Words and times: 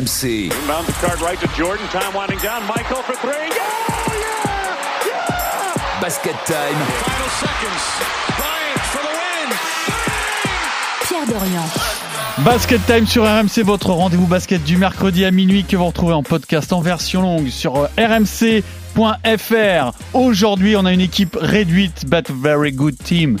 RMC. 0.00 0.44
Inbound 0.44 0.86
the 0.86 0.92
card 0.92 1.20
right 1.20 1.38
to 1.40 1.48
Jordan. 1.48 1.86
Time 1.88 2.14
winding 2.14 2.38
down. 2.38 2.66
Michael 2.66 3.02
for 3.02 3.14
three. 3.16 3.32
Yeah! 3.32 3.66
Yeah! 4.08 5.06
Yeah! 5.06 6.00
Basket 6.00 6.36
time. 6.46 6.74
Final 7.04 7.28
seconds. 7.36 7.84
Bryant 8.38 8.80
for 8.92 9.02
the 9.02 9.12
win. 9.20 9.48
Pierre 11.04 11.26
Dorian. 11.26 11.68
Basket 12.44 12.80
Time 12.86 13.06
sur 13.06 13.24
RMC, 13.24 13.62
votre 13.62 13.90
rendez-vous 13.90 14.26
basket 14.26 14.64
du 14.64 14.78
mercredi 14.78 15.26
à 15.26 15.30
minuit 15.30 15.64
que 15.64 15.76
vous 15.76 15.84
retrouvez 15.84 16.14
en 16.14 16.22
podcast 16.22 16.72
en 16.72 16.80
version 16.80 17.20
longue 17.20 17.48
sur 17.48 17.76
euh, 17.76 17.86
rmc.fr. 17.98 19.92
Aujourd'hui, 20.14 20.76
on 20.76 20.86
a 20.86 20.92
une 20.92 21.02
équipe 21.02 21.36
réduite, 21.38 22.06
but 22.06 22.30
very 22.30 22.72
good 22.72 22.96
team. 22.96 23.36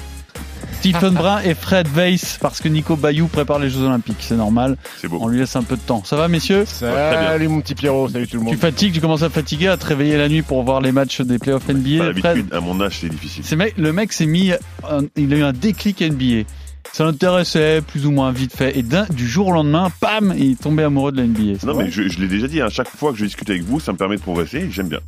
Stephen 0.80 1.14
Brun 1.14 1.40
et 1.44 1.54
Fred 1.54 1.86
Weiss, 1.94 2.38
parce 2.40 2.60
que 2.60 2.68
Nico 2.68 2.96
Bayou 2.96 3.28
prépare 3.28 3.58
les 3.58 3.68
Jeux 3.70 3.82
Olympiques, 3.82 4.16
c'est 4.20 4.34
normal. 4.36 4.76
C'est 5.00 5.08
beau. 5.08 5.18
On 5.20 5.28
lui 5.28 5.38
laisse 5.38 5.54
un 5.56 5.62
peu 5.62 5.76
de 5.76 5.80
temps. 5.82 6.02
Ça 6.04 6.16
va, 6.16 6.26
messieurs? 6.28 6.64
Très 6.64 6.90
Salut 6.90 7.48
mon 7.48 7.60
petit 7.60 7.74
Pierrot, 7.74 8.08
salut 8.08 8.26
tout 8.26 8.36
le 8.36 8.40
Tu 8.42 8.46
monde. 8.46 8.56
fatigues, 8.56 8.94
tu 8.94 9.00
commences 9.00 9.22
à 9.22 9.28
fatiguer, 9.30 9.68
à 9.68 9.76
te 9.76 9.86
réveiller 9.86 10.16
la 10.16 10.28
nuit 10.28 10.42
pour 10.42 10.62
voir 10.64 10.80
les 10.80 10.92
matchs 10.92 11.20
des 11.20 11.38
playoffs 11.38 11.64
Pas 11.66 11.74
NBA. 11.74 12.04
Fred? 12.04 12.16
l'habitude, 12.24 12.52
à 12.54 12.60
mon 12.60 12.80
âge, 12.80 12.98
c'est 13.00 13.08
difficile. 13.08 13.44
Mec, 13.56 13.74
le 13.76 13.92
mec 13.92 14.12
s'est 14.12 14.26
mis, 14.26 14.52
un- 14.88 15.02
il 15.16 15.32
a 15.34 15.36
eu 15.36 15.42
un 15.42 15.52
déclic 15.52 16.00
NBA. 16.00 16.44
Ça 16.92 17.04
l'intéressait 17.04 17.82
plus 17.86 18.06
ou 18.06 18.10
moins 18.10 18.32
vite 18.32 18.56
fait. 18.56 18.76
Et 18.78 18.82
d'un- 18.82 19.06
du 19.10 19.28
jour 19.28 19.48
au 19.48 19.52
lendemain, 19.52 19.90
pam, 20.00 20.34
il 20.36 20.52
est 20.52 20.60
tombé 20.60 20.82
amoureux 20.82 21.12
de 21.12 21.18
la 21.18 21.24
NBA. 21.24 21.58
C'est 21.60 21.66
Non, 21.66 21.74
mais 21.76 21.90
je, 21.90 22.08
je 22.08 22.18
l'ai 22.20 22.26
déjà 22.26 22.48
dit, 22.48 22.60
à 22.62 22.68
chaque 22.70 22.88
fois 22.88 23.12
que 23.12 23.18
je 23.18 23.24
discute 23.26 23.48
avec 23.50 23.62
vous, 23.62 23.78
ça 23.80 23.92
me 23.92 23.96
permet 23.98 24.16
de 24.16 24.22
progresser 24.22 24.66
j'aime 24.70 24.88
bien. 24.88 25.00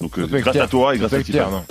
Donc, 0.00 0.18
euh, 0.18 0.26
grâce 0.26 0.56
à 0.56 0.66
toi 0.66 0.94
et 0.94 0.98
grâce 0.98 1.12
à 1.12 1.18
non? 1.18 1.64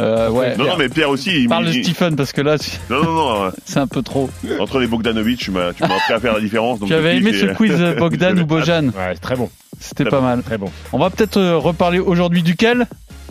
Euh, 0.00 0.30
ouais. 0.30 0.56
Non, 0.56 0.64
non, 0.64 0.76
mais 0.78 0.88
Pierre 0.88 1.10
aussi, 1.10 1.30
il, 1.42 1.48
Parle 1.48 1.66
de 1.66 1.72
il- 1.72 1.84
Stephen 1.84 2.16
parce 2.16 2.32
que 2.32 2.40
là, 2.40 2.58
tu- 2.58 2.70
Non, 2.88 3.02
non, 3.04 3.12
non, 3.12 3.44
euh, 3.44 3.50
c'est 3.64 3.78
un 3.78 3.86
peu 3.86 4.02
trop. 4.02 4.30
entre 4.58 4.78
les 4.78 4.86
Bogdanovic, 4.86 5.38
tu 5.38 5.50
m'as 5.50 5.72
tu 5.72 5.82
m'as 5.82 5.94
appris 5.96 6.14
à 6.14 6.20
faire 6.20 6.34
la 6.34 6.40
différence. 6.40 6.78
donc 6.80 6.88
Tu 6.88 6.94
avais 6.94 7.12
je 7.20 7.26
aimé 7.28 7.32
ce 7.32 7.46
quiz 7.54 7.72
euh, 7.78 7.94
Bogdan 7.98 8.38
ou 8.40 8.46
Bojan 8.46 8.86
Ouais, 8.86 9.12
c'est 9.14 9.20
très 9.20 9.36
bon, 9.36 9.50
C'était 9.78 10.04
Très 10.04 10.10
pas 10.10 10.16
bon. 10.20 10.26
mal. 10.26 10.42
très 10.42 10.58
bon. 10.58 10.70
On 10.92 10.98
va 10.98 11.10
peut-être 11.10 11.36
euh, 11.36 11.56
reparler 11.58 11.98
aujourd'hui 11.98 12.42
duquel? 12.42 12.86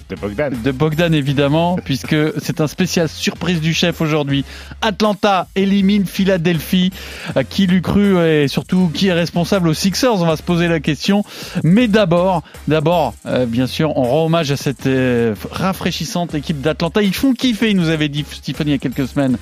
De 0.09 0.15
Bogdan. 0.15 0.49
De 0.63 0.71
Bogdan 0.71 1.13
évidemment, 1.13 1.77
puisque 1.85 2.15
c'est 2.39 2.61
un 2.61 2.67
spécial 2.67 3.07
surprise 3.07 3.61
du 3.61 3.73
chef 3.75 4.01
aujourd'hui. 4.01 4.43
Atlanta 4.81 5.47
élimine 5.55 6.05
Philadelphie. 6.05 6.91
Euh, 7.37 7.43
Qui 7.47 7.67
l'eût 7.67 7.81
cru 7.81 8.19
et 8.25 8.47
surtout 8.47 8.89
qui 8.93 9.07
est 9.07 9.13
responsable 9.13 9.67
aux 9.67 9.73
Sixers? 9.73 10.21
On 10.21 10.25
va 10.25 10.35
se 10.35 10.43
poser 10.43 10.67
la 10.67 10.79
question. 10.79 11.23
Mais 11.63 11.87
d'abord, 11.87 12.41
d'abord, 12.67 13.13
euh, 13.27 13.45
bien 13.45 13.67
sûr, 13.67 13.95
on 13.97 14.03
rend 14.03 14.25
hommage 14.25 14.51
à 14.51 14.57
cette 14.57 14.87
euh, 14.87 15.35
rafraîchissante 15.51 16.33
équipe 16.33 16.59
d'Atlanta. 16.59 17.03
Ils 17.03 17.13
font 17.13 17.33
kiffer, 17.33 17.69
il 17.69 17.77
nous 17.77 17.89
avait 17.89 18.09
dit 18.09 18.25
Stephen 18.29 18.67
il 18.67 18.71
y 18.71 18.73
a 18.73 18.77
quelques 18.79 19.07
semaines 19.07 19.37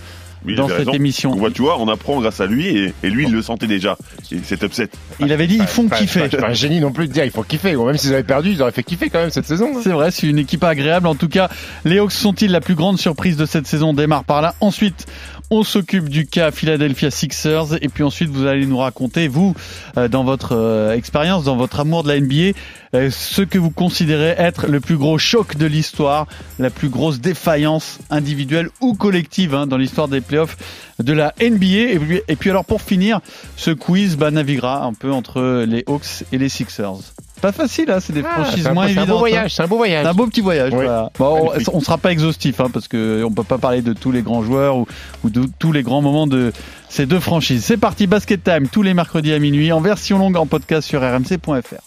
Dans 0.55 0.67
cette 0.67 0.77
raison. 0.77 0.91
émission. 0.93 1.35
Donc, 1.35 1.53
tu 1.53 1.61
vois, 1.61 1.79
on 1.79 1.87
apprend 1.87 2.19
grâce 2.21 2.39
à 2.39 2.45
lui 2.45 2.67
et, 2.67 2.93
et 3.03 3.09
lui, 3.09 3.25
il 3.27 3.31
le 3.33 3.41
sentait 3.41 3.67
déjà. 3.67 3.97
Et 4.31 4.37
C'est 4.43 4.61
upset. 4.63 4.89
Il 5.19 5.31
avait 5.31 5.47
dit 5.47 5.55
ils 5.59 5.67
font 5.67 5.87
Pas- 5.87 5.97
kiffer. 5.97 6.27
pas- 6.29 6.37
pas 6.37 6.47
un 6.49 6.53
génie 6.53 6.79
non 6.79 6.91
plus 6.91 7.07
de 7.07 7.13
dire 7.13 7.25
il 7.25 7.31
faut 7.31 7.43
kiffer. 7.43 7.75
Bon, 7.75 7.85
même 7.85 7.97
s'ils 7.97 8.13
avaient 8.13 8.23
perdu, 8.23 8.51
ils 8.51 8.61
auraient 8.61 8.71
fait 8.71 8.83
kiffer 8.83 9.09
quand 9.09 9.19
même 9.19 9.29
cette 9.29 9.45
saison. 9.45 9.71
hein. 9.75 9.79
C'est 9.83 9.91
vrai, 9.91 10.11
c'est 10.11 10.27
une 10.27 10.37
équipe 10.39 10.63
agréable. 10.63 11.07
En 11.07 11.15
tout 11.15 11.27
cas, 11.29 11.49
les 11.85 11.99
Hawks 11.99 12.11
sont-ils 12.11 12.51
la 12.51 12.61
plus 12.61 12.75
grande 12.75 12.97
surprise 12.99 13.37
de 13.37 13.45
cette 13.45 13.67
saison? 13.67 13.89
On 13.89 13.93
démarre 13.93 14.23
par 14.23 14.41
là. 14.41 14.55
Ensuite, 14.61 15.05
on 15.49 15.63
s'occupe 15.63 16.09
du 16.09 16.25
cas 16.25 16.51
Philadelphia 16.51 17.11
Sixers. 17.11 17.81
Et 17.81 17.89
puis 17.89 18.03
ensuite, 18.03 18.29
vous 18.29 18.45
allez 18.45 18.65
nous 18.65 18.77
raconter, 18.77 19.27
vous, 19.27 19.55
euh, 19.97 20.07
dans 20.07 20.23
votre 20.23 20.55
euh, 20.55 20.93
expérience, 20.93 21.45
dans 21.45 21.55
votre 21.55 21.79
amour 21.79 22.03
de 22.03 22.09
la 22.09 22.19
NBA, 22.19 22.57
euh, 22.93 23.09
ce 23.09 23.41
que 23.41 23.57
vous 23.57 23.71
considérez 23.71 24.35
être 24.37 24.67
le 24.67 24.79
plus 24.79 24.97
gros 24.97 25.17
choc 25.17 25.55
de 25.55 25.65
l'histoire, 25.65 26.27
la 26.59 26.69
plus 26.69 26.89
grosse 26.89 27.19
défaillance 27.19 27.99
individuelle 28.09 28.69
ou 28.81 28.93
collective 28.93 29.55
hein, 29.55 29.67
dans 29.67 29.77
l'histoire 29.77 30.07
des 30.07 30.21
playoffs 30.21 30.57
de 30.99 31.13
la 31.13 31.33
NBA. 31.39 31.93
Et 32.27 32.35
puis, 32.35 32.49
alors, 32.49 32.65
pour 32.65 32.81
finir, 32.81 33.21
ce 33.55 33.71
quiz 33.71 34.17
bah, 34.17 34.31
naviguera 34.31 34.83
un 34.83 34.93
peu 34.93 35.11
entre 35.11 35.63
les 35.67 35.83
Hawks 35.87 36.25
et 36.31 36.37
les 36.37 36.49
Sixers. 36.49 37.13
Pas 37.41 37.51
facile, 37.51 37.91
hein, 37.91 37.99
c'est 38.01 38.13
des 38.13 38.23
Ah, 38.27 38.41
franchises 38.43 38.63
moins 38.65 38.73
beau- 38.73 38.81
c'est 38.81 38.85
un 38.85 38.87
évidentes. 38.89 39.07
beau 39.09 39.17
voyage, 39.19 39.53
c'est 39.55 39.63
un 39.63 39.67
beau 39.67 39.77
voyage. 39.77 40.03
C'est 40.03 40.09
un 40.09 40.13
beau 40.13 40.25
petit 40.27 40.41
voyage. 40.41 40.71
Oui. 40.73 40.85
voilà. 40.85 41.11
Bon, 41.19 41.51
on, 41.71 41.77
on 41.77 41.79
sera 41.81 41.97
pas 41.99 42.11
exhaustif 42.11 42.59
hein, 42.59 42.69
parce 42.73 42.87
que 42.87 43.23
on 43.23 43.31
peut 43.31 43.43
pas 43.43 43.57
parler 43.59 43.81
de 43.81 43.93
tous 43.93 44.11
les 44.11 44.23
grands 44.23 44.41
joueurs 44.41 44.77
ou, 44.77 44.87
ou 45.23 45.29
de 45.29 45.47
tous 45.59 45.71
les 45.71 45.83
grands 45.83 46.01
moments 46.01 46.25
de 46.27 46.51
ces 46.89 47.05
deux 47.05 47.19
franchises. 47.19 47.63
C'est 47.65 47.77
parti, 47.77 48.07
Basket 48.07 48.43
Time 48.43 48.67
tous 48.67 48.81
les 48.81 48.93
mercredis 48.95 49.33
à 49.33 49.39
minuit 49.39 49.71
en 49.71 49.81
version 49.81 50.17
longue 50.17 50.35
en 50.37 50.45
podcast 50.47 50.87
sur 50.87 51.01
rmc.fr. 51.01 51.81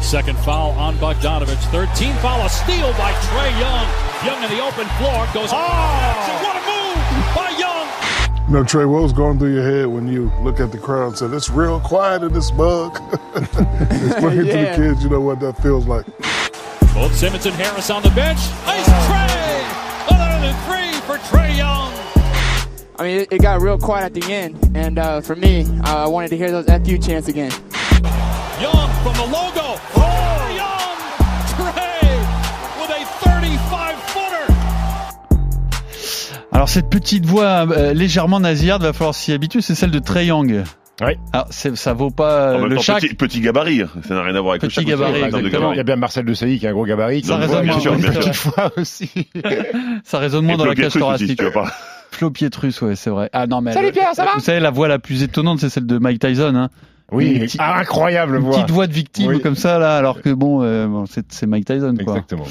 Second 0.00 0.34
foul 0.44 0.72
on 0.78 0.92
Bogdanovich. 1.00 1.58
Third 1.72 1.88
team 1.94 2.10
foul, 2.22 2.40
a 2.44 2.48
steal 2.48 2.76
by 2.96 3.12
Trey 3.28 3.50
Young. 3.60 3.86
Young 4.24 4.42
in 4.44 4.48
the 4.56 4.60
open 4.62 4.86
floor 4.98 5.26
goes. 5.34 5.50
Oh! 5.52 6.55
You 8.46 8.52
know, 8.52 8.62
Trey, 8.62 8.84
what 8.84 9.02
was 9.02 9.12
going 9.12 9.40
through 9.40 9.54
your 9.54 9.64
head 9.64 9.88
when 9.88 10.06
you 10.06 10.30
look 10.42 10.60
at 10.60 10.70
the 10.70 10.78
crowd 10.78 11.08
and 11.08 11.18
said, 11.18 11.32
it's 11.32 11.50
real 11.50 11.80
quiet 11.80 12.22
in 12.22 12.32
this 12.32 12.52
mug? 12.52 12.96
Explain 13.34 14.36
to 14.36 14.44
the 14.44 14.72
kids, 14.76 15.02
you 15.02 15.10
know, 15.10 15.20
what 15.20 15.40
that 15.40 15.60
feels 15.60 15.84
like. 15.88 16.06
Both 16.94 17.16
Simmons 17.16 17.44
and 17.44 17.56
Harris 17.56 17.90
on 17.90 18.04
the 18.04 18.10
bench. 18.10 18.38
Ice 18.64 18.86
Trey! 19.08 20.14
Another 20.14 20.46
than 20.46 20.54
three 20.62 21.00
for 21.00 21.18
Trey 21.28 21.56
Young. 21.56 21.92
I 23.00 23.02
mean, 23.02 23.20
it, 23.22 23.32
it 23.32 23.42
got 23.42 23.60
real 23.60 23.78
quiet 23.78 24.04
at 24.04 24.14
the 24.14 24.32
end, 24.32 24.76
and 24.76 25.00
uh, 25.00 25.20
for 25.22 25.34
me, 25.34 25.66
uh, 25.82 26.04
I 26.04 26.06
wanted 26.06 26.28
to 26.28 26.36
hear 26.36 26.52
those 26.52 26.66
FU 26.66 26.98
chants 26.98 27.26
again. 27.26 27.50
Young 27.50 28.90
from 29.02 29.16
the 29.16 29.28
logo. 29.28 29.80
Oh! 29.96 30.25
Alors 36.66 36.72
cette 36.74 36.90
petite 36.90 37.24
voix 37.24 37.64
euh, 37.70 37.92
légèrement 37.94 38.40
nasillarde, 38.40 38.82
va 38.82 38.92
falloir 38.92 39.14
s'y 39.14 39.30
habituer, 39.32 39.60
c'est 39.60 39.76
celle 39.76 39.92
de 39.92 40.00
Trey 40.00 40.26
Young. 40.26 40.64
Oui. 41.00 41.12
Alors 41.32 41.46
c'est- 41.50 41.76
ça 41.76 41.92
vaut 41.92 42.10
pas 42.10 42.32
euh, 42.32 42.56
En 42.56 42.60
même 42.62 42.70
le 42.70 42.74
temps, 42.74 42.82
chac. 42.82 43.00
petit, 43.02 43.14
petit 43.14 43.40
gabarit, 43.40 43.82
ça 44.02 44.14
n'a 44.14 44.22
rien 44.24 44.34
à 44.34 44.40
voir 44.40 44.54
avec 44.54 44.62
Petit 44.62 44.80
le 44.80 44.82
chac 44.82 44.84
gabarit, 44.84 45.20
gabarit. 45.30 45.74
Il 45.74 45.76
y 45.76 45.80
a 45.80 45.84
bien 45.84 45.94
Marcel 45.94 46.24
de 46.24 46.34
Sailly 46.34 46.58
qui 46.58 46.66
a 46.66 46.70
un 46.70 46.72
gros 46.72 46.84
gabarit. 46.84 47.22
Ça 47.22 47.36
qui 47.36 47.40
résonne 47.42 47.66
moins, 47.66 47.76
petite 47.78 48.78
aussi. 48.78 49.10
Ça 50.04 50.18
résonne 50.18 50.44
moins 50.44 50.56
dans 50.56 50.64
la 50.64 50.74
cage 50.74 50.94
thoracique. 50.94 51.38
tu 51.38 51.44
vois 51.44 51.52
pas. 51.66 51.72
Flo 52.10 52.32
Pietrus, 52.32 52.82
ouais, 52.82 52.96
c'est 52.96 53.10
vrai. 53.10 53.30
Ah 53.32 53.46
non 53.46 53.60
mais 53.60 53.72
Salut 53.72 53.92
Pierre, 53.92 54.14
ça 54.14 54.24
va 54.24 54.32
Vous 54.34 54.40
savez 54.40 54.58
la 54.58 54.70
voix 54.72 54.88
la 54.88 54.98
plus 54.98 55.22
étonnante, 55.22 55.60
c'est 55.60 55.68
celle 55.68 55.86
de 55.86 55.98
Mike 55.98 56.18
Tyson. 56.18 56.52
Hein. 56.56 56.68
Oui, 57.12 57.38
petite- 57.38 57.60
ah, 57.62 57.78
incroyable 57.78 58.38
Une 58.38 58.42
voix. 58.42 58.54
petite 58.56 58.70
voix 58.72 58.88
de 58.88 58.92
victime 58.92 59.28
Oui. 59.28 59.40
comme 59.40 59.54
ça 59.54 59.78
là, 59.78 59.96
alors 59.96 60.20
que 60.20 60.30
bon, 60.30 60.62
euh, 60.64 60.88
bon, 60.88 61.06
c'est 61.06 61.24
c'est 61.32 61.46
Mike 61.46 61.66
Tyson 61.66 61.94
quoi. 62.04 62.14
Exactement. 62.14 62.44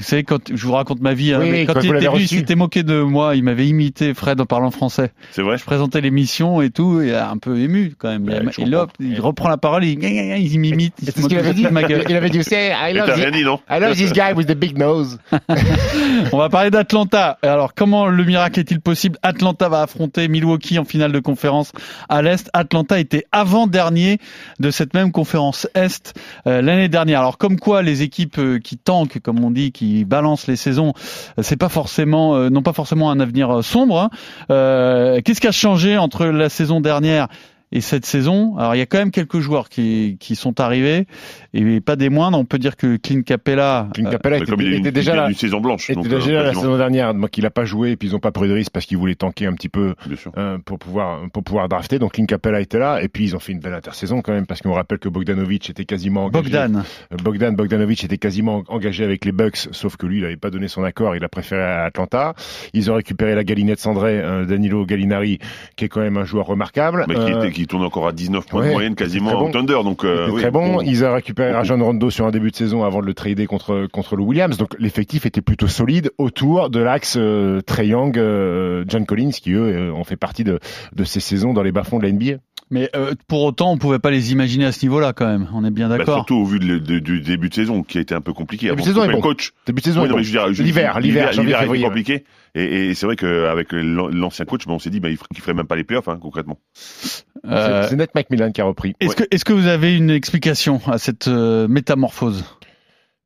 Vous 0.00 0.06
savez 0.06 0.24
quand 0.24 0.40
je 0.54 0.66
vous 0.66 0.72
raconte 0.72 1.00
ma 1.00 1.12
vie, 1.12 1.34
hein, 1.34 1.40
mais 1.42 1.66
quand 1.66 1.74
quand 1.74 1.80
il 1.82 1.94
était 1.94 2.08
venu, 2.08 2.22
il 2.22 2.28
s'était 2.28 2.54
moqué 2.54 2.82
de 2.82 3.02
moi, 3.02 3.36
il 3.36 3.44
m'avait 3.44 3.66
imité 3.68 4.14
Fred 4.14 4.40
en 4.40 4.46
parlant 4.46 4.70
français. 4.70 5.12
C'est 5.30 5.42
vrai 5.42 5.58
Je 5.58 5.64
présentais 5.64 6.00
l'émission 6.00 6.62
et 6.62 6.70
tout, 6.70 7.02
et 7.02 7.14
un 7.14 7.36
peu 7.36 7.58
ému 7.58 7.92
quand 7.98 8.08
même. 8.08 8.24
Ouais, 8.26 8.40
il, 8.56 8.76
il 9.00 9.20
reprend 9.20 9.50
la 9.50 9.58
parole, 9.58 9.84
il, 9.84 10.02
il 10.02 10.58
m'imite, 10.58 10.94
il 11.02 11.12
ce 11.12 11.26
qu'il 11.28 11.38
avait 11.38 11.52
dit. 11.52 11.64
de 11.64 11.68
ma 11.68 11.82
gueule. 11.82 12.04
Il 12.08 12.16
avait 12.16 12.30
dit, 12.30 12.42
say, 12.42 12.70
I 12.72 12.94
love, 12.94 13.10
the- 13.14 13.30
dit, 13.30 13.44
non 13.44 13.60
I 13.68 13.78
love 13.78 13.94
this 13.94 14.12
guy 14.12 14.32
with 14.34 14.46
the 14.46 14.54
big 14.56 14.78
nose. 14.78 15.18
On 16.32 16.38
va 16.38 16.48
parler 16.48 16.70
d'Atlanta. 16.70 17.38
Alors, 17.42 17.74
comment 17.74 18.06
le 18.06 18.24
miracle 18.24 18.60
est-il 18.60 18.80
possible? 18.80 19.18
Atlanta 19.22 19.68
va 19.68 19.82
affronter 19.82 20.28
Milwaukee 20.28 20.78
en 20.78 20.84
finale 20.84 21.12
de 21.12 21.20
conférence 21.20 21.72
à 22.08 22.22
l'Est. 22.22 22.48
Atlanta 22.54 22.98
était 22.98 23.26
avant-dernier 23.32 24.18
de 24.60 24.70
cette 24.70 24.94
même 24.94 25.12
conférence 25.12 25.68
Est 25.74 26.14
euh, 26.46 26.62
l'année 26.62 26.88
dernière. 26.88 27.20
Alors, 27.20 27.36
comme 27.38 27.58
quoi 27.58 27.82
les 27.82 28.02
équipes 28.02 28.38
euh, 28.38 28.58
qui 28.58 28.78
tankent, 28.78 29.18
comme 29.20 29.42
on 29.44 29.50
dit, 29.50 29.72
qui 29.72 29.89
balancent 30.04 30.46
les 30.46 30.56
saisons, 30.56 30.92
c'est 31.40 31.56
pas 31.56 31.68
forcément, 31.68 32.34
euh, 32.36 32.50
n'ont 32.50 32.62
pas 32.62 32.72
forcément 32.72 33.10
un 33.10 33.20
avenir 33.20 33.50
euh, 33.58 33.62
sombre. 33.62 33.98
hein. 34.00 34.10
Euh, 34.50 35.20
Qu'est-ce 35.24 35.40
qui 35.40 35.46
a 35.48 35.52
changé 35.52 35.96
entre 35.98 36.26
la 36.26 36.48
saison 36.48 36.80
dernière 36.80 37.28
et 37.72 37.80
cette 37.80 38.04
saison, 38.04 38.56
alors 38.58 38.74
il 38.74 38.78
y 38.78 38.82
a 38.82 38.86
quand 38.86 38.98
même 38.98 39.10
quelques 39.12 39.38
joueurs 39.38 39.68
qui, 39.68 40.16
qui 40.18 40.34
sont 40.36 40.58
arrivés 40.60 41.06
et 41.54 41.80
pas 41.80 41.96
des 41.96 42.08
moindres. 42.08 42.38
On 42.38 42.44
peut 42.44 42.58
dire 42.58 42.76
que 42.76 42.96
Clint 42.96 43.22
Capella, 43.22 43.88
Clint 43.94 44.06
euh, 44.06 44.10
Capella 44.10 44.38
Mais 44.58 44.76
était, 44.78 44.90
déjà 44.92 45.14
là. 45.14 45.28
une 45.28 45.34
saison 45.36 45.60
blanche. 45.60 45.88
était 45.90 45.94
donc, 46.00 46.08
déjà 46.08 46.30
euh, 46.30 46.34
là 46.34 46.42
la 46.44 46.54
saison 46.54 46.76
dernière, 46.76 47.14
donc 47.14 47.36
il 47.38 47.46
a 47.46 47.50
pas 47.50 47.64
joué 47.64 47.92
et 47.92 47.96
puis 47.96 48.08
ils 48.08 48.16
ont 48.16 48.20
pas 48.20 48.32
pris 48.32 48.48
de 48.48 48.54
risque 48.54 48.72
parce 48.72 48.86
qu'ils 48.86 48.98
voulaient 48.98 49.14
tanker 49.14 49.46
un 49.46 49.52
petit 49.54 49.68
peu 49.68 49.94
Bien 50.06 50.16
sûr. 50.16 50.32
euh, 50.36 50.58
pour 50.64 50.78
pouvoir 50.78 51.20
pour 51.32 51.44
pouvoir 51.44 51.68
drafter. 51.68 51.98
Donc 51.98 52.12
Clint 52.14 52.26
Capella 52.26 52.60
était 52.60 52.78
là 52.78 53.00
et 53.02 53.08
puis 53.08 53.24
ils 53.24 53.36
ont 53.36 53.40
fait 53.40 53.52
une 53.52 53.60
belle 53.60 53.74
intersaison 53.74 54.20
quand 54.20 54.32
même 54.32 54.46
parce 54.46 54.60
qu'on 54.62 54.72
rappelle 54.72 54.98
que 54.98 55.08
Bogdanovic 55.08 55.70
était 55.70 55.84
quasiment 55.84 56.24
engagé. 56.24 56.42
Bogdan. 56.42 56.84
Euh, 57.12 57.16
Bogdan 57.22 57.54
Bogdanovic 57.54 58.02
était 58.04 58.18
quasiment 58.18 58.64
engagé 58.68 59.04
avec 59.04 59.24
les 59.24 59.32
Bucks, 59.32 59.68
sauf 59.72 59.96
que 59.96 60.06
lui, 60.06 60.18
il 60.18 60.22
n'avait 60.22 60.36
pas 60.36 60.50
donné 60.50 60.66
son 60.68 60.82
accord, 60.82 61.14
il 61.14 61.24
a 61.24 61.28
préféré 61.28 61.62
à 61.62 61.84
Atlanta. 61.84 62.34
Ils 62.74 62.90
ont 62.90 62.94
récupéré 62.94 63.34
la 63.34 63.44
galinette 63.44 63.78
cendrée, 63.80 64.18
euh, 64.20 64.44
Danilo 64.44 64.84
Gallinari, 64.84 65.38
qui 65.76 65.84
est 65.84 65.88
quand 65.88 66.00
même 66.00 66.16
un 66.16 66.24
joueur 66.24 66.46
remarquable. 66.46 67.04
Mais 67.08 67.14
qui, 67.14 67.20
Euh, 67.20 67.38
était, 67.42 67.52
qui 67.52 67.59
tourne 67.66 67.84
encore 67.84 68.06
à 68.06 68.12
19 68.12 68.46
points 68.46 68.62
ouais, 68.62 68.68
de 68.68 68.72
moyenne 68.72 68.94
quasiment 68.94 69.32
bon. 69.32 69.48
au 69.48 69.52
Thunder. 69.52 69.78
Donc, 69.84 70.04
euh, 70.04 70.28
oui, 70.30 70.40
très 70.40 70.50
bon. 70.50 70.74
bon. 70.74 70.80
Ils 70.82 71.04
ont 71.04 71.12
récupéré 71.12 71.52
Rajon 71.52 71.82
Rondo 71.82 72.10
sur 72.10 72.26
un 72.26 72.30
début 72.30 72.50
de 72.50 72.56
saison 72.56 72.84
avant 72.84 73.00
de 73.00 73.06
le 73.06 73.14
trader 73.14 73.46
contre 73.46 73.86
contre 73.92 74.16
le 74.16 74.22
Williams. 74.22 74.56
Donc 74.56 74.76
l'effectif 74.78 75.26
était 75.26 75.40
plutôt 75.40 75.68
solide 75.68 76.10
autour 76.18 76.70
de 76.70 76.80
l'axe 76.80 77.16
euh, 77.18 77.60
Trey 77.60 77.88
Young, 77.88 78.16
euh, 78.18 78.84
John 78.86 79.06
Collins, 79.06 79.30
qui 79.30 79.52
eux 79.52 79.90
euh, 79.90 79.92
ont 79.92 80.04
fait 80.04 80.16
partie 80.16 80.44
de 80.44 80.58
de 80.94 81.04
ces 81.04 81.20
saisons 81.20 81.52
dans 81.52 81.62
les 81.62 81.72
bas-fonds 81.72 81.98
de 81.98 82.04
la 82.04 82.12
NBA. 82.12 82.40
Mais 82.72 82.88
euh, 82.94 83.14
pour 83.26 83.42
autant, 83.42 83.72
on 83.72 83.78
pouvait 83.78 83.98
pas 83.98 84.12
les 84.12 84.30
imaginer 84.30 84.64
à 84.64 84.70
ce 84.72 84.84
niveau-là 84.84 85.12
quand 85.12 85.26
même. 85.26 85.48
On 85.52 85.64
est 85.64 85.70
bien 85.72 85.88
Bah, 85.88 85.98
d'accord. 85.98 86.14
surtout 86.18 86.36
au 86.36 86.44
vu 86.44 86.60
de- 86.60 86.78
de- 86.78 87.00
du 87.00 87.20
début 87.20 87.48
de 87.48 87.54
saison 87.54 87.82
qui 87.82 87.98
a 87.98 88.00
été 88.00 88.14
un 88.14 88.20
peu 88.20 88.32
compliqué. 88.32 88.68
Début 88.68 88.82
de 88.82 88.86
saison 88.86 89.02
est 89.02 89.08
bon. 89.08 89.16
le 89.16 89.20
coach. 89.22 89.52
Début 89.66 89.80
de 89.80 89.86
saison. 89.86 90.02
Oui, 90.02 90.08
est 90.08 90.16
L'hiver, 90.18 90.46
l'hiver, 91.00 91.00
l'hiver 91.00 91.28
a 91.28 91.32
été 91.32 91.58
février, 91.62 91.84
compliqué. 91.84 92.24
Et, 92.54 92.90
et 92.90 92.94
c'est 92.94 93.06
vrai 93.06 93.16
qu'avec 93.16 93.72
l'ancien 93.72 94.44
coach, 94.44 94.66
ben, 94.66 94.74
on 94.74 94.78
s'est 94.78 94.90
dit 94.90 95.00
ben, 95.00 95.08
il 95.08 95.16
ferait- 95.16 95.26
qu'il 95.34 95.40
ferait 95.42 95.54
même 95.54 95.66
pas 95.66 95.74
les 95.76 95.82
playoffs, 95.84 96.08
hein, 96.08 96.18
concrètement. 96.22 96.58
Euh, 97.46 97.86
C'est- 97.88 97.96
Ned 97.96 98.10
McMillan 98.14 98.52
qui 98.52 98.60
a 98.60 98.64
repris. 98.64 98.94
Est-ce 99.00 99.16
que, 99.16 99.24
est-ce 99.30 99.44
que 99.44 99.52
vous 99.52 99.66
avez 99.66 99.96
une 99.96 100.10
explication 100.10 100.80
à 100.86 100.98
cette 100.98 101.26
euh, 101.28 101.66
métamorphose? 101.66 102.44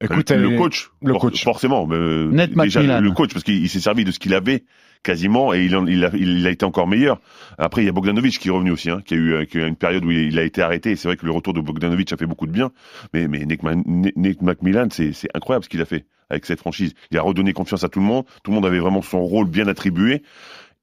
Écoute, 0.02 0.30
le, 0.30 0.36
elle 0.36 0.42
le 0.42 0.52
est- 0.54 0.56
coach, 0.56 0.90
le 1.02 1.12
for- 1.12 1.20
coach. 1.20 1.44
forcément. 1.44 1.86
mais, 1.86 1.96
euh, 1.96 2.30
Ned 2.30 2.54
déjà, 2.54 2.80
McMillan. 2.80 3.00
le 3.00 3.10
coach, 3.12 3.32
parce 3.32 3.44
qu'il 3.44 3.56
il 3.62 3.68
s'est 3.68 3.80
servi 3.80 4.04
de 4.04 4.10
ce 4.10 4.18
qu'il 4.18 4.34
avait 4.34 4.64
quasiment 5.04 5.54
et 5.54 5.64
il, 5.64 5.76
en- 5.76 5.86
il, 5.86 6.04
a, 6.04 6.10
il 6.14 6.44
a 6.46 6.50
été 6.50 6.64
encore 6.64 6.88
meilleur. 6.88 7.20
Après, 7.58 7.82
il 7.82 7.86
y 7.86 7.88
a 7.88 7.92
Bogdanovic 7.92 8.38
qui 8.40 8.48
est 8.48 8.50
revenu 8.50 8.72
aussi, 8.72 8.90
hein, 8.90 9.00
qui 9.04 9.14
a 9.14 9.16
eu 9.16 9.32
euh, 9.34 9.44
qui 9.44 9.58
a 9.58 9.60
eu 9.60 9.68
une 9.68 9.76
période 9.76 10.04
où 10.04 10.10
il, 10.10 10.36
a 10.38 10.42
été 10.42 10.60
arrêté. 10.62 10.90
Et 10.90 10.96
c'est 10.96 11.06
vrai 11.06 11.16
que 11.16 11.26
le 11.26 11.32
retour 11.32 11.54
de 11.54 11.60
Bogdanovic 11.60 12.12
a 12.12 12.16
fait 12.16 12.26
beaucoup 12.26 12.46
de 12.48 12.52
bien. 12.52 12.72
Mais, 13.12 13.28
mais 13.28 13.44
Nick, 13.44 13.62
Ma- 13.62 13.74
Nick 13.76 14.16
Nick 14.16 14.42
McMillan, 14.42 14.88
c'est 14.90 15.12
incroyable 15.34 15.64
ce 15.64 15.68
qu'il 15.68 15.80
a 15.80 15.84
fait 15.84 16.06
avec 16.30 16.46
cette 16.46 16.58
franchise. 16.58 16.94
Il 17.12 17.18
a 17.18 17.22
redonné 17.22 17.52
confiance 17.52 17.84
à 17.84 17.88
tout 17.88 18.00
le 18.00 18.06
monde. 18.06 18.24
Tout 18.42 18.50
le 18.50 18.56
monde 18.56 18.66
avait 18.66 18.80
vraiment 18.80 19.02
son 19.02 19.20
rôle 19.22 19.46
bien 19.48 19.68
attribué. 19.68 20.22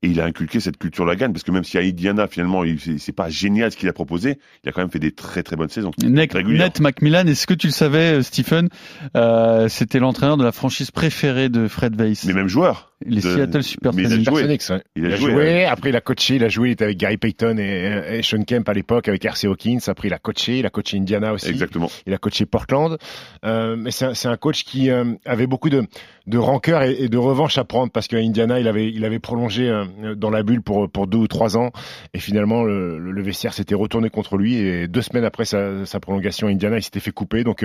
Et 0.04 0.08
il 0.08 0.20
a 0.20 0.26
inculqué 0.26 0.60
cette 0.60 0.78
culture 0.78 1.06
la 1.06 1.16
gagne, 1.16 1.32
parce 1.32 1.44
que 1.44 1.52
même 1.52 1.64
si 1.64 1.78
à 1.78 1.82
Indiana, 1.82 2.26
finalement, 2.28 2.64
c'est 2.98 3.12
pas 3.12 3.30
génial 3.30 3.72
ce 3.72 3.78
qu'il 3.78 3.88
a 3.88 3.94
proposé, 3.94 4.40
il 4.64 4.70
a 4.70 4.72
quand 4.72 4.82
même 4.82 4.90
fait 4.90 4.98
des 4.98 5.12
très 5.12 5.44
très 5.44 5.56
bonnes 5.56 5.70
saisons. 5.70 5.92
Régulière. 6.02 6.70
Ned 6.70 6.82
McMillan, 6.82 7.28
est-ce 7.28 7.46
que 7.46 7.54
tu 7.54 7.68
le 7.68 7.72
savais, 7.72 8.14
euh, 8.18 8.22
Stephen? 8.24 8.70
Euh, 9.16 9.68
C'était 9.70 10.00
l'entraîneur 10.00 10.38
de 10.38 10.44
la 10.44 10.52
franchise 10.52 10.90
préférée 10.90 11.50
de 11.50 11.68
Fred 11.68 11.96
Weiss, 12.02 12.26
Mais 12.26 12.34
même 12.34 12.48
joueur. 12.48 12.91
Les 13.06 13.22
de- 13.22 13.22
Seattle 13.22 13.64
Supersonics. 13.64 14.06
il 14.08 14.14
a 14.14 14.16
joué. 14.16 14.24
Supersonics, 14.24 14.62
ouais. 14.70 14.82
Il 14.96 15.06
a 15.06 15.08
Il 15.10 15.14
a 15.14 15.18
joué, 15.18 15.32
joué, 15.32 15.66
après 15.66 15.90
il 15.90 15.96
a 15.96 16.02
coaché, 16.02 16.36
il 16.36 16.44
a 16.44 16.50
joué, 16.50 16.70
il 16.70 16.72
était 16.74 16.84
avec 16.86 16.98
Gary 16.98 17.18
Payton 17.18 17.58
et, 17.58 18.18
et 18.18 18.24
Sean 18.24 18.44
Kemp 18.44 18.68
à 18.70 18.74
l'époque, 18.74 19.08
avec 19.08 19.24
RC 19.26 19.48
Hawkins, 19.48 19.80
après 19.88 20.08
il 20.08 20.14
a 20.14 20.20
coaché, 20.20 20.60
il 20.60 20.66
a 20.66 20.70
coaché 20.70 20.98
Indiana 20.98 21.34
aussi, 21.34 21.50
Exactement. 21.50 21.90
il 22.06 22.14
a 22.14 22.18
coaché 22.18 22.46
Portland, 22.46 22.98
euh, 23.46 23.76
mais 23.78 23.92
c'est 23.92 24.26
un, 24.28 24.38
coach 24.38 24.64
qui 24.64 24.90
euh, 24.90 25.04
avait 25.26 25.48
beaucoup 25.48 25.70
de, 25.70 25.84
de 26.28 26.38
rancœur 26.38 26.84
et, 26.84 26.94
et 27.04 27.10
de 27.10 27.18
revanche 27.18 27.58
à 27.58 27.64
prendre 27.64 27.92
parce 27.92 28.08
qu'à 28.08 28.18
Indiana 28.18 28.60
il 28.60 28.68
avait, 28.68 28.90
il 28.92 29.04
avait 29.06 29.20
prolongé 29.20 29.68
euh, 29.70 29.86
dans 30.16 30.30
la 30.30 30.44
bulle 30.44 30.62
pour, 30.62 30.90
pour 30.90 31.08
deux 31.08 31.18
ou 31.18 31.28
trois 31.28 31.58
ans 31.58 31.72
et 32.14 32.20
finalement 32.20 32.64
le, 32.64 32.98
le- 33.00 33.22
vestiaire 33.22 33.54
s'était 33.54 33.76
retourné 33.76 34.10
contre 34.10 34.38
lui 34.38 34.56
et 34.56 34.88
deux 34.88 35.02
semaines 35.02 35.26
après 35.26 35.46
sa, 35.46 35.86
sa 35.86 36.00
prolongation 36.00 36.48
à 36.48 36.50
Indiana 36.52 36.78
il 36.78 36.82
s'était 36.84 37.00
fait 37.00 37.12
couper 37.12 37.44
donc 37.44 37.64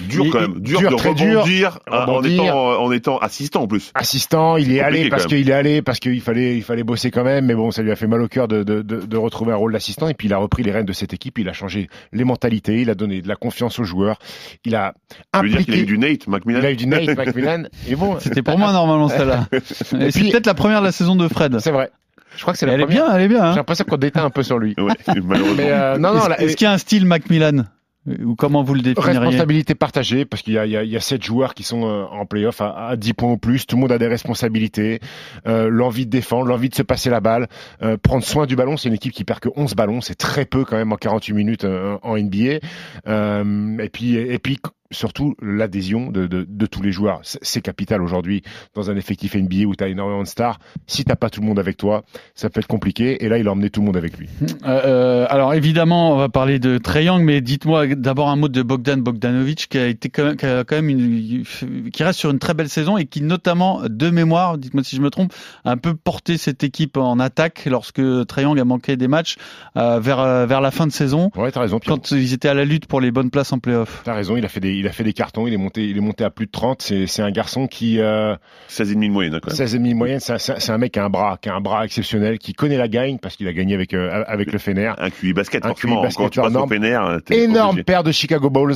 Dur 0.00 0.26
quand 0.30 0.40
même, 0.40 0.60
dur, 0.60 0.78
dur, 0.80 0.90
de 0.90 0.96
très 0.96 1.14
dur, 1.14 1.40
rebondir, 1.40 1.78
hein, 1.90 2.04
en, 2.08 2.22
étant, 2.22 2.82
en 2.82 2.92
étant 2.92 3.18
assistant 3.18 3.62
en 3.62 3.66
plus. 3.66 3.90
assistant, 3.94 4.56
il 4.56 4.71
C'est 4.72 4.78
est 4.78 4.80
allé 4.82 5.08
parce 5.08 5.26
qu'il 5.26 5.48
est 5.48 5.52
allé 5.52 5.82
parce 5.82 5.98
qu'il 6.00 6.20
fallait 6.20 6.56
il 6.56 6.62
fallait 6.62 6.82
bosser 6.84 7.10
quand 7.10 7.24
même, 7.24 7.46
mais 7.46 7.54
bon, 7.54 7.70
ça 7.70 7.82
lui 7.82 7.90
a 7.90 7.96
fait 7.96 8.06
mal 8.06 8.20
au 8.22 8.28
cœur 8.28 8.48
de, 8.48 8.62
de, 8.62 8.82
de, 8.82 9.00
de 9.06 9.16
retrouver 9.16 9.52
un 9.52 9.56
rôle 9.56 9.72
d'assistant 9.72 10.08
et 10.08 10.14
puis 10.14 10.28
il 10.28 10.32
a 10.34 10.38
repris 10.38 10.62
les 10.62 10.70
rênes 10.72 10.86
de 10.86 10.92
cette 10.92 11.12
équipe, 11.14 11.38
il 11.38 11.48
a 11.48 11.52
changé 11.52 11.88
les 12.12 12.24
mentalités, 12.24 12.80
il 12.82 12.90
a 12.90 12.94
donné 12.94 13.22
de 13.22 13.28
la 13.28 13.36
confiance 13.36 13.78
aux 13.78 13.84
joueurs, 13.84 14.18
il 14.64 14.74
a 14.74 14.92
dire 14.92 15.42
qu'il 15.42 15.56
a 15.56 15.58
impliqué, 15.62 15.78
eu 15.80 15.84
du 15.86 15.98
Nate 15.98 16.26
McMillan. 16.26 16.60
il 16.60 16.66
a 16.66 16.70
eu 16.72 16.76
du 16.76 16.86
Nate 16.86 17.16
McMillan 17.16 17.64
et 17.88 17.94
bon, 17.96 18.18
C'était 18.20 18.42
pour 18.42 18.58
moi 18.58 18.72
normalement 18.72 19.08
celle-là. 19.08 19.46
Et 19.52 20.10
c'est 20.10 20.20
puis- 20.20 20.30
peut-être 20.30 20.46
la 20.46 20.54
première 20.54 20.80
de 20.80 20.86
la 20.86 20.92
saison 20.92 21.16
de 21.16 21.26
Fred. 21.28 21.58
c'est 21.60 21.70
vrai. 21.70 21.90
Je 22.34 22.40
crois 22.40 22.54
que 22.54 22.58
c'est 22.58 22.64
la 22.66 22.72
Elle 22.72 22.80
est 22.80 22.84
première. 22.84 23.06
bien, 23.08 23.14
elle 23.16 23.22
est 23.22 23.28
bien. 23.28 23.40
J'ai 23.40 23.46
Hein 23.50 23.54
l'impression 23.56 23.84
qu'on 23.86 23.98
déteint 23.98 24.24
un 24.24 24.30
peu 24.30 24.42
sur 24.42 24.58
lui. 24.58 24.74
Ouais, 24.78 24.94
malheureusement. 25.22 25.54
Mais 25.56 25.70
euh, 25.70 25.98
non, 25.98 26.14
non, 26.14 26.28
est-ce 26.38 26.56
qu'il 26.56 26.64
y 26.64 26.68
a 26.68 26.72
un 26.72 26.78
style 26.78 27.04
Macmillan 27.04 27.64
Ou 28.06 28.34
comment 28.34 28.64
vous 28.64 28.74
le 28.74 28.82
définiriez? 28.82 29.18
Responsabilité 29.18 29.74
partagée 29.76 30.24
parce 30.24 30.42
qu'il 30.42 30.54
y 30.54 30.58
a, 30.58 30.66
il 30.66 30.72
y, 30.72 30.96
a, 30.96 31.00
sept 31.00 31.22
joueurs 31.22 31.54
qui 31.54 31.62
sont 31.62 31.84
euh, 31.84 32.04
en 32.04 32.26
playoff 32.26 32.60
à, 32.60 32.88
à 32.88 32.96
10 32.96 33.12
points 33.12 33.30
ou 33.30 33.38
plus. 33.38 33.64
Tout 33.66 33.76
le 33.76 33.82
monde 33.82 33.92
a 33.92 33.98
des 33.98 34.08
responsabilités, 34.08 34.98
euh, 35.46 35.68
l'envie 35.68 36.04
de 36.06 36.10
défendre, 36.10 36.46
l'envie 36.46 36.68
de 36.68 36.74
se 36.74 36.82
passer 36.82 37.10
la 37.10 37.20
balle, 37.20 37.48
euh, 37.82 37.96
prendre 37.96 38.24
soin 38.24 38.46
du 38.46 38.56
ballon. 38.56 38.76
C'est 38.76 38.88
une 38.88 38.94
équipe 38.94 39.12
qui 39.12 39.24
perd 39.24 39.38
que 39.38 39.50
11 39.54 39.74
ballons, 39.74 40.00
c'est 40.00 40.16
très 40.16 40.44
peu 40.44 40.64
quand 40.64 40.76
même 40.76 40.92
en 40.92 40.96
48 40.96 41.32
minutes 41.32 41.64
euh, 41.64 41.96
en 42.02 42.18
NBA. 42.18 42.58
Euh, 43.06 43.78
et 43.78 43.88
puis 43.88 44.16
et 44.16 44.38
puis 44.40 44.58
surtout 44.92 45.34
l'adhésion 45.42 46.10
de, 46.10 46.26
de, 46.26 46.46
de 46.48 46.66
tous 46.66 46.82
les 46.82 46.92
joueurs. 46.92 47.20
C'est 47.22 47.60
capital 47.60 48.02
aujourd'hui 48.02 48.42
dans 48.74 48.90
un 48.90 48.96
effectif 48.96 49.34
NBA 49.34 49.64
où 49.66 49.74
tu 49.74 49.84
as 49.84 49.88
énormément 49.88 50.22
de 50.22 50.28
stars. 50.28 50.58
Si 50.86 51.04
t'as 51.04 51.16
pas 51.16 51.30
tout 51.30 51.40
le 51.40 51.46
monde 51.46 51.58
avec 51.58 51.76
toi, 51.76 52.04
ça 52.34 52.50
peut 52.50 52.60
être 52.60 52.66
compliqué. 52.66 53.24
Et 53.24 53.28
là, 53.28 53.38
il 53.38 53.48
a 53.48 53.52
emmené 53.52 53.70
tout 53.70 53.80
le 53.80 53.86
monde 53.86 53.96
avec 53.96 54.18
lui. 54.18 54.28
Euh, 54.64 54.80
euh, 54.84 55.26
alors 55.28 55.54
évidemment, 55.54 56.12
on 56.12 56.16
va 56.16 56.28
parler 56.28 56.58
de 56.58 56.80
Young, 57.00 57.22
mais 57.22 57.40
dites-moi 57.40 57.86
d'abord 57.88 58.28
un 58.28 58.36
mot 58.36 58.48
de 58.48 58.62
Bogdan 58.62 59.00
Bogdanovic 59.00 59.68
qui 59.68 59.78
a 59.78 59.86
été 59.86 60.08
quand 60.08 60.24
même, 60.24 60.36
qui 60.36 60.46
a 60.46 60.64
quand 60.64 60.76
même 60.76 60.88
une, 60.88 61.44
qui 61.92 62.04
reste 62.04 62.18
sur 62.18 62.30
une 62.30 62.38
très 62.38 62.54
belle 62.54 62.68
saison 62.68 62.96
et 62.96 63.06
qui 63.06 63.22
notamment 63.22 63.82
de 63.88 64.10
mémoire, 64.10 64.58
dites-moi 64.58 64.84
si 64.84 64.96
je 64.96 65.00
me 65.00 65.10
trompe, 65.10 65.32
a 65.64 65.70
un 65.72 65.76
peu 65.76 65.94
porté 65.94 66.36
cette 66.36 66.62
équipe 66.64 66.96
en 66.96 67.18
attaque 67.18 67.66
lorsque 67.66 67.98
Young 67.98 68.58
a 68.58 68.64
manqué 68.64 68.96
des 68.96 69.08
matchs 69.08 69.36
euh, 69.76 70.00
vers 70.00 70.46
vers 70.46 70.60
la 70.60 70.70
fin 70.70 70.86
de 70.86 70.92
saison 70.92 71.30
Ouais, 71.36 71.50
t'as 71.50 71.60
raison. 71.60 71.80
Quand 71.84 72.10
ils 72.10 72.32
étaient 72.32 72.48
à 72.48 72.54
la 72.54 72.64
lutte 72.64 72.86
pour 72.86 73.00
les 73.00 73.10
bonnes 73.10 73.30
places 73.30 73.52
en 73.52 73.58
playoff. 73.58 74.02
T'as 74.04 74.14
raison, 74.14 74.36
il 74.36 74.44
a 74.44 74.48
fait 74.48 74.60
des, 74.60 74.81
il 74.82 74.88
a 74.88 74.92
fait 74.92 75.04
des 75.04 75.12
cartons, 75.12 75.46
il 75.46 75.54
est 75.54 75.58
monté, 75.58 75.84
il 75.84 75.96
est 75.96 76.00
monté 76.00 76.24
à 76.24 76.30
plus 76.30 76.46
de 76.46 76.50
30. 76.50 76.82
C'est, 76.82 77.22
un 77.22 77.30
garçon 77.30 77.68
qui, 77.68 78.00
euh, 78.00 78.34
16,5 78.68 79.06
de 79.06 79.12
moyenne, 79.12 79.34
hein, 79.34 79.38
quand 79.40 79.50
même. 79.50 79.56
16 79.56 79.74
et 79.74 79.78
demi 79.78 79.94
moyenne, 79.94 80.18
c'est 80.20 80.70
un, 80.70 80.78
mec 80.78 80.92
qui 80.92 80.98
a 80.98 81.04
un 81.04 81.10
bras, 81.10 81.38
qui 81.40 81.48
a 81.48 81.54
un 81.54 81.60
bras 81.60 81.84
exceptionnel, 81.84 82.38
qui 82.38 82.52
connaît 82.52 82.76
la 82.76 82.88
gagne 82.88 83.18
parce 83.18 83.36
qu'il 83.36 83.46
a 83.46 83.52
gagné 83.52 83.74
avec, 83.74 83.94
euh, 83.94 84.24
avec 84.26 84.52
le 84.52 84.58
Fener. 84.58 84.92
Un 84.98 85.10
QI 85.10 85.32
basket, 85.32 85.64
Un 85.64 85.68
forcément. 85.68 86.00
QI 86.00 86.02
basket 86.02 86.24
Quand 86.24 86.30
tu 86.30 86.40
passes 86.40 86.50
énorme. 86.50 86.70
au 86.70 86.74
Fener, 86.74 86.98
Énorme 87.30 87.70
obligé. 87.70 87.84
paire 87.84 88.02
de 88.02 88.10
Chicago 88.10 88.50
Bulls. 88.50 88.74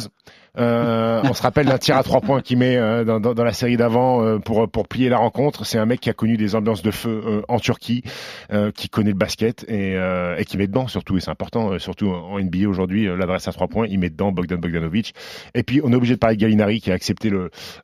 Euh, 0.58 1.20
on 1.25 1.35
se 1.35 1.43
rappelle 1.43 1.67
d'un 1.67 1.79
tir 1.79 1.97
à 1.97 2.03
trois 2.03 2.20
points 2.20 2.41
qu'il 2.41 2.58
met 2.58 2.76
euh, 2.76 3.05
dans, 3.05 3.44
la 3.44 3.53
série 3.53 3.76
d'avant 3.76 4.23
euh, 4.23 4.38
pour 4.38 4.69
pour 4.69 4.88
plier 4.88 5.08
la 5.08 5.19
rencontre. 5.19 5.67
C'est 5.67 5.79
un 5.79 5.87
mec 5.87 6.00
qui 6.00 6.11
a 6.11 6.12
connu 6.12 6.37
des 6.37 6.55
ambiances 6.55 6.82
de 6.82 6.91
feu 6.91 7.43
en 7.49 7.58
Turquie, 7.58 8.03
qui 8.75 8.88
connaît 8.88 9.11
le 9.11 9.17
basket 9.17 9.64
et, 9.69 9.97
qui 10.47 10.56
met 10.56 10.67
dedans 10.67 10.88
surtout. 10.88 11.17
Et 11.17 11.20
c'est 11.20 11.31
important, 11.31 11.79
surtout 11.79 12.08
en 12.08 12.38
NBA 12.41 12.69
aujourd'hui, 12.69 13.06
l'adresse 13.06 13.49
à 13.49 13.53
trois 13.53 13.69
points, 13.69 13.87
il 13.88 13.99
met 13.99 14.11
dedans 14.11 14.32
Bogdan 14.32 14.58
Bogdanovic. 14.58 15.14
Et 15.55 15.62
puis 15.62 15.81
on 15.82 15.93
est 15.93 15.94
obligé 15.94 16.14
de 16.14 16.19
parler 16.19 16.37
de 16.37 16.41
Gallinari 16.41 16.81
qui 16.81 16.91
a 16.91 16.94
accepté 16.94 17.31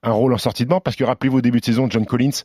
un 0.02 0.12
rôle 0.12 0.32
en 0.32 0.38
sortie 0.38 0.64
de 0.64 0.68
banc 0.68 0.80
parce 0.80 0.96
que 0.96 1.04
rappelez-vous 1.04 1.38
au 1.38 1.42
début 1.42 1.60
de 1.60 1.64
saison, 1.64 1.88
John 1.90 2.06
Collins 2.06 2.42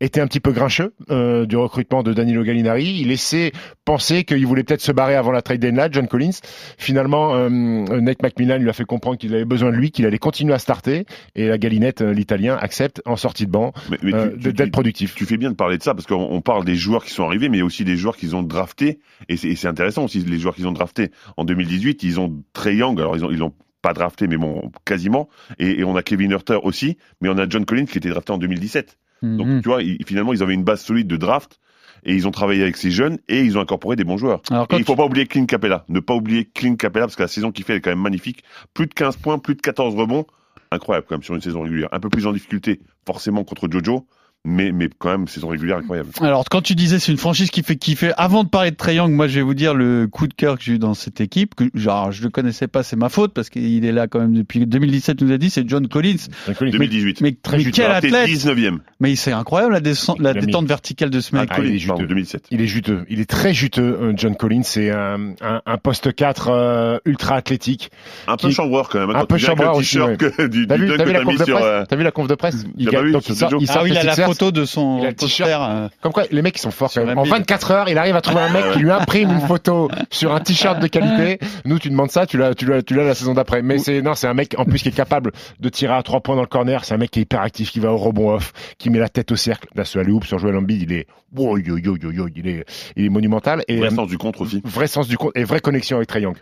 était 0.00 0.20
un 0.20 0.26
petit 0.26 0.40
peu 0.40 0.52
grincheux 0.52 0.94
du 1.08 1.56
recrutement 1.56 2.02
de 2.02 2.12
Danilo 2.12 2.42
Gallinari. 2.42 3.00
Il 3.00 3.08
laissait 3.08 3.52
penser 3.84 4.24
qu'il 4.24 4.46
voulait 4.46 4.64
peut-être 4.64 4.80
se 4.80 4.92
barrer 4.92 5.14
avant 5.14 5.32
la 5.32 5.42
trade 5.42 5.60
deadline, 5.60 5.88
John 5.90 6.08
Collins. 6.08 6.38
Finalement, 6.78 7.48
Nate 7.48 8.22
McMillan 8.22 8.58
lui 8.58 8.70
a 8.70 8.72
fait 8.72 8.84
comprendre 8.84 9.16
qu'il 9.16 9.34
avait 9.34 9.44
besoin 9.44 9.69
lui, 9.70 9.90
qu'il 9.90 10.06
allait 10.06 10.18
continuer 10.18 10.52
à 10.54 10.58
starter. 10.58 11.06
Et 11.34 11.48
la 11.48 11.58
Galinette, 11.58 12.00
euh, 12.02 12.12
l'italien, 12.12 12.56
accepte 12.56 13.02
en 13.06 13.16
sortie 13.16 13.46
de 13.46 13.50
banc 13.50 13.72
Mais, 13.90 13.98
mais 14.02 14.14
euh, 14.14 14.30
tu- 14.30 14.36
de- 14.36 14.42
tu- 14.50 14.52
d'être 14.52 14.70
productif. 14.72 15.14
Tu 15.14 15.26
fais 15.26 15.36
bien 15.36 15.50
de 15.50 15.56
parler 15.56 15.78
de 15.78 15.82
ça 15.82 15.94
parce 15.94 16.06
qu'on 16.06 16.16
on 16.30 16.40
parle 16.40 16.64
des 16.64 16.76
joueurs 16.76 17.04
qui 17.04 17.12
sont 17.12 17.24
arrivés, 17.24 17.48
mais 17.48 17.56
il 17.58 17.60
y 17.60 17.62
a 17.62 17.66
aussi 17.66 17.84
des 17.84 17.96
joueurs 17.96 18.16
qu'ils 18.16 18.34
ont 18.36 18.42
draftés. 18.42 19.00
Et 19.28 19.36
c'est 19.36 19.48
et 19.48 19.56
c'est 19.56 19.68
intéressant 19.68 20.04
aussi, 20.04 20.20
les 20.20 20.38
joueurs 20.38 20.54
qu'ils 20.54 20.66
ont 20.68 20.72
draftés. 20.72 21.10
En 21.36 21.44
2018, 21.44 22.02
ils 22.02 22.20
ont 22.20 22.42
Trey 22.52 22.76
Young. 22.76 22.98
Alors, 23.00 23.16
ils 23.16 23.24
ont, 23.24 23.30
ils 23.30 23.38
l'ont 23.38 23.54
pas 23.82 23.92
drafté, 23.94 24.26
mais 24.28 24.36
bon, 24.36 24.70
quasiment. 24.84 25.28
Et, 25.58 25.80
et 25.80 25.84
on 25.84 25.96
a 25.96 26.02
Kevin 26.02 26.30
Hurter 26.32 26.58
aussi. 26.62 26.98
Mais 27.20 27.28
on 27.28 27.38
a 27.38 27.48
John 27.48 27.64
Collins 27.64 27.86
qui 27.86 27.98
était 27.98 28.10
drafté 28.10 28.32
en 28.32 28.38
2017. 28.38 28.98
Donc, 29.22 29.46
Mhm. 29.46 29.62
tu 29.62 29.68
vois, 29.68 29.82
ils- 29.82 29.98
finalement, 30.06 30.32
ils 30.32 30.42
avaient 30.42 30.54
une 30.54 30.64
base 30.64 30.80
solide 30.82 31.06
de 31.06 31.16
draft. 31.16 31.58
Et 32.04 32.14
ils 32.14 32.26
ont 32.26 32.30
travaillé 32.30 32.62
avec 32.62 32.76
ces 32.76 32.90
jeunes 32.90 33.18
et 33.28 33.42
ils 33.42 33.58
ont 33.58 33.60
incorporé 33.60 33.96
des 33.96 34.04
bons 34.04 34.16
joueurs. 34.16 34.42
Alors 34.50 34.66
Et 34.72 34.76
il 34.76 34.84
faut 34.84 34.96
pas 34.96 35.04
oublier 35.04 35.26
Clint 35.26 35.46
Capella. 35.46 35.84
Ne 35.88 36.00
pas 36.00 36.14
oublier 36.14 36.44
Clint 36.44 36.76
Capella 36.76 37.06
parce 37.06 37.16
que 37.16 37.22
la 37.22 37.28
saison 37.28 37.52
qu'il 37.52 37.64
fait 37.64 37.76
est 37.76 37.80
quand 37.80 37.90
même 37.90 38.00
magnifique. 38.00 38.42
Plus 38.74 38.86
de 38.86 38.94
15 38.94 39.16
points, 39.16 39.38
plus 39.38 39.54
de 39.54 39.60
14 39.60 39.94
rebonds. 39.94 40.26
Incroyable 40.70 41.06
quand 41.08 41.16
même 41.16 41.22
sur 41.22 41.34
une 41.34 41.40
saison 41.40 41.62
régulière. 41.62 41.88
Un 41.92 42.00
peu 42.00 42.08
plus 42.08 42.26
en 42.26 42.32
difficulté 42.32 42.80
forcément 43.06 43.44
contre 43.44 43.68
Jojo, 43.70 44.06
mais, 44.44 44.72
mais 44.72 44.88
quand 44.98 45.10
même 45.10 45.28
saison 45.28 45.48
régulière 45.48 45.76
incroyable. 45.78 46.08
Alors, 46.22 46.44
quand 46.50 46.62
tu 46.62 46.74
disais 46.74 46.98
c'est 46.98 47.12
une 47.12 47.18
franchise 47.18 47.50
qui 47.50 47.62
fait 47.62 47.76
kiffer, 47.76 48.12
avant 48.16 48.42
de 48.44 48.48
parler 48.48 48.70
de 48.70 48.92
Young, 48.92 49.12
moi 49.12 49.28
je 49.28 49.34
vais 49.36 49.42
vous 49.42 49.52
dire 49.54 49.74
le 49.74 50.06
coup 50.08 50.26
de 50.26 50.32
cœur 50.34 50.56
que 50.56 50.64
j'ai 50.64 50.72
eu 50.74 50.78
dans 50.78 50.94
cette 50.94 51.20
équipe, 51.20 51.54
que 51.54 51.64
genre 51.74 52.10
je 52.10 52.22
le 52.22 52.30
connaissais 52.30 52.66
pas, 52.66 52.82
c'est 52.82 52.96
ma 52.96 53.08
faute 53.10 53.34
parce 53.34 53.50
qu'il 53.50 53.84
est 53.84 53.92
là 53.92 54.08
quand 54.08 54.18
même 54.20 54.32
depuis 54.34 54.66
2017, 54.66 55.18
tu 55.18 55.24
nous 55.24 55.32
a 55.32 55.38
dit, 55.38 55.50
c'est 55.50 55.68
John 55.68 55.86
Collins. 55.88 56.16
John 56.46 56.54
Collins, 56.54 56.70
2018. 56.72 57.20
Mais, 57.20 57.32
Très 57.32 57.58
mais 57.58 57.62
juteux. 57.64 57.82
quel 57.82 57.90
athlète 57.92 58.28
19e. 58.30 58.78
Mais 58.98 59.14
c'est 59.16 59.32
incroyable 59.32 59.74
la, 59.74 59.80
descente, 59.80 60.18
la 60.20 60.32
mis- 60.34 60.40
détente 60.46 60.66
verticale 60.66 61.10
de 61.10 61.20
ce 61.20 61.34
mec. 61.36 61.48
Ah, 61.52 61.58
il 61.62 61.74
est 61.74 61.78
juteux. 61.78 62.06
2007. 62.06 62.46
Il 62.50 62.60
est 62.62 62.66
juteux. 62.66 63.04
Il 63.10 63.20
est 63.20 63.28
très 63.28 63.52
juteux, 63.52 63.82
euh, 64.00 64.12
John 64.16 64.36
Collins. 64.36 64.62
C'est 64.62 64.90
un, 64.90 65.34
un, 65.42 65.60
un 65.66 65.76
poste 65.76 66.14
4 66.14 66.48
euh, 66.48 66.98
ultra 67.04 67.36
athlétique. 67.36 67.90
Un 68.26 68.36
peu 68.36 68.48
Qui- 68.48 68.54
chambreur 68.54 68.88
quand 68.88 69.06
même. 69.06 69.14
Un 69.16 69.26
peu 69.26 69.36
chambreur 69.38 69.76
aussi, 69.76 69.98
T'as 69.98 70.48
du 70.48 70.60
vu, 70.60 70.66
dunk 70.66 70.96
t'as 70.96 71.04
que 71.04 71.08
vu 71.08 71.12
la 71.12 71.18
t'as 71.18 71.24
conf 71.24 71.32
mis 71.34 71.38
de 71.40 71.44
sur, 71.44 71.56
presse 71.58 71.66
euh, 71.92 71.96
vu 71.96 72.02
la 72.02 72.10
conf 72.10 72.26
de 72.28 72.34
presse 72.34 72.64
donc 72.64 73.28
il 73.28 73.34
sort, 73.36 73.50
Jojo. 73.50 73.62
il 73.62 73.66
sort 73.66 73.82
ah 73.84 73.88
il 73.88 73.96
a 73.98 74.02
la. 74.04 74.29
Photo 74.32 74.50
de 74.52 74.64
son 74.64 74.98
Il 75.00 75.06
a 75.06 75.08
le 75.10 75.14
poster. 75.14 75.44
t-shirt. 75.44 75.62
euh, 75.70 75.88
Comme 76.00 76.12
quoi, 76.12 76.24
les 76.30 76.42
mecs 76.42 76.56
ils 76.56 76.60
sont 76.60 76.70
forts 76.70 76.90
quand 76.92 77.04
même. 77.04 77.18
En 77.18 77.22
Embiid. 77.22 77.34
24 77.34 77.70
heures, 77.70 77.88
il 77.88 77.98
arrive 77.98 78.16
à 78.16 78.20
trouver 78.20 78.40
un 78.42 78.50
mec 78.52 78.64
qui 78.72 78.78
lui 78.80 78.90
imprime 78.90 79.30
une 79.30 79.40
photo 79.40 79.90
sur 80.10 80.32
un 80.34 80.40
t-shirt 80.40 80.80
de 80.80 80.86
qualité. 80.86 81.38
Nous, 81.64 81.78
tu 81.78 81.90
demandes 81.90 82.10
ça, 82.10 82.26
tu 82.26 82.36
l'as, 82.38 82.54
tu 82.54 82.66
l'as, 82.66 82.82
tu 82.82 82.94
l'as 82.94 83.04
la 83.04 83.14
saison 83.14 83.34
d'après. 83.34 83.62
Mais 83.62 83.78
c'est 83.78 84.02
non, 84.02 84.14
c'est 84.14 84.26
un 84.28 84.34
mec 84.34 84.54
en 84.58 84.64
plus 84.64 84.82
qui 84.82 84.88
est 84.88 84.92
capable 84.92 85.32
de 85.58 85.68
tirer 85.68 85.94
à 85.94 86.02
trois 86.02 86.20
points 86.20 86.36
dans 86.36 86.42
le 86.42 86.46
corner. 86.48 86.84
C'est 86.84 86.94
un 86.94 86.98
mec 86.98 87.10
qui 87.10 87.20
est 87.20 87.22
hyper 87.22 87.40
actif, 87.42 87.70
qui 87.70 87.80
va 87.80 87.92
au 87.92 87.96
rebond 87.96 88.30
off, 88.34 88.52
qui 88.78 88.90
met 88.90 88.98
la 88.98 89.08
tête 89.08 89.30
au 89.32 89.36
cercle. 89.36 89.68
Là, 89.74 89.84
ce 89.84 89.98
alley-oop 89.98 90.24
sur 90.24 90.38
Joel 90.38 90.56
Embiid, 90.56 90.82
il 90.82 90.92
est, 90.92 91.06
oh, 91.36 91.58
yo, 91.58 91.76
yo, 91.78 91.96
yo, 91.96 92.10
yo, 92.12 92.26
il 92.34 92.48
est, 92.48 92.64
il 92.96 93.04
est 93.04 93.08
monumental 93.08 93.62
et 93.68 93.76
Vrai 93.78 93.88
euh, 93.88 93.94
sens 93.94 94.08
du 94.08 94.18
contre 94.18 94.40
aussi. 94.42 94.60
vrai 94.64 94.86
sens 94.86 95.08
du 95.08 95.16
compte 95.16 95.32
et 95.36 95.44
vraie 95.44 95.60
connexion 95.60 95.96
avec 95.96 96.08
Trae 96.08 96.20
Young. 96.20 96.36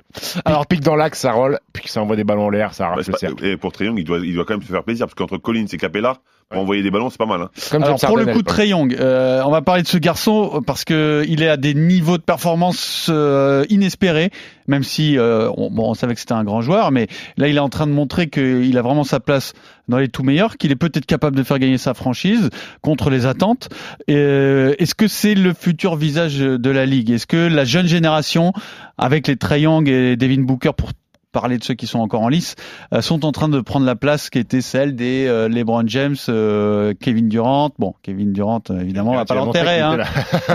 Alors- 0.44 0.66
pique 0.66 0.80
dans 0.80 0.96
l'axe, 0.96 1.20
ça 1.20 1.32
roule, 1.32 1.58
puis 1.72 1.88
ça 1.88 2.02
envoie 2.02 2.16
des 2.16 2.24
ballons 2.24 2.46
en 2.46 2.50
l'air, 2.50 2.74
ça 2.74 2.84
Bah, 2.84 2.92
arrache 2.92 3.06
le 3.06 3.12
pas- 3.12 3.18
cercle. 3.18 3.44
et 3.44 3.56
pour 3.56 3.72
Triangle, 3.72 4.00
il 4.00 4.04
doit, 4.04 4.18
il 4.18 4.34
doit 4.34 4.44
quand 4.44 4.54
même 4.54 4.62
se 4.62 4.70
faire 4.70 4.84
plaisir 4.84 5.06
parce 5.06 5.14
qu'entre 5.14 5.38
Collins 5.38 5.66
et 5.72 5.76
Capella, 5.78 6.18
pour 6.50 6.62
envoyer 6.62 6.82
des 6.82 6.90
ballons, 6.90 7.10
c'est 7.10 7.18
pas 7.18 7.26
mal. 7.26 7.42
Hein. 7.42 7.50
Comme 7.70 7.82
Alors 7.82 8.00
pour 8.00 8.16
le 8.16 8.26
coup. 8.26 8.42
Trey 8.42 8.68
Young, 8.68 8.96
euh, 8.98 9.42
on 9.44 9.50
va 9.50 9.60
parler 9.60 9.82
de 9.82 9.88
ce 9.88 9.98
garçon 9.98 10.62
parce 10.66 10.84
que 10.84 11.22
il 11.28 11.42
est 11.42 11.48
à 11.48 11.58
des 11.58 11.74
niveaux 11.74 12.16
de 12.16 12.22
performance 12.22 13.08
euh, 13.10 13.66
inespérés, 13.68 14.30
même 14.66 14.82
si 14.82 15.18
euh, 15.18 15.50
on, 15.58 15.70
bon, 15.70 15.90
on 15.90 15.94
savait 15.94 16.14
que 16.14 16.20
c'était 16.20 16.32
un 16.32 16.44
grand 16.44 16.62
joueur, 16.62 16.90
mais 16.90 17.06
là 17.36 17.48
il 17.48 17.56
est 17.56 17.60
en 17.60 17.68
train 17.68 17.86
de 17.86 17.92
montrer 17.92 18.28
qu'il 18.30 18.78
a 18.78 18.82
vraiment 18.82 19.04
sa 19.04 19.20
place 19.20 19.52
dans 19.88 19.98
les 19.98 20.08
tout 20.08 20.22
meilleurs, 20.22 20.56
qu'il 20.56 20.72
est 20.72 20.76
peut-être 20.76 21.06
capable 21.06 21.36
de 21.36 21.42
faire 21.42 21.58
gagner 21.58 21.78
sa 21.78 21.92
franchise 21.92 22.48
contre 22.80 23.10
les 23.10 23.26
attentes. 23.26 23.68
Euh, 24.08 24.74
Est-ce 24.78 24.94
que 24.94 25.06
c'est 25.06 25.34
le 25.34 25.52
futur 25.52 25.96
visage 25.96 26.38
de 26.38 26.70
la 26.70 26.86
ligue? 26.86 27.10
Est-ce 27.10 27.26
que 27.26 27.36
la 27.36 27.64
jeune 27.64 27.86
génération, 27.86 28.54
avec 28.96 29.26
les 29.26 29.36
Trey 29.36 29.62
Young 29.62 29.86
et 29.88 30.16
Devin 30.16 30.42
Booker 30.42 30.70
pour 30.74 30.92
parler 31.40 31.56
de 31.56 31.62
ceux 31.62 31.74
qui 31.74 31.86
sont 31.86 32.00
encore 32.00 32.22
en 32.22 32.28
lice, 32.28 32.56
euh, 32.92 33.00
sont 33.00 33.24
en 33.24 33.30
train 33.30 33.48
de 33.48 33.60
prendre 33.60 33.86
la 33.86 33.94
place 33.94 34.28
qui 34.28 34.40
était 34.40 34.60
celle 34.60 34.96
des 34.96 35.24
euh, 35.28 35.48
LeBron 35.48 35.84
James, 35.86 36.16
euh, 36.28 36.94
Kevin 37.00 37.28
Durant. 37.28 37.70
Bon, 37.78 37.94
Kevin 38.02 38.32
Durant, 38.32 38.60
évidemment, 38.80 39.12
on 39.12 39.14
va 39.14 39.24
pas 39.24 39.36
l'enterrer, 39.36 39.78
hein. 39.78 39.98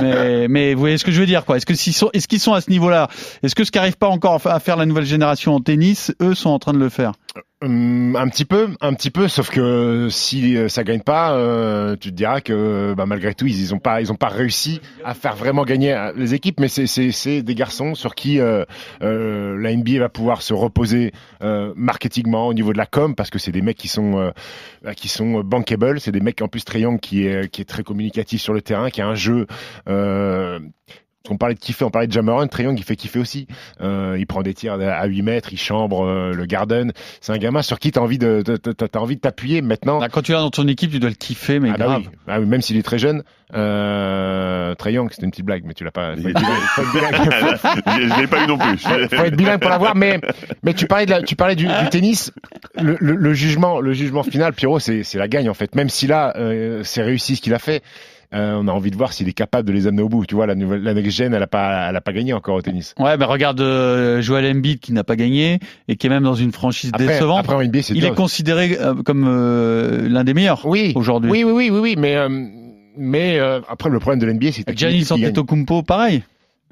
mais, 0.02 0.50
mais 0.50 0.74
vous 0.74 0.82
voyez 0.82 0.98
ce 0.98 1.06
que 1.06 1.14
je 1.14 1.22
veux 1.22 1.26
dire, 1.26 1.46
quoi. 1.46 1.56
Est-ce 1.56 1.66
que 1.66 1.74
s'ils 1.74 1.94
sont, 1.94 2.10
est-ce 2.12 2.28
qu'ils 2.28 2.42
sont 2.42 2.52
à 2.52 2.60
ce 2.60 2.70
niveau-là? 2.70 3.08
Est-ce 3.44 3.56
que 3.56 3.64
ce 3.64 3.72
qu'arrive 3.72 3.96
pas 3.96 4.10
encore 4.10 4.46
à 4.46 4.60
faire 4.60 4.76
la 4.76 4.86
nouvelle 4.86 5.06
génération 5.06 5.56
en 5.56 5.62
tennis, 5.62 6.14
eux 6.22 6.36
sont 6.36 6.50
en 6.50 6.60
train 6.60 6.74
de 6.74 6.80
le 6.80 6.90
faire? 6.90 7.14
Hum, 7.62 8.16
un 8.16 8.28
petit 8.28 8.46
peu, 8.46 8.70
un 8.82 8.94
petit 8.94 9.10
peu, 9.10 9.28
sauf 9.28 9.50
que 9.50 10.08
si 10.12 10.56
euh, 10.56 10.68
ça 10.68 10.84
gagne 10.84 11.02
pas, 11.02 11.34
euh, 11.34 11.96
tu 11.96 12.10
te 12.10 12.14
diras 12.14 12.42
que 12.42 12.94
bah, 12.96 13.06
malgré 13.06 13.34
tout, 13.34 13.48
ils, 13.48 13.60
ils 13.60 13.74
ont 13.74 13.80
pas, 13.80 14.02
ils 14.02 14.12
ont 14.12 14.18
pas 14.18 14.28
réussi 14.28 14.82
à 15.04 15.14
faire 15.14 15.36
vraiment 15.36 15.64
gagner 15.64 15.94
euh, 15.94 16.12
les 16.16 16.34
équipes. 16.36 16.60
Mais 16.60 16.68
c'est, 16.68 17.42
des 17.42 17.56
garçons 17.56 17.96
sur 17.96 18.14
qui 18.14 18.40
euh, 18.40 18.66
euh, 19.02 19.58
la 19.58 19.76
NBA 19.76 20.00
va 20.00 20.10
pouvoir 20.10 20.42
se 20.42 20.54
reposer 20.54 21.12
euh, 21.42 21.74
marketingement 21.76 22.48
au 22.48 22.54
niveau 22.54 22.74
de 22.74 22.78
la 22.78 22.86
com, 22.86 23.16
parce 23.16 23.30
que 23.30 23.40
c'est 23.40 23.52
des 23.54 23.62
mecs 23.62 23.78
qui 23.78 23.88
sont, 23.88 24.20
euh, 24.20 24.32
bah, 24.84 24.94
qui 24.94 25.08
sont 25.08 25.40
bankable. 25.40 26.00
C'est 26.02 26.12
des 26.12 26.22
mecs 26.22 26.42
en 26.42 26.48
plus 26.48 26.66
Triangle 26.66 27.00
qui 27.00 27.26
est, 27.26 27.50
qui 27.50 27.62
est 27.62 27.66
très 27.66 27.84
communicatif 27.84 28.42
sur 28.42 28.54
le 28.54 28.62
terrain, 28.62 28.90
qui 28.90 29.02
a 29.02 29.08
un 29.08 29.16
jeu. 29.16 29.48
On 31.30 31.38
parlait 31.38 31.56
de 31.56 31.60
kiffer, 31.60 31.86
on 31.86 31.90
parlait 31.90 32.08
de 32.08 32.12
Jameron, 32.12 32.46
Triangle 32.48 32.78
il 32.78 32.84
fait 32.84 32.98
kiffer 32.98 33.18
aussi. 33.20 33.48
Euh, 33.80 34.18
il 34.20 34.28
prend 34.28 34.42
des 34.42 34.54
tirs 34.54 34.74
à 34.74 35.06
8 35.06 35.22
mètres, 35.22 35.54
il 35.54 35.58
chambre 35.58 36.06
euh, 36.06 36.34
le 36.34 36.46
Garden. 36.46 36.92
C'est 37.22 37.32
un 37.32 37.38
gamin 37.38 37.62
sur 37.62 37.80
qui 37.80 37.94
t'as 37.94 38.02
envie 38.02 38.18
de 38.18 38.42
t'as- 38.42 39.00
envie 39.00 39.16
de 39.16 39.22
t'appuyer 39.22 39.62
maintenant. 39.62 40.00
Là, 40.02 40.10
Quand 40.10 40.22
tu 40.22 40.34
l'as 40.34 40.40
dans 40.40 40.50
ton 40.50 40.68
équipe, 40.68 40.92
tu 40.92 41.00
dois 41.00 41.10
le 41.10 41.16
kiffer, 41.16 41.62
mais 41.62 41.70
Ah 41.74 41.78
bah 41.78 41.86
grave. 41.86 42.02
oui. 42.02 42.10
Ah 42.28 42.40
oui, 42.42 42.46
même 42.46 42.62
s'il 42.62 42.76
est 42.76 42.84
très 42.84 43.00
jeune. 43.00 43.24
Euh, 43.56 44.76
Young, 44.86 45.08
c'était 45.12 45.24
une 45.24 45.32
petite 45.32 45.46
blague, 45.46 45.64
mais 45.66 45.74
tu 45.74 45.86
l'as 45.86 45.92
pas. 45.92 46.14
Je 46.18 46.28
l'ai 48.20 48.28
pas 48.28 48.44
eu 48.44 48.48
non 48.48 48.58
plus. 48.58 48.78
faut 48.80 49.24
être 49.24 49.36
bilingue 49.38 49.62
pour 49.62 49.70
l'avoir, 49.70 49.96
mais 49.96 50.20
mais 50.64 50.74
tu 50.74 50.88
parlais 50.88 51.06
de 51.06 51.12
la, 51.12 51.22
tu 51.22 51.38
parlais 51.38 51.56
du, 51.56 51.68
du 51.68 51.90
tennis, 51.90 52.34
le, 52.82 52.98
le, 53.00 53.16
le 53.16 53.34
jugement, 53.34 53.80
le 53.80 53.94
jugement 53.94 54.24
final, 54.24 54.52
Pierrot, 54.54 54.80
c'est 54.80 55.04
c'est 55.04 55.18
la 55.20 55.30
gagne 55.30 55.50
en 55.50 55.54
fait. 55.54 55.74
Même 55.76 55.88
si 55.90 56.06
là, 56.06 56.34
euh, 56.36 56.82
c'est 56.84 57.02
réussi 57.02 57.38
ce 57.38 57.42
qu'il 57.42 57.54
a 57.54 57.60
fait, 57.60 57.82
euh, 58.34 58.60
on 58.60 58.68
a 58.68 58.72
envie 58.72 58.92
de 58.92 58.96
voir 58.96 59.14
s'il 59.14 59.30
est 59.30 59.34
capable 59.34 59.68
de 59.68 59.74
les 59.74 59.88
amener 59.88 60.02
au 60.02 60.10
bout. 60.10 60.26
Tu 60.26 60.36
vois, 60.36 60.48
la 60.48 60.56
nouvelle, 60.56 60.82
la 60.82 60.94
next 60.94 61.12
gen, 61.12 61.34
elle 61.34 61.44
a 61.44 61.48
pas, 61.48 61.90
elle 61.90 61.96
a 61.96 62.02
pas 62.02 62.14
gagné 62.14 62.34
encore 62.34 62.56
au 62.56 62.62
tennis. 62.62 62.96
Ouais, 63.00 63.16
mais 63.18 63.26
regarde 63.26 63.62
euh, 63.62 64.22
Joel 64.22 64.46
Embiid 64.56 64.80
qui 64.80 64.94
n'a 64.94 65.04
pas 65.04 65.16
gagné 65.16 65.60
et 65.88 65.96
qui 65.96 66.08
est 66.08 66.10
même 66.10 66.24
dans 66.24 66.36
une 66.36 66.52
franchise 66.52 66.92
Après, 66.94 67.08
décevante. 67.08 67.40
après 67.40 67.56
en 67.56 67.64
NBA, 67.64 67.80
il 67.90 68.06
est 68.06 68.16
considéré 68.16 68.78
euh, 68.80 68.96
comme 69.04 69.26
euh, 69.28 70.08
l'un 70.10 70.24
des 70.24 70.34
meilleurs 70.34 70.66
oui, 70.66 70.94
aujourd'hui. 70.96 71.30
Oui, 71.30 71.44
oui, 71.44 71.52
oui, 71.54 71.70
oui, 71.70 71.80
oui, 71.80 71.96
mais 71.98 72.18
mais 72.96 73.40
après 73.68 73.90
le 73.90 74.00
problème 74.00 74.20
de 74.20 74.26
l'NBA, 74.26 74.52
c'est 74.52 74.64
que 74.64 74.76
Giannis. 74.76 75.08
Antetokounmpo, 75.12 75.84
pareil. 75.84 76.24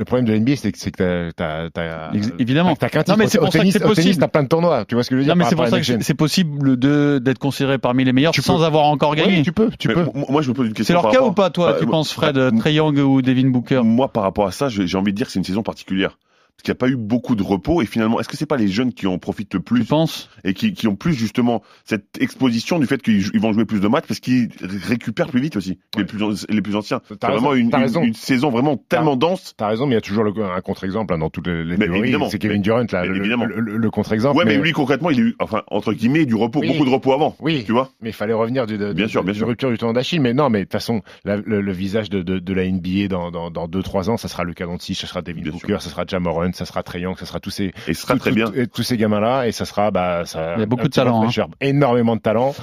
Le 0.02 0.06
problème 0.06 0.26
de 0.26 0.34
l'NBA, 0.34 0.56
c'est 0.56 0.72
que, 0.72 0.80
c'est 0.80 0.90
que 0.90 1.30
t'as, 1.32 1.70
t'as, 1.70 1.70
t'as, 1.70 2.12
évidemment. 2.40 2.76
T'as 2.76 2.90
qu'un 2.90 3.04
Non, 3.08 3.18
mais 3.18 3.28
c'est 3.28 3.38
pour 3.38 3.50
ça 3.52 3.60
que 3.60 3.64
tennis- 3.66 3.74
c'est 3.74 3.84
Au 3.84 3.94
tennis, 3.94 3.96
possible. 3.98 4.20
t'as 4.20 4.28
plein 4.30 4.42
de 4.42 4.48
tournois. 4.48 4.84
Tu 4.86 4.96
vois 4.96 5.04
ce 5.04 5.12
que 5.12 5.16
je 5.16 5.20
veux 5.20 5.26
dire 5.26 5.36
Non, 5.36 5.44
mais 5.44 5.48
c'est 5.48 5.56
pour 5.56 5.68
ça 5.68 5.78
que 5.80 5.86
c'est 5.86 6.02
c'est 6.02 6.16
possible 6.16 6.76
de 6.80 7.20
d'être 7.24 7.38
considéré 7.38 7.78
parmi 7.78 8.04
les 8.04 8.12
meilleurs 8.12 8.34
Tu 8.34 8.42
sans 8.42 8.58
peux. 8.58 8.64
avoir 8.64 8.86
encore 8.86 9.14
gagné. 9.16 9.38
Oui, 9.38 9.44
tu 9.44 9.52
peux, 9.52 9.70
tu 9.78 9.90
Mais 9.90 9.94
peux. 9.94 10.06
Moi, 10.28 10.42
je 10.42 10.50
me 10.50 10.56
pose 10.56 10.66
une 10.66 10.72
c'est 10.72 10.78
question. 10.78 10.94
leur 10.96 11.04
par 11.04 11.12
cas 11.12 11.18
rapport- 11.20 11.30
ou 11.30 11.34
pas, 11.36 11.50
toi, 11.52 11.74
Euh, 11.76 11.80
tu 11.80 11.86
moi- 11.86 11.92
penses, 11.92 12.12
Fred, 12.14 12.34
bah, 12.36 12.50
Trey 12.58 12.74
Young 12.74 12.98
ou 12.98 13.22
Devin 13.22 13.50
Booker? 13.50 13.82
Moi, 13.84 14.08
par 14.08 14.24
rapport 14.24 14.48
à 14.48 14.52
ça, 14.52 14.70
j'ai 14.70 14.98
envie 14.98 15.12
de 15.12 15.18
dire 15.18 15.28
que 15.28 15.32
c'est 15.34 15.38
une 15.40 15.46
saison 15.46 15.62
particulière. 15.62 16.18
Parce 16.58 16.64
qu'il 16.64 16.72
n'y 16.74 16.78
a 16.78 16.80
pas 16.80 16.90
eu 16.90 16.96
beaucoup 16.96 17.36
de 17.36 17.42
repos 17.42 17.82
et 17.82 17.86
finalement, 17.88 18.20
est-ce 18.20 18.30
que 18.30 18.38
c'est 18.38 18.46
pas 18.46 18.58
les 18.58 18.68
jeunes 18.68 18.94
qui 18.94 19.08
en 19.08 19.18
profitent 19.18 19.54
le 19.56 19.62
plus 19.62 19.84
penses 19.84 20.30
et 20.44 20.54
qui, 20.54 20.74
qui 20.74 20.88
ont 20.88 20.96
plus 20.96 21.14
justement 21.16 21.64
cette 21.86 22.22
exposition 22.22 22.78
du 22.78 22.86
fait 22.86 23.02
qu'ils 23.02 23.40
vont 23.40 23.52
jouer 23.52 23.66
plus 23.66 23.80
de 23.80 23.88
matchs 23.88 24.06
parce 24.08 24.20
qu'ils 24.20 24.50
récupèrent 24.88 25.30
plus 25.30 25.42
vite 25.42 25.56
aussi 25.56 25.80
les 25.98 26.06
plus 26.06 26.20
les 26.50 26.62
plus 26.62 26.76
anciens? 26.76 27.02
C'est 27.08 27.24
vraiment 27.26 27.54
une, 27.56 27.72
une- 28.04 28.14
saison 28.14 28.50
vraiment 28.52 28.78
tellement 28.78 29.16
dense. 29.16 29.54
T'as 29.58 29.68
raison, 29.68 29.86
mais 29.88 29.94
il 29.94 29.96
y 29.96 29.98
a 29.98 30.02
toujours 30.02 30.24
le- 30.24 30.34
un 30.44 30.62
contre-exemple 30.62 31.14
hein, 31.14 31.18
dans 31.18 31.30
toutes 31.30 31.48
les, 31.48 31.64
les 31.66 31.78
Mais 31.78 31.86
théories. 31.86 32.16
C'est 32.30 32.38
Kevin 32.40 32.62
Durant, 32.62 32.86
là, 32.92 33.06
le, 33.06 33.90
contre-exemple. 33.90 34.38
Ouais, 34.38 34.46
mais, 34.46 34.58
lui 34.58 34.72
concrètement, 34.72 35.10
il 35.10 35.20
a 35.20 35.24
eu 35.24 35.36
enfin 35.40 35.64
entre 35.72 35.94
guillemets 35.94 36.26
du 36.26 36.36
repos, 36.36 36.60
Oui. 36.60 36.68
beaucoup 36.68 36.86
de 36.86 36.90
repos 36.92 37.14
avant. 37.14 37.36
Oui, 37.40 37.64
Tu 37.66 37.72
vois? 37.72 37.90
Mais 38.02 38.10
il 38.10 38.14
fallait 38.14 38.34
revenir 38.34 38.68
du, 38.68 38.78
de, 38.78 38.94
Bien 38.94 39.06
de- 39.06 39.10
sûr, 39.10 39.24
bien 39.24 39.34
de 39.34 39.38
sûr. 39.38 39.48
rupture 39.48 39.70
du 39.72 39.78
tournoi 39.78 39.94
d'Achille. 39.94 40.22
Mais 40.22 40.34
non, 40.34 40.50
mais 40.50 40.60
de 40.60 40.64
toute 40.66 40.74
façon, 40.74 41.02
la- 41.26 41.38
le, 41.38 41.72
visage 41.72 42.10
de, 42.10 42.22
de, 42.22 42.40
de 42.40 42.54
la 42.54 42.70
NBA 42.70 43.08
dans, 43.10 43.32
dans, 43.32 43.50
dans 43.50 43.68
2-3 43.68 44.10
ans, 44.12 44.18
ça 44.18 44.28
sera 44.28 44.44
Luka 44.44 44.66
Doncic, 44.66 44.98
ça 44.98 45.08
sera 45.08 45.22
David 45.22 45.44
Bien 45.44 45.52
Booker, 45.54 45.78
ça 45.80 45.90
sera 45.90 46.04
Jamoran, 46.08 46.51
ça 46.54 46.66
sera 46.66 46.84
Trae 46.84 47.00
Young, 47.00 47.18
ça 47.18 47.26
sera 47.26 47.40
tous 47.40 47.50
ces, 47.52 47.74
Et 47.88 47.94
ce 47.94 48.02
sera 48.02 48.14
tout- 48.14 48.20
très 48.20 48.30
tout- 48.32 48.36
bien. 48.36 48.52
et 48.56 48.68
tous 48.68 48.84
ces 48.84 48.98
gamins-là, 48.98 49.48
et 49.48 49.52
ça 49.52 49.66
sera, 49.66 49.92
bah, 49.92 50.24
ça, 50.26 50.54
Il 50.58 50.60
y 50.60 50.64
a 50.64 50.66
beaucoup 50.66 50.84
de 50.88 50.94
talent, 50.94 51.28
hein. 51.28 51.48
énormément 51.60 52.16
de 52.16 52.22
talent, 52.22 52.54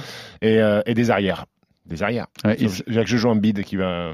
et, 0.41 0.59
euh, 0.59 0.81
et 0.85 0.93
des 0.93 1.11
arrières, 1.11 1.45
des 1.85 2.03
arrières. 2.03 2.27
Ouais, 2.45 2.57
Jacques 2.87 3.07
Jojo 3.07 3.29
Embiid 3.29 3.63
qui 3.63 3.75
va 3.75 4.11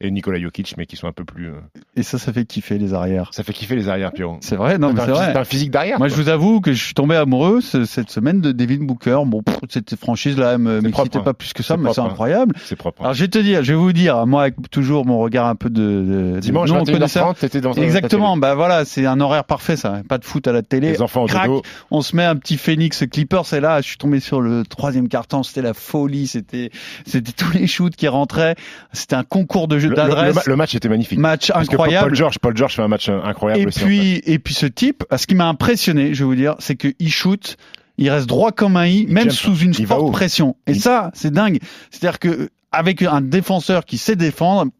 et 0.00 0.10
Nicolas 0.10 0.38
Jokic, 0.40 0.74
mais 0.78 0.86
qui 0.86 0.96
sont 0.96 1.06
un 1.06 1.12
peu 1.12 1.24
plus. 1.24 1.48
euh, 1.48 1.60
et 1.96 2.02
ça, 2.02 2.18
ça 2.18 2.32
fait 2.32 2.44
kiffer 2.44 2.78
les 2.78 2.94
arrières. 2.94 3.28
Ça 3.32 3.42
fait 3.42 3.52
kiffer 3.52 3.76
les 3.76 3.88
arrières, 3.88 4.12
Pierrot. 4.12 4.38
C'est 4.40 4.56
vrai, 4.56 4.78
non, 4.78 4.92
mais 4.92 5.00
c'est 5.04 5.10
vrai. 5.10 5.36
un 5.36 5.44
physique 5.44 5.70
d'arrière. 5.70 5.98
Moi, 5.98 6.08
quoi. 6.08 6.16
je 6.16 6.22
vous 6.22 6.28
avoue 6.28 6.60
que 6.60 6.72
je 6.72 6.82
suis 6.82 6.94
tombé 6.94 7.16
amoureux 7.16 7.60
ce- 7.60 7.84
cette 7.84 8.10
semaine 8.10 8.40
de 8.40 8.52
Devin 8.52 8.84
Booker. 8.84 9.18
Bon, 9.26 9.42
pff, 9.42 9.56
cette 9.68 9.96
franchise-là 9.96 10.56
me 10.58 10.80
m'excitait 10.80 10.90
propre, 11.10 11.16
hein. 11.18 11.20
pas 11.22 11.34
plus 11.34 11.52
que 11.52 11.62
ça, 11.62 11.76
mais 11.76 11.92
c'est 11.92 12.00
hein. 12.00 12.04
incroyable. 12.06 12.54
C'est 12.64 12.76
propre. 12.76 13.02
hein. 13.02 13.04
Alors, 13.06 13.14
je 13.14 13.22
vais 13.24 13.28
te 13.28 13.38
dire, 13.38 13.62
je 13.62 13.72
vais 13.72 13.78
vous 13.78 13.92
dire, 13.92 14.26
moi, 14.26 14.42
avec 14.42 14.54
toujours 14.70 15.04
mon 15.04 15.18
regard 15.18 15.46
un 15.46 15.54
peu 15.54 15.68
de, 15.68 16.32
de 16.34 16.40
Dimanche 16.40 16.70
non-connaisseur. 16.70 17.32
21h30, 17.32 17.38
t'étais 17.38 17.60
dans 17.60 17.72
Exactement, 17.74 18.36
bah 18.36 18.54
voilà, 18.54 18.84
c'est 18.84 19.04
un 19.06 19.20
horaire 19.20 19.44
parfait 19.44 19.76
ça. 19.76 20.00
Pas 20.08 20.18
de 20.18 20.24
foot 20.24 20.46
à 20.48 20.52
la 20.52 20.62
télé. 20.62 20.92
Les 20.92 21.02
enfants 21.02 21.24
au 21.24 21.26
Crac, 21.26 21.46
dodo. 21.46 21.62
on 21.90 22.00
se 22.00 22.16
met 22.16 22.24
un 22.24 22.36
petit 22.36 22.56
Phoenix 22.56 23.04
Clippers 23.10 23.52
et 23.52 23.60
là, 23.60 23.80
je 23.82 23.86
suis 23.88 23.96
tombé 23.98 24.20
sur 24.20 24.40
le 24.40 24.64
troisième 24.64 25.08
carton. 25.08 25.42
C'était 25.42 25.62
la 25.62 25.74
folie. 25.74 26.26
C'était, 26.26 26.70
c'était 27.04 27.32
tous 27.32 27.52
les 27.52 27.66
shoots 27.66 27.96
qui 27.96 28.08
rentraient. 28.08 28.54
C'était 28.92 29.16
un 29.16 29.24
concours 29.24 29.68
de 29.68 29.78
jeu 29.78 29.89
Le, 29.90 29.96
le- 29.96 30.02
le 30.02 30.08
d'adresse. 30.08 30.34
ma- 30.36 30.42
le 30.46 30.56
match 30.56 30.74
était 30.74 30.88
magnifique. 30.88 31.18
Match 31.18 31.50
Parce 31.52 31.66
que 31.68 31.76
Paul- 31.76 31.86
incroyable. 31.86 32.08
Paul 32.08 32.16
George, 32.16 32.38
Paul 32.38 32.56
George 32.56 32.74
fait 32.76 32.82
un 32.82 32.88
match 32.88 33.08
incroyable 33.08 33.62
Et 33.62 33.66
aussi. 33.66 33.80
puis, 33.84 34.22
et 34.24 34.38
puis 34.38 34.54
ce 34.54 34.66
type, 34.66 35.04
ce 35.16 35.26
qui 35.26 35.34
m'a 35.34 35.46
impressionné, 35.48 36.14
je 36.14 36.20
vais 36.24 36.28
vous 36.28 36.34
dire, 36.34 36.54
c'est 36.58 36.76
que 36.76 36.88
il 36.98 37.10
shoot, 37.12 37.56
il 37.98 38.08
reste 38.10 38.26
droit 38.26 38.52
comme 38.52 38.76
un 38.76 38.86
i, 38.86 39.06
même 39.06 39.30
sous 39.30 39.56
une 39.56 39.74
forte 39.74 40.12
pression. 40.12 40.56
Et 40.66 40.72
Il- 40.72 40.80
ça, 40.80 41.10
c'est 41.14 41.32
dingue. 41.32 41.58
C'est-à-dire 41.90 42.18
que 42.18 42.48
avec 42.72 43.02
un 43.02 43.20
défenseur 43.20 43.84
qui 43.84 43.98
sait 43.98 44.14
défendre, 44.16 44.70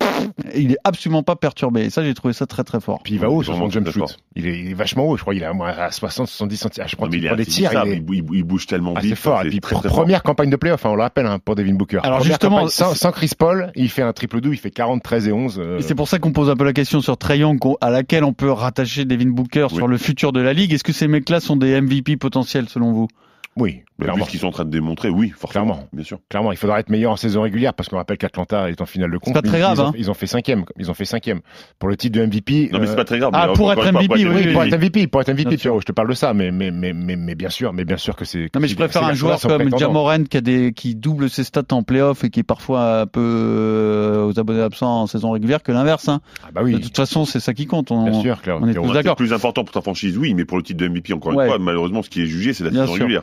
il 0.54 0.72
est 0.72 0.78
absolument 0.84 1.22
pas 1.22 1.36
perturbé. 1.36 1.82
Et 1.82 1.90
ça, 1.90 2.02
j'ai 2.04 2.14
trouvé 2.14 2.32
ça 2.34 2.46
très 2.46 2.64
très 2.64 2.80
fort. 2.80 3.00
Puis 3.02 3.14
il 3.14 3.20
va 3.20 3.28
haut 3.30 3.42
sur 3.42 3.56
son 3.56 3.70
jump 3.70 3.86
shoot. 3.90 3.98
fort. 3.98 4.10
Il 4.36 4.46
est, 4.46 4.58
il 4.60 4.70
est 4.70 4.74
vachement 4.74 5.06
haut, 5.06 5.16
je 5.16 5.22
crois. 5.22 5.34
Il 5.34 5.42
est 5.42 5.46
à, 5.46 5.52
moins 5.52 5.68
à 5.70 5.90
60, 5.90 6.26
70 6.28 6.56
centimes. 6.56 6.84
Je 6.86 6.96
prends, 6.96 7.06
Non, 7.06 7.10
mais 7.12 7.18
il 7.18 7.24
est 7.24 7.28
prend 7.28 7.36
des 7.36 7.46
tirs. 7.46 7.70
Il 7.86 7.92
est 7.92 7.96
il, 7.96 8.00
bou- 8.02 8.14
il 8.14 8.22
bou- 8.22 8.34
il 8.34 8.42
bouge 8.44 8.66
tellement 8.66 8.94
assez 8.94 9.08
vite. 9.08 9.16
fort. 9.16 9.40
c'est 9.42 9.48
Et 9.48 9.50
puis, 9.50 9.60
très, 9.60 9.76
très 9.76 9.88
fort. 9.88 9.98
première 9.98 10.22
campagne 10.22 10.50
de 10.50 10.56
playoff, 10.56 10.84
hein, 10.86 10.90
on 10.90 10.96
le 10.96 11.02
rappelle, 11.02 11.26
hein, 11.26 11.38
pour 11.44 11.54
Devin 11.54 11.74
Booker. 11.74 11.98
Alors, 12.02 12.18
Première 12.18 12.32
justement, 12.32 12.68
sans, 12.68 12.94
sans 12.94 13.12
Chris 13.12 13.30
Paul, 13.38 13.72
il 13.74 13.88
fait 13.88 14.02
un 14.02 14.12
triple 14.12 14.40
double, 14.40 14.54
il 14.54 14.58
fait 14.58 14.70
40, 14.70 15.02
13 15.02 15.28
et 15.28 15.32
11. 15.32 15.58
euh, 15.58 15.78
Et 15.78 15.82
c'est 15.82 15.94
pour 15.94 16.08
ça 16.08 16.18
qu'on 16.18 16.32
pose 16.32 16.50
un 16.50 16.56
peu 16.56 16.64
la 16.64 16.72
question 16.72 17.00
sur 17.00 17.16
Trae 17.16 17.36
Young, 17.38 17.58
à 17.80 17.90
laquelle 17.90 18.24
on 18.24 18.32
peut 18.32 18.50
rattacher 18.50 19.04
Devin 19.04 19.30
Booker 19.30 19.66
Oui. 19.70 19.76
sur 19.76 19.88
le 19.88 19.96
futur 19.98 20.32
de 20.32 20.40
la 20.40 20.52
ligue. 20.52 20.72
Est-ce 20.72 20.84
que 20.84 20.92
ces 20.92 21.08
mecs-là 21.08 21.40
sont 21.40 21.56
des 21.56 21.80
MVP 21.80 22.16
potentiels 22.16 22.68
selon 22.68 22.92
vous? 22.92 23.08
Oui, 23.56 23.82
Mais 24.00 24.04
clairement. 24.06 24.24
vu 24.24 24.26
ce 24.26 24.30
qu'ils 24.30 24.40
sont 24.40 24.46
en 24.48 24.52
train 24.52 24.64
de 24.64 24.70
démontrer, 24.70 25.08
oui, 25.10 25.30
forcément. 25.36 25.64
Clairement. 25.66 25.88
Bien 25.92 26.04
sûr. 26.04 26.18
Clairement, 26.28 26.52
il 26.52 26.58
faudra 26.58 26.80
être 26.80 26.88
meilleur 26.90 27.12
en 27.12 27.16
saison 27.16 27.42
régulière 27.42 27.74
parce 27.74 27.88
qu'on 27.88 27.96
rappelle 27.96 28.18
qu'Atlanta 28.18 28.68
est 28.70 28.80
en 28.80 28.86
finale 28.86 29.10
de 29.10 29.18
conf. 29.18 29.32
pas 29.34 29.42
très 29.42 29.58
grave, 29.60 29.76
Ils 29.76 29.80
ont, 29.82 29.86
hein. 29.88 29.92
ils 29.96 30.10
ont 30.10 30.14
fait 30.14 30.26
cinquième. 30.26 30.64
Ils 30.78 30.90
ont 30.90 30.94
fait 30.94 31.04
cinquième 31.04 31.40
pour 31.78 31.88
le 31.88 31.96
titre 31.96 32.18
de 32.18 32.24
MVP. 32.26 32.70
Non, 32.72 32.78
mais 32.80 32.86
euh, 32.86 32.90
c'est 32.90 32.96
pas 32.96 33.04
très 33.04 33.18
grave. 33.18 33.30
ah, 33.34 33.48
pour 33.54 33.72
être 33.72 33.84
MVP, 33.92 34.14
oui, 34.14 34.24
Oui, 34.26 34.52
pour 34.52 34.62
oui. 34.62 34.68
être 34.68 34.78
MVP, 34.78 35.06
pour 35.06 35.20
être 35.20 35.32
MVP. 35.32 35.56
Pierrot, 35.56 35.80
je 35.80 35.86
te 35.86 35.92
parle 35.92 36.08
de 36.08 36.14
ça, 36.14 36.32
mais, 36.34 36.50
mais, 36.50 36.70
mais, 36.70 36.92
mais, 36.92 37.16
mais 37.16 37.34
bien 37.34 37.50
sûr, 37.50 37.72
mais 37.72 37.84
bien 37.84 37.96
sûr 37.96 38.16
que 38.16 38.24
c'est. 38.24 38.48
Non 38.54 38.60
mais 38.60 38.68
je 38.68 38.76
préfère 38.76 39.04
un 39.04 39.14
joueur 39.14 39.40
comme. 39.40 39.76
Jamoran 39.78 40.24
qui 40.24 40.36
a 40.36 40.40
des 40.40 40.72
qui 40.72 40.94
double 40.94 41.28
ses 41.30 41.44
stats 41.44 41.62
en 41.72 41.82
playoff 41.82 42.24
et 42.24 42.30
qui 42.30 42.40
est 42.40 42.44
parfois 42.44 43.00
un 43.02 43.06
peu 43.06 43.20
euh, 43.20 44.24
aux 44.26 44.38
abonnés 44.38 44.62
absents 44.62 45.02
en 45.02 45.06
saison 45.06 45.30
régulière 45.32 45.62
que 45.62 45.72
l'inverse. 45.72 46.08
Hein. 46.08 46.20
Ah 46.44 46.48
bah 46.52 46.60
oui, 46.64 46.72
De 46.74 46.78
toute 46.78 46.96
façon, 46.96 47.24
c'est 47.24 47.40
ça 47.40 47.54
qui 47.54 47.66
compte. 47.66 47.90
On- 47.90 48.04
bien 48.10 48.20
sûr, 48.20 48.40
Claire. 48.42 48.58
on 48.60 48.68
est 48.68 48.74
tous 48.74 48.86
C'est 48.88 48.92
d'accord. 48.94 49.16
plus 49.16 49.32
important 49.32 49.64
pour 49.64 49.72
ta 49.72 49.80
franchise, 49.80 50.16
oui, 50.18 50.34
mais 50.34 50.44
pour 50.44 50.56
le 50.56 50.62
titre 50.62 50.78
de 50.80 50.88
MVP, 50.88 51.12
encore 51.12 51.32
une 51.32 51.46
fois, 51.46 51.58
malheureusement, 51.58 52.02
ce 52.02 52.10
qui 52.10 52.22
est 52.22 52.26
jugé, 52.26 52.52
c'est 52.52 52.64
la 52.64 52.70
saison 52.70 52.92
régulière. 52.92 53.22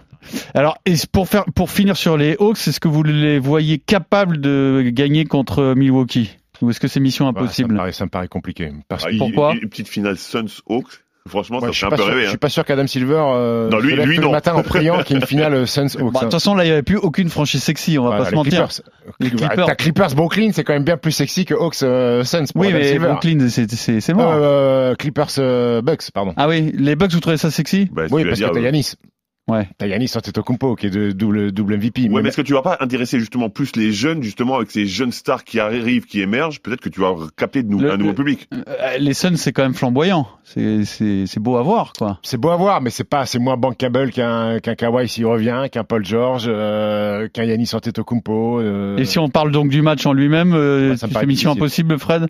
Alors, 0.67 0.77
et 0.85 0.95
pour 1.13 1.29
faire 1.29 1.45
pour 1.55 1.71
finir 1.71 1.95
sur 1.95 2.17
les 2.17 2.35
Hawks, 2.41 2.57
est-ce 2.67 2.81
que 2.81 2.89
vous 2.89 3.01
les 3.01 3.39
voyez 3.39 3.77
capables 3.77 4.41
de 4.41 4.83
gagner 4.87 5.23
contre 5.23 5.73
Milwaukee? 5.77 6.37
Ou 6.61 6.71
est-ce 6.71 6.81
que 6.81 6.89
c'est 6.89 6.99
mission 6.99 7.23
Bah, 7.25 7.31
ça, 7.31 7.39
me 7.39 7.45
impossible 7.45 7.75
paraît, 7.77 7.91
ça 7.93 8.03
me 8.03 8.09
paraît 8.09 8.27
compliqué. 8.27 8.71
Parce 8.89 9.05
Ah, 9.07 9.11
Pourquoi? 9.17 9.53
une, 9.53 9.59
une 9.63 9.69
petite 9.69 9.87
finale 9.87 10.17
Suns-Hawks, 10.17 11.03
franchement, 11.25 11.59
Ouais, 11.59 11.67
ça 11.67 11.71
je, 11.71 11.79
fait 11.79 11.85
un 11.85 11.89
pas 11.89 11.95
peu 11.95 12.01
sûr, 12.01 12.09
rêver. 12.11 12.21
je 12.23 12.25
hein. 12.25 12.29
suis 12.31 12.37
pas 12.37 12.49
sûr 12.49 12.65
qu'Adam 12.65 12.85
Silver 12.85 13.23
euh, 13.29 13.69
Non, 13.69 13.79
lui- 13.79 13.91
se 13.91 13.95
lève 13.95 14.07
lui, 14.09 14.17
non. 14.19 14.25
le 14.25 14.31
matin 14.31 14.55
en 14.55 14.63
priant 14.63 15.01
qu'il 15.03 15.15
y 15.15 15.19
ait 15.19 15.21
une 15.21 15.25
finale 15.27 15.65
Suns 15.69 15.85
Hawks. 15.97 16.11
Bah, 16.13 16.19
De 16.19 16.25
toute 16.25 16.31
façon, 16.33 16.53
là, 16.53 16.63
il 16.65 16.67
n'y 16.67 16.73
avait 16.73 16.83
plus 16.83 16.97
aucune 16.97 17.29
franchise 17.29 17.63
sexy. 17.63 17.97
On 17.97 18.03
va 18.09 18.17
pas 18.17 18.25
se 18.25 18.31
les 18.31 18.35
mentir. 18.35 18.67
Clippers. 18.67 18.81
Les 19.21 19.29
Clippers. 19.29 19.65
T'as 19.67 19.75
Clippers 19.75 20.15
Brooklyn, 20.15 20.49
c'est 20.51 20.65
quand 20.65 20.73
même 20.73 20.83
bien 20.83 20.97
plus 20.97 21.13
sexy 21.13 21.45
que 21.45 21.53
Hawks 21.53 21.81
euh, 21.83 22.25
Suns 22.25 22.43
pour 22.53 22.63
Oui, 22.63 22.67
Adam 22.69 22.77
mais 22.79 22.87
Silver. 22.91 23.07
Brooklyn, 23.07 23.47
c'est 23.49 23.71
c'est 23.71 24.01
c'est 24.01 24.13
mort. 24.13 24.31
Euh, 24.33 24.95
Clippers 24.95 25.29
euh, 25.37 25.81
Bucks, 25.81 26.11
pardon. 26.13 26.33
Ah 26.35 26.49
oui, 26.49 26.73
les 26.75 26.97
Bucks, 26.97 27.13
vous 27.13 27.21
trouvez 27.21 27.37
ça 27.37 27.51
sexy? 27.51 27.87
Bah, 27.89 28.03
oui, 28.11 28.25
parce 28.25 28.37
dire, 28.37 28.49
que 28.49 28.53
t'as 28.55 28.59
euh, 28.59 28.63
Yanis. 28.63 28.95
Ouais. 29.47 29.67
T'as 29.77 29.87
Yanis 29.87 30.11
Antetokounmpo 30.15 30.75
qui 30.75 30.87
est 30.87 30.89
de 30.89 31.11
double, 31.11 31.53
double 31.53 31.75
MVP. 31.77 32.01
Ouais, 32.03 32.09
Mais- 32.09 32.21
mais 32.23 32.27
est-ce 32.29 32.37
que 32.37 32.41
tu 32.41 32.51
vas 32.53 32.61
pas 32.61 32.75
intéresser 32.81 33.17
justement 33.19 33.49
plus 33.49 33.75
les 33.77 33.93
jeunes, 33.93 34.21
justement, 34.21 34.55
avec 34.57 34.69
ces 34.71 34.85
jeunes 34.85 35.13
stars 35.13 35.45
qui 35.45 35.59
arrivent, 35.61 36.05
qui 36.05 36.19
émergent 36.19 36.59
Peut-être 36.61 36.81
que 36.81 36.89
tu 36.89 36.99
vas 36.99 37.15
capter 37.37 37.63
de 37.63 37.69
nou- 37.69 37.79
Le- 37.79 37.91
un 37.91 37.97
nouveau 37.97 38.09
le- 38.09 38.15
public. 38.15 38.49
Euh, 38.53 38.97
Les 38.99 39.13
Suns, 39.13 39.37
c'est 39.37 39.53
quand 39.53 39.63
même 39.63 39.73
flamboyant. 39.73 40.27
C'est 40.43 40.83
c'est 40.83 41.25
c'est 41.27 41.39
beau 41.39 41.55
à 41.55 41.61
voir, 41.61 41.93
quoi. 41.97 42.19
C'est 42.23 42.37
beau 42.37 42.49
à 42.49 42.57
voir, 42.57 42.81
mais 42.81 42.89
c'est 42.89 43.03
pas, 43.05 43.25
c'est 43.25 43.39
moins 43.39 43.55
bankable 43.55 44.11
qu'un 44.11 44.59
qu'un 44.59 44.75
Kawhi 44.75 45.07
s'il 45.07 45.25
revient, 45.25 45.67
qu'un 45.71 45.83
Paul 45.85 46.03
George, 46.05 46.45
euh, 46.47 47.27
qu'un 47.29 47.43
Yanis 47.45 47.69
Antetokounmpo. 47.73 48.59
euh, 48.59 48.97
Et 48.97 49.05
si 49.05 49.17
on 49.17 49.29
parle 49.29 49.51
donc 49.51 49.69
du 49.69 49.81
match 49.81 50.05
en 50.05 50.11
lui-même, 50.13 50.53
euh, 50.53 50.93
tu 50.95 51.07
paraît 51.07 51.21
fais 51.21 51.25
mission 51.25 51.51
difficile. 51.53 51.85
impossible, 51.85 51.99
Fred? 51.99 52.27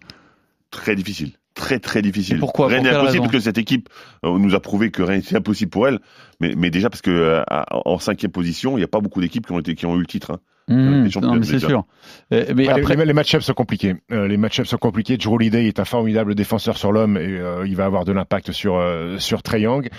Très 0.70 0.96
difficile. 0.96 1.32
Très 1.58 1.80
très 1.80 2.02
difficile. 2.02 2.38
Et 2.38 2.40
pourquoi 2.40 2.68
Pour 2.68 2.76
impossible 3.00 3.24
parce 3.24 3.32
que 3.34 3.40
cette 3.40 3.58
équipe 3.58 3.90
euh, 4.24 4.38
nous 4.38 4.54
a 4.56 4.60
prouvé 4.60 4.92
que 4.92 5.02
rien 5.02 5.18
n'est 5.18 5.36
impossible 5.36 5.72
pour 5.72 5.88
elle. 5.88 6.00
Mais, 6.40 6.54
mais 6.56 6.70
déjà 6.70 6.90
parce 6.90 7.02
que 7.02 7.12
euh, 7.12 7.42
à- 7.48 7.66
en 7.88 7.98
cinquième 8.00 8.32
position, 8.32 8.78
il 8.78 8.82
n'y 8.82 8.84
a 8.84 8.88
pas 8.88 9.00
beaucoup 9.02 9.22
d'équipes 9.22 9.46
qui 9.48 9.52
ont 9.54 9.60
été 9.60 9.74
qui 9.76 9.86
ont 9.86 9.96
eu 9.96 10.00
le 10.00 10.06
titre. 10.06 10.32
hein. 10.32 10.40
Mmh, 10.70 11.10
c'est 11.44 11.60
sûr. 11.60 11.86
Euh, 12.34 12.46
mais 12.56 12.68
après, 12.68 12.96
les, 12.98 13.06
les 13.06 13.14
match-ups 13.14 13.46
sont 13.46 13.54
compliqués. 13.54 13.96
Euh, 14.12 14.28
les 14.28 14.36
match-ups 14.38 14.68
sont 14.68 14.78
compliqués. 14.78 15.16
Drew 15.18 15.36
Holiday 15.36 15.68
est 15.68 15.80
un 15.80 15.86
formidable 15.86 16.36
défenseur 16.36 16.78
sur 16.78 16.92
l'homme 16.92 17.16
et 17.18 17.22
euh, 17.26 17.66
il 17.66 17.76
va 17.76 17.86
avoir 17.86 18.04
de 18.04 18.12
l'impact 18.12 18.52
sur 18.52 18.76
euh, 18.76 19.18
sur 19.18 19.42
Young 19.54 19.90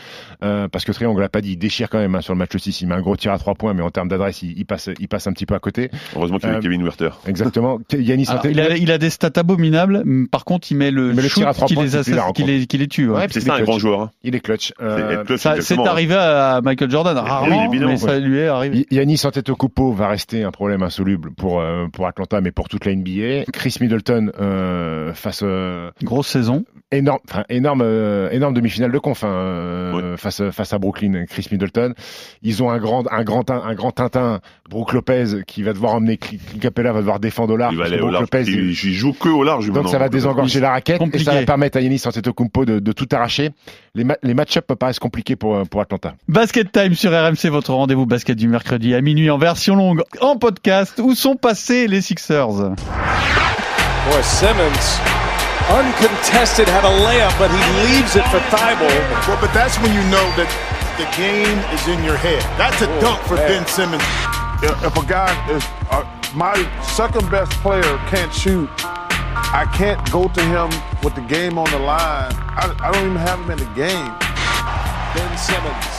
euh, 0.43 0.69
parce 0.69 0.85
que 0.85 0.93
Young, 1.03 1.17
on 1.17 1.19
l'a 1.21 1.29
pas 1.31 1.41
dit, 1.41 1.53
il 1.53 1.57
déchire 1.57 1.89
quand 1.89 1.99
même 1.99 2.15
hein, 2.15 2.21
sur 2.21 2.35
le 2.35 2.39
match 2.39 2.55
6 2.57 2.83
Il 2.83 2.89
met 2.89 2.95
un 2.97 3.01
gros 3.01 3.17
tir 3.17 3.33
à 3.33 3.39
trois 3.39 3.55
points, 3.55 3.73
mais 3.73 3.83
en 3.83 3.91
termes 3.91 4.09
d'adresse, 4.09 4.43
il, 4.43 4.59
il 4.59 4.67
passe 4.67 4.91
il 4.99 5.09
passe 5.09 5.27
un 5.27 5.33
petit 5.33 5.47
peu 5.47 5.55
à 5.55 5.59
côté. 5.59 5.91
Heureusement 6.15 6.39
qu'il 6.39 6.49
y 6.49 6.51
avait 6.51 6.59
Euh, 6.59 6.63
Kevin 6.63 6.83
Werther. 6.83 7.11
Exactement. 7.27 7.79
Yanis 7.93 8.27
alors, 8.29 8.47
il, 8.47 8.61
a, 8.61 8.77
il 8.77 8.91
a 8.93 8.99
des 8.99 9.11
stats 9.11 9.31
abominables. 9.37 10.05
Par 10.31 10.45
contre, 10.45 10.71
il 10.71 10.77
met 10.77 10.91
le, 10.91 11.13
Mais 11.15 11.23
le 11.23 11.29
shoot 11.29 11.41
tir 11.43 11.49
à 11.49 11.55
trois 11.55 11.67
qui 11.67 11.75
points, 11.75 11.85
les, 11.85 11.97
assass- 11.97 12.33
qui 12.35 12.45
les, 12.45 12.67
qui 12.67 12.77
les 12.79 12.89
tue. 12.89 13.09
ouais. 13.09 13.17
Ouais, 13.21 13.27
C'est 13.31 13.41
ça 13.41 13.55
un 13.55 13.63
grand 13.63 13.73
clutch. 13.73 13.81
joueur. 13.81 14.01
hein. 14.03 14.11
Il 14.23 14.35
est 14.35 14.41
clutch. 14.41 14.73
C'est 14.79 15.79
hein. 15.79 15.85
arrivé 15.87 16.15
à 16.15 16.61
Michael 16.63 16.91
Jordan 16.91 17.17
rarement, 17.17 17.65
évidemment, 17.71 17.93
mais 17.93 17.97
ça 17.97 18.19
lui 18.19 18.39
est 18.39 18.49
arrivé. 18.49 18.87
Yanis 18.91 19.23
Antetokounmpo 19.25 19.93
va 19.93 20.09
rester 20.09 20.43
un 20.45 20.51
problème 20.59 20.83
insoluble 20.83 21.31
pour 21.37 21.61
euh, 21.61 21.87
pour 21.93 22.09
Atlanta, 22.09 22.41
mais 22.41 22.51
pour 22.51 22.69
toute 22.69 22.85
la 22.85 22.93
NBA. 22.95 23.45
Chris 23.53 23.77
Middleton 23.81 24.33
euh, 24.41 25.15
face 25.15 25.43
euh, 25.45 25.91
Grosse 26.03 26.27
saison. 26.27 26.65
énorme, 26.91 27.21
enfin 27.29 27.45
énorme, 27.49 27.83
euh, 27.85 28.29
énorme 28.31 28.55
demi-finale 28.55 28.91
de 28.91 28.99
conf 28.99 29.23
hein, 29.23 29.29
euh, 29.29 30.17
face 30.17 30.43
face 30.51 30.73
à 30.73 30.79
Brooklyn. 30.79 31.27
Chris 31.29 31.47
Middleton, 31.53 31.95
ils 32.43 32.61
ont 32.63 32.71
un 32.71 32.79
grand 32.79 33.05
un 33.13 33.23
grand 33.23 33.49
un 33.51 33.75
grand 33.75 33.93
Tintin, 33.93 34.41
Brook 34.69 34.93
Lopez 34.95 35.43
qui 35.47 35.63
va 35.63 35.73
devoir 35.73 35.95
emmener 35.95 36.19
Capella 36.61 36.93
va 36.93 36.99
devoir 37.01 37.21
défendre 37.21 37.55
au 37.55 37.57
large. 37.57 37.75
Il 37.75 37.79
va 37.79 37.85
aller 37.85 37.97
au 37.99 38.11
Brook 38.11 38.13
large. 38.13 38.23
Lopez, 38.33 38.45
Il, 38.51 38.71
il 38.71 38.75
joue 38.75 39.13
que 39.13 39.29
au 39.29 39.45
large. 39.45 39.71
donc 39.71 39.89
ça 39.89 39.99
va 39.99 40.09
désengorger 40.09 40.59
la 40.61 40.71
raquette 40.73 40.97
et 40.97 40.99
Compliqué. 40.99 41.25
ça 41.25 41.35
va 41.35 41.43
permettre 41.45 41.79
à 41.79 41.81
Yanis 41.81 42.03
Antetokounmpo 42.05 42.65
de, 42.65 42.81
de 42.81 42.93
tout 42.93 43.07
arracher. 43.13 43.51
Les, 43.95 44.03
ma- 44.05 44.17
les 44.25 44.35
match-ups 44.35 44.67
paraissent 44.79 44.99
compliqués 44.99 45.37
pour 45.37 45.63
pour 45.69 45.81
Atlanta. 45.81 46.15
Basket 46.27 46.71
Time 46.73 46.95
sur 46.95 47.13
RMC, 47.13 47.49
votre 47.51 47.73
rendez-vous 47.75 48.07
basket 48.07 48.37
du 48.37 48.49
mercredi 48.49 48.95
à 48.95 49.01
minuit 49.01 49.31
en 49.31 49.39
version 49.39 49.77
longue, 49.77 50.03
en 50.21 50.37
podcast. 50.49 50.99
Où 50.99 51.15
sont 51.15 51.37
passés 51.37 51.87
les 51.87 52.01
Sixers 52.01 52.49
Boy, 52.49 54.23
Simmons, 54.23 54.87
uncontested, 55.69 56.67
had 56.67 56.85
a 56.85 56.95
layup, 57.05 57.37
but 57.39 57.51
he 57.51 57.61
leaves 57.85 58.17
it 58.17 58.25
for 58.33 58.41
Thibault. 58.49 58.89
Well, 59.29 59.39
but 59.41 59.53
that's 59.53 59.77
when 59.81 59.93
you 59.93 60.01
know 60.09 60.25
that 60.37 60.49
the 60.97 61.05
game 61.17 61.59
is 61.75 61.87
in 61.89 62.03
your 62.03 62.17
head. 62.17 62.43
That's 62.57 62.81
a 62.81 62.87
dunk 63.01 63.21
for 63.29 63.37
Ben 63.37 63.67
Simmons. 63.67 64.03
If, 64.63 64.73
if 64.83 64.97
a 64.97 65.07
guy 65.07 65.31
is 65.51 65.63
uh, 65.91 66.05
my 66.35 66.57
second 66.97 67.31
best 67.31 67.53
player 67.61 67.99
can't 68.09 68.33
shoot, 68.33 68.71
I 68.81 69.69
can't 69.77 70.01
go 70.11 70.29
to 70.29 70.41
him 70.41 70.71
with 71.03 71.15
the 71.15 71.27
game 71.29 71.59
on 71.59 71.71
the 71.71 71.79
line. 71.79 72.33
I, 72.57 72.75
I 72.81 72.93
don't 72.93 73.05
even 73.05 73.17
have 73.17 73.39
him 73.41 73.51
in 73.51 73.59
the 73.59 73.73
game. 73.77 74.15
Ben 75.15 75.37
Simmons. 75.37 75.98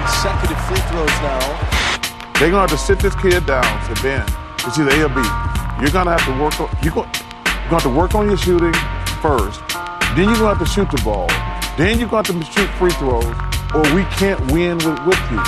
Consecutive 0.00 0.60
free 0.66 0.82
throws 0.90 1.16
now. 1.22 1.40
They're 2.38 2.50
gonna 2.50 2.68
have 2.68 2.70
to 2.70 2.78
sit 2.78 2.98
this 2.98 3.14
kid 3.16 3.46
down. 3.46 3.64
Say, 3.86 4.02
Ben, 4.02 4.26
it's 4.66 4.78
either 4.78 4.90
A 4.90 5.04
or 5.04 5.08
B. 5.08 5.20
You're 5.80 5.90
gonna 5.90 6.16
have 6.16 6.24
to 6.26 6.34
work 6.42 6.60
on 6.60 6.68
you're 6.82 6.92
gonna, 6.92 7.10
you're 7.14 7.70
gonna 7.70 7.80
have 7.80 7.82
to 7.82 7.88
work 7.88 8.14
on 8.14 8.28
your 8.28 8.36
shooting 8.36 8.74
first. 9.22 9.60
Then 10.16 10.28
you're 10.28 10.40
gonna 10.40 10.54
have 10.54 10.58
to 10.58 10.66
shoot 10.66 10.90
the 10.90 11.00
ball. 11.02 11.28
Then 11.76 11.98
you're 11.98 12.08
gonna 12.08 12.26
have 12.26 12.40
to 12.40 12.52
shoot 12.52 12.68
free 12.78 12.92
throws, 12.92 13.24
or 13.74 13.82
we 13.94 14.04
can't 14.16 14.40
win 14.52 14.78
with, 14.78 14.98
with 15.06 15.20
you. 15.30 15.40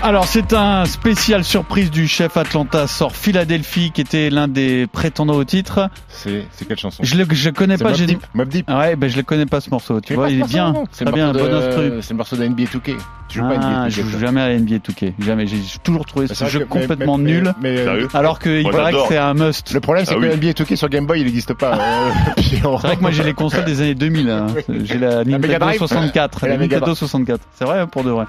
Alors 0.00 0.26
c'est 0.28 0.52
un 0.52 0.84
spécial 0.84 1.42
surprise 1.42 1.90
du 1.90 2.06
chef 2.06 2.36
Atlanta 2.36 2.86
sort 2.86 3.16
Philadelphie 3.16 3.90
qui 3.90 4.00
était 4.00 4.30
l'un 4.30 4.46
des 4.46 4.86
prétendants 4.86 5.34
au 5.34 5.44
titre. 5.44 5.90
C'est 6.18 6.66
quelle 6.66 6.78
chanson 6.78 7.02
Je 7.02 7.16
le 7.16 7.24
je 7.30 7.50
connais 7.50 7.78
pas. 7.78 7.92
J'ai 7.92 8.06
Deep. 8.06 8.22
Ouais, 8.68 8.96
ben 8.96 9.08
je 9.08 9.16
le 9.16 9.22
connais 9.22 9.46
pas 9.46 9.60
ce 9.60 9.70
morceau. 9.70 10.00
Tu 10.00 10.14
vois, 10.14 10.30
il 10.30 10.40
est 10.40 10.48
bien, 10.48 10.74
C'est 10.90 11.10
bien, 11.12 11.32
bon 11.32 11.54
instru. 11.54 11.92
C'est 12.02 12.10
le 12.10 12.16
morceau 12.16 12.36
de 12.36 12.46
NBA 12.46 12.64
2K. 12.64 12.96
Pas 13.36 13.42
à 13.44 13.58
Ah, 13.60 13.70
NBA 13.84 13.88
je 13.90 14.00
2K. 14.00 14.04
joue 14.04 14.10
toi. 14.10 14.20
jamais 14.20 14.40
à 14.40 14.48
NBA 14.58 14.76
2K. 14.78 15.12
Jamais. 15.18 15.46
J'ai 15.46 15.58
toujours 15.82 16.04
trouvé 16.06 16.26
ce 16.26 16.34
C'est 16.34 16.44
vrai 16.44 16.52
jeu 16.52 16.58
que- 16.60 16.64
complètement 16.64 17.18
mais- 17.18 17.30
nul. 17.30 17.54
mais- 17.60 17.84
Alors 18.14 18.38
qu'il 18.38 18.62
paraît 18.68 18.92
que 18.92 18.98
c'est 19.08 19.16
un 19.18 19.34
must. 19.34 19.72
Le 19.72 19.80
problème, 19.80 20.04
c'est 20.04 20.12
Ah 20.12 20.14
que 20.16 20.20
oui. 20.20 20.28
NBA 20.32 20.52
2K 20.52 20.76
sur 20.76 20.88
Game 20.88 21.06
Boy, 21.06 21.20
il 21.20 21.26
n'existe 21.26 21.54
pas. 21.54 21.72
euh, 21.78 22.10
C'est 22.42 22.56
vrai 22.62 22.96
que 22.96 23.00
moi 23.00 23.10
j'ai 23.10 23.22
les 23.24 23.34
consoles 23.34 23.64
des 23.64 23.80
années 23.80 23.94
2000. 23.94 24.30
hein. 24.30 24.46
J'ai 24.84 24.98
la 24.98 25.24
Nintendo 25.24 25.58
Drive 25.58 25.78
64. 25.78 26.44
Et 26.44 26.48
la 26.48 26.56
Nintendo 26.56 26.80
Drive. 26.86 26.96
64. 26.96 27.40
C'est 27.58 27.64
vrai 27.64 27.86
pour 27.86 28.04
de 28.04 28.10
vrai. 28.10 28.24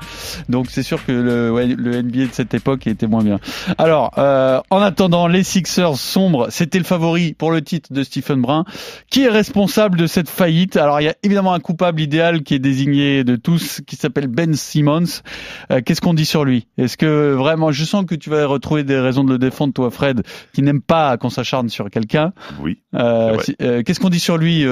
Donc 0.49 0.67
c'est 0.69 0.83
sûr 0.83 1.03
que 1.05 1.11
le, 1.11 1.51
ouais, 1.51 1.67
le 1.67 2.01
NBA 2.01 2.25
de 2.25 2.33
cette 2.33 2.53
époque 2.53 2.87
était 2.87 3.07
moins 3.07 3.23
bien. 3.23 3.39
Alors 3.77 4.11
euh, 4.17 4.59
en 4.69 4.81
attendant, 4.81 5.27
les 5.27 5.43
Sixers 5.43 5.95
sombres, 5.95 6.47
c'était 6.49 6.77
le 6.77 6.83
favori 6.83 7.33
pour 7.33 7.51
le 7.51 7.61
titre 7.61 7.93
de 7.93 8.03
Stephen 8.03 8.41
Brun. 8.41 8.65
Qui 9.09 9.23
est 9.25 9.29
responsable 9.29 9.97
de 9.97 10.07
cette 10.07 10.29
faillite? 10.29 10.77
Alors 10.77 10.99
il 11.01 11.05
y 11.05 11.09
a 11.09 11.15
évidemment 11.23 11.53
un 11.53 11.59
coupable 11.59 12.01
idéal 12.01 12.43
qui 12.43 12.53
est 12.55 12.59
désigné 12.59 13.23
de 13.23 13.35
tous, 13.35 13.81
qui 13.87 13.95
s'appelle 13.95 14.27
Ben 14.27 14.53
Simmons. 14.53 14.88
Euh, 15.71 15.81
Qu'est-ce 15.85 16.01
qu'on 16.01 16.13
dit 16.13 16.25
sur 16.25 16.43
lui? 16.45 16.67
Est-ce 16.77 16.97
que 16.97 17.33
vraiment, 17.33 17.71
je 17.71 17.83
sens 17.85 18.05
que 18.05 18.15
tu 18.15 18.29
vas 18.29 18.45
retrouver 18.45 18.83
des 18.83 18.99
raisons 18.99 19.23
de 19.23 19.31
le 19.31 19.37
défendre, 19.37 19.73
toi, 19.73 19.89
Fred, 19.91 20.23
qui 20.53 20.61
n'aime 20.61 20.81
pas 20.81 21.17
qu'on 21.17 21.29
s'acharne 21.29 21.69
sur 21.69 21.89
quelqu'un. 21.89 22.33
Oui. 22.59 22.79
Euh, 22.95 23.37
si- 23.41 23.55
euh, 23.61 23.83
Qu'est-ce 23.83 23.99
qu'on 23.99 24.09
dit 24.09 24.19
sur 24.19 24.37
lui, 24.37 24.65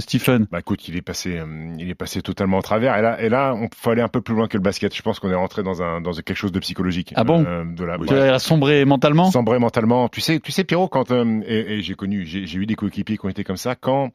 Stephen? 0.00 0.46
Bah 0.50 0.60
écoute, 0.60 0.88
il 0.88 0.96
est 0.96 1.02
passé, 1.02 1.40
il 1.78 1.88
est 1.90 1.94
passé 1.94 2.22
totalement 2.22 2.58
au 2.58 2.62
travers. 2.62 2.96
Et 2.96 3.02
là, 3.02 3.20
et 3.20 3.28
là, 3.28 3.54
on 3.54 3.68
faut 3.76 3.90
aller 3.90 4.02
un 4.02 4.08
peu 4.08 4.20
plus 4.20 4.34
loin 4.34 4.46
que 4.48 4.56
le 4.56 4.62
basket. 4.62 4.94
Je 4.94 5.02
pense 5.02 5.18
qu'on 5.18 5.30
est 5.30 5.34
rentré 5.34 5.62
dans 5.62 5.82
un, 5.82 6.00
dans 6.00 6.12
quelque 6.12 6.34
chose 6.34 6.52
de 6.52 6.58
psychologique. 6.60 7.12
Ah 7.16 7.24
bon? 7.24 7.42
De 7.42 7.84
la, 7.84 7.98
Oui. 7.98 8.06
Tu 8.08 8.14
as 8.14 8.38
sombré 8.38 8.84
mentalement? 8.84 9.30
Sombré 9.30 9.58
mentalement. 9.58 10.08
Tu 10.08 10.20
sais, 10.20 10.40
tu 10.40 10.52
sais, 10.52 10.64
Pierrot, 10.64 10.88
quand 10.88 11.10
et, 11.10 11.74
et 11.78 11.82
j'ai 11.82 11.94
connu, 11.94 12.24
j'ai 12.26 12.58
eu 12.58 12.66
des 12.66 12.74
coéquipiers 12.74 13.16
qui 13.18 13.26
ont 13.26 13.28
été 13.28 13.44
comme 13.44 13.56
ça. 13.56 13.74
Quand 13.74 14.10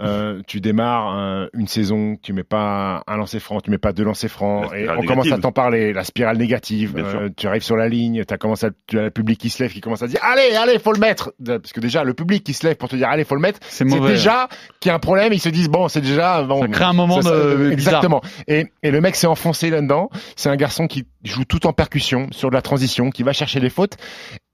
euh, 0.00 0.40
tu 0.46 0.60
démarres 0.60 1.16
euh, 1.16 1.46
une 1.54 1.68
saison, 1.68 2.16
tu 2.22 2.32
mets 2.32 2.42
pas 2.42 3.02
un 3.06 3.16
lancer 3.16 3.38
franc, 3.38 3.60
tu 3.60 3.70
mets 3.70 3.78
pas 3.78 3.92
deux 3.92 4.04
lancers 4.04 4.30
francs, 4.30 4.70
La 4.72 4.78
et 4.78 4.88
on 4.90 5.02
commence 5.02 5.30
à 5.30 5.38
t'en 5.38 5.52
parler, 5.52 5.92
la 5.92 6.04
spirale 6.04 6.36
négative. 6.36 6.94
Euh, 6.96 7.28
tu 7.36 7.46
arrives 7.46 7.62
sur 7.62 7.76
la 7.76 7.88
ligne, 7.88 8.24
t'as 8.24 8.36
commencé, 8.36 8.66
à, 8.66 8.70
tu 8.86 8.98
as 8.98 9.02
le 9.04 9.10
public 9.10 9.38
qui 9.38 9.50
se 9.50 9.62
lève, 9.62 9.72
qui 9.72 9.80
commence 9.80 10.02
à 10.02 10.08
dire, 10.08 10.20
allez, 10.22 10.56
allez, 10.56 10.78
faut 10.78 10.92
le 10.92 10.98
mettre, 10.98 11.32
parce 11.44 11.72
que 11.72 11.80
déjà 11.80 12.02
le 12.04 12.14
public 12.14 12.42
qui 12.42 12.52
se 12.54 12.66
lève 12.66 12.76
pour 12.76 12.88
te 12.88 12.96
dire, 12.96 13.08
allez, 13.08 13.24
faut 13.24 13.34
le 13.36 13.40
mettre, 13.40 13.60
C'est 13.68 13.84
déjà 14.08 14.48
qu'il 14.80 14.88
y 14.88 14.92
a 14.92 14.96
un 14.96 14.98
problème. 14.98 15.32
Ils 15.32 15.40
se 15.40 15.48
disent, 15.48 15.68
bon, 15.68 15.88
c'est 15.88 16.00
déjà, 16.00 16.42
bon, 16.42 16.62
Ça 16.62 16.68
crée 16.68 16.84
un 16.84 16.92
moment 16.92 17.22
ça, 17.22 17.30
ça, 17.30 17.36
de- 17.36 17.70
exactement. 17.70 18.20
Et, 18.48 18.66
et 18.82 18.90
le 18.90 19.00
mec 19.00 19.14
s'est 19.16 19.26
enfoncé 19.26 19.70
là-dedans. 19.70 20.10
C'est 20.36 20.48
un 20.48 20.56
garçon 20.56 20.86
qui 20.86 21.06
joue 21.22 21.44
tout 21.44 21.66
en 21.66 21.72
percussion 21.72 22.26
sur 22.32 22.50
de 22.50 22.54
la 22.54 22.62
transition, 22.62 23.10
qui 23.10 23.22
va 23.22 23.32
chercher 23.32 23.60
les 23.60 23.70
fautes. 23.70 23.96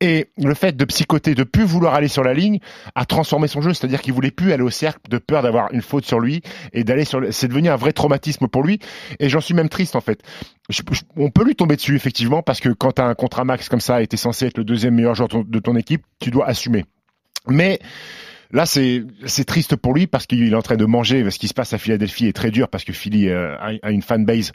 Et 0.02 0.28
le 0.38 0.54
fait 0.54 0.74
de 0.76 0.84
psychoter, 0.86 1.34
de 1.34 1.44
plus 1.44 1.64
vouloir 1.64 1.92
aller 1.94 2.08
sur 2.08 2.24
la 2.24 2.32
ligne, 2.32 2.58
a 2.94 3.04
transformé 3.04 3.48
son 3.48 3.60
jeu. 3.60 3.74
C'est-à-dire 3.74 4.00
qu'il 4.00 4.14
voulait 4.14 4.30
plus 4.30 4.52
aller 4.52 4.62
au 4.62 4.70
cercle 4.70 5.00
de 5.10 5.18
peur 5.18 5.42
d'avoir 5.42 5.70
une 5.72 5.82
faute 5.82 6.06
sur 6.06 6.20
lui 6.20 6.40
et 6.72 6.84
d'aller 6.84 7.04
sur. 7.04 7.20
le- 7.20 7.32
C'est 7.32 7.48
devenu 7.48 7.68
un 7.68 7.76
vrai 7.76 7.92
traumatisme 7.92 8.48
pour 8.48 8.62
lui. 8.62 8.78
Et 9.18 9.28
j'en 9.28 9.40
suis 9.42 9.52
même 9.52 9.68
triste 9.68 9.96
en 9.96 10.00
fait. 10.00 10.22
Je- 10.70 10.80
je- 10.90 11.02
on 11.16 11.30
peut 11.30 11.44
lui 11.44 11.54
tomber 11.54 11.76
dessus 11.76 11.96
effectivement 11.96 12.42
parce 12.42 12.60
que 12.60 12.70
quand 12.70 12.98
as 12.98 13.04
un 13.04 13.14
contrat 13.14 13.44
max 13.44 13.68
comme 13.68 13.80
ça 13.80 14.00
et 14.00 14.06
t'es 14.06 14.16
censé 14.16 14.46
être 14.46 14.56
le 14.56 14.64
deuxième 14.64 14.94
meilleur 14.94 15.14
joueur 15.14 15.28
de 15.28 15.58
ton- 15.58 15.76
équipe, 15.76 16.02
tu 16.20 16.30
dois 16.30 16.46
assumer. 16.46 16.84
Mais 17.46 17.78
Là, 18.52 18.66
c'est 18.66 19.04
c'est 19.26 19.44
triste 19.44 19.76
pour 19.76 19.94
lui 19.94 20.08
parce 20.08 20.26
qu'il 20.26 20.52
est 20.52 20.56
en 20.56 20.60
train 20.62 20.74
de 20.76 20.84
manger. 20.84 21.30
Ce 21.30 21.38
qui 21.38 21.46
se 21.46 21.54
passe 21.54 21.72
à 21.72 21.78
Philadelphie 21.78 22.26
est 22.26 22.32
très 22.32 22.50
dur 22.50 22.66
parce 22.68 22.82
que 22.82 22.92
Philly 22.92 23.28
euh, 23.28 23.54
a 23.60 23.90
une 23.92 24.02
fanbase 24.02 24.50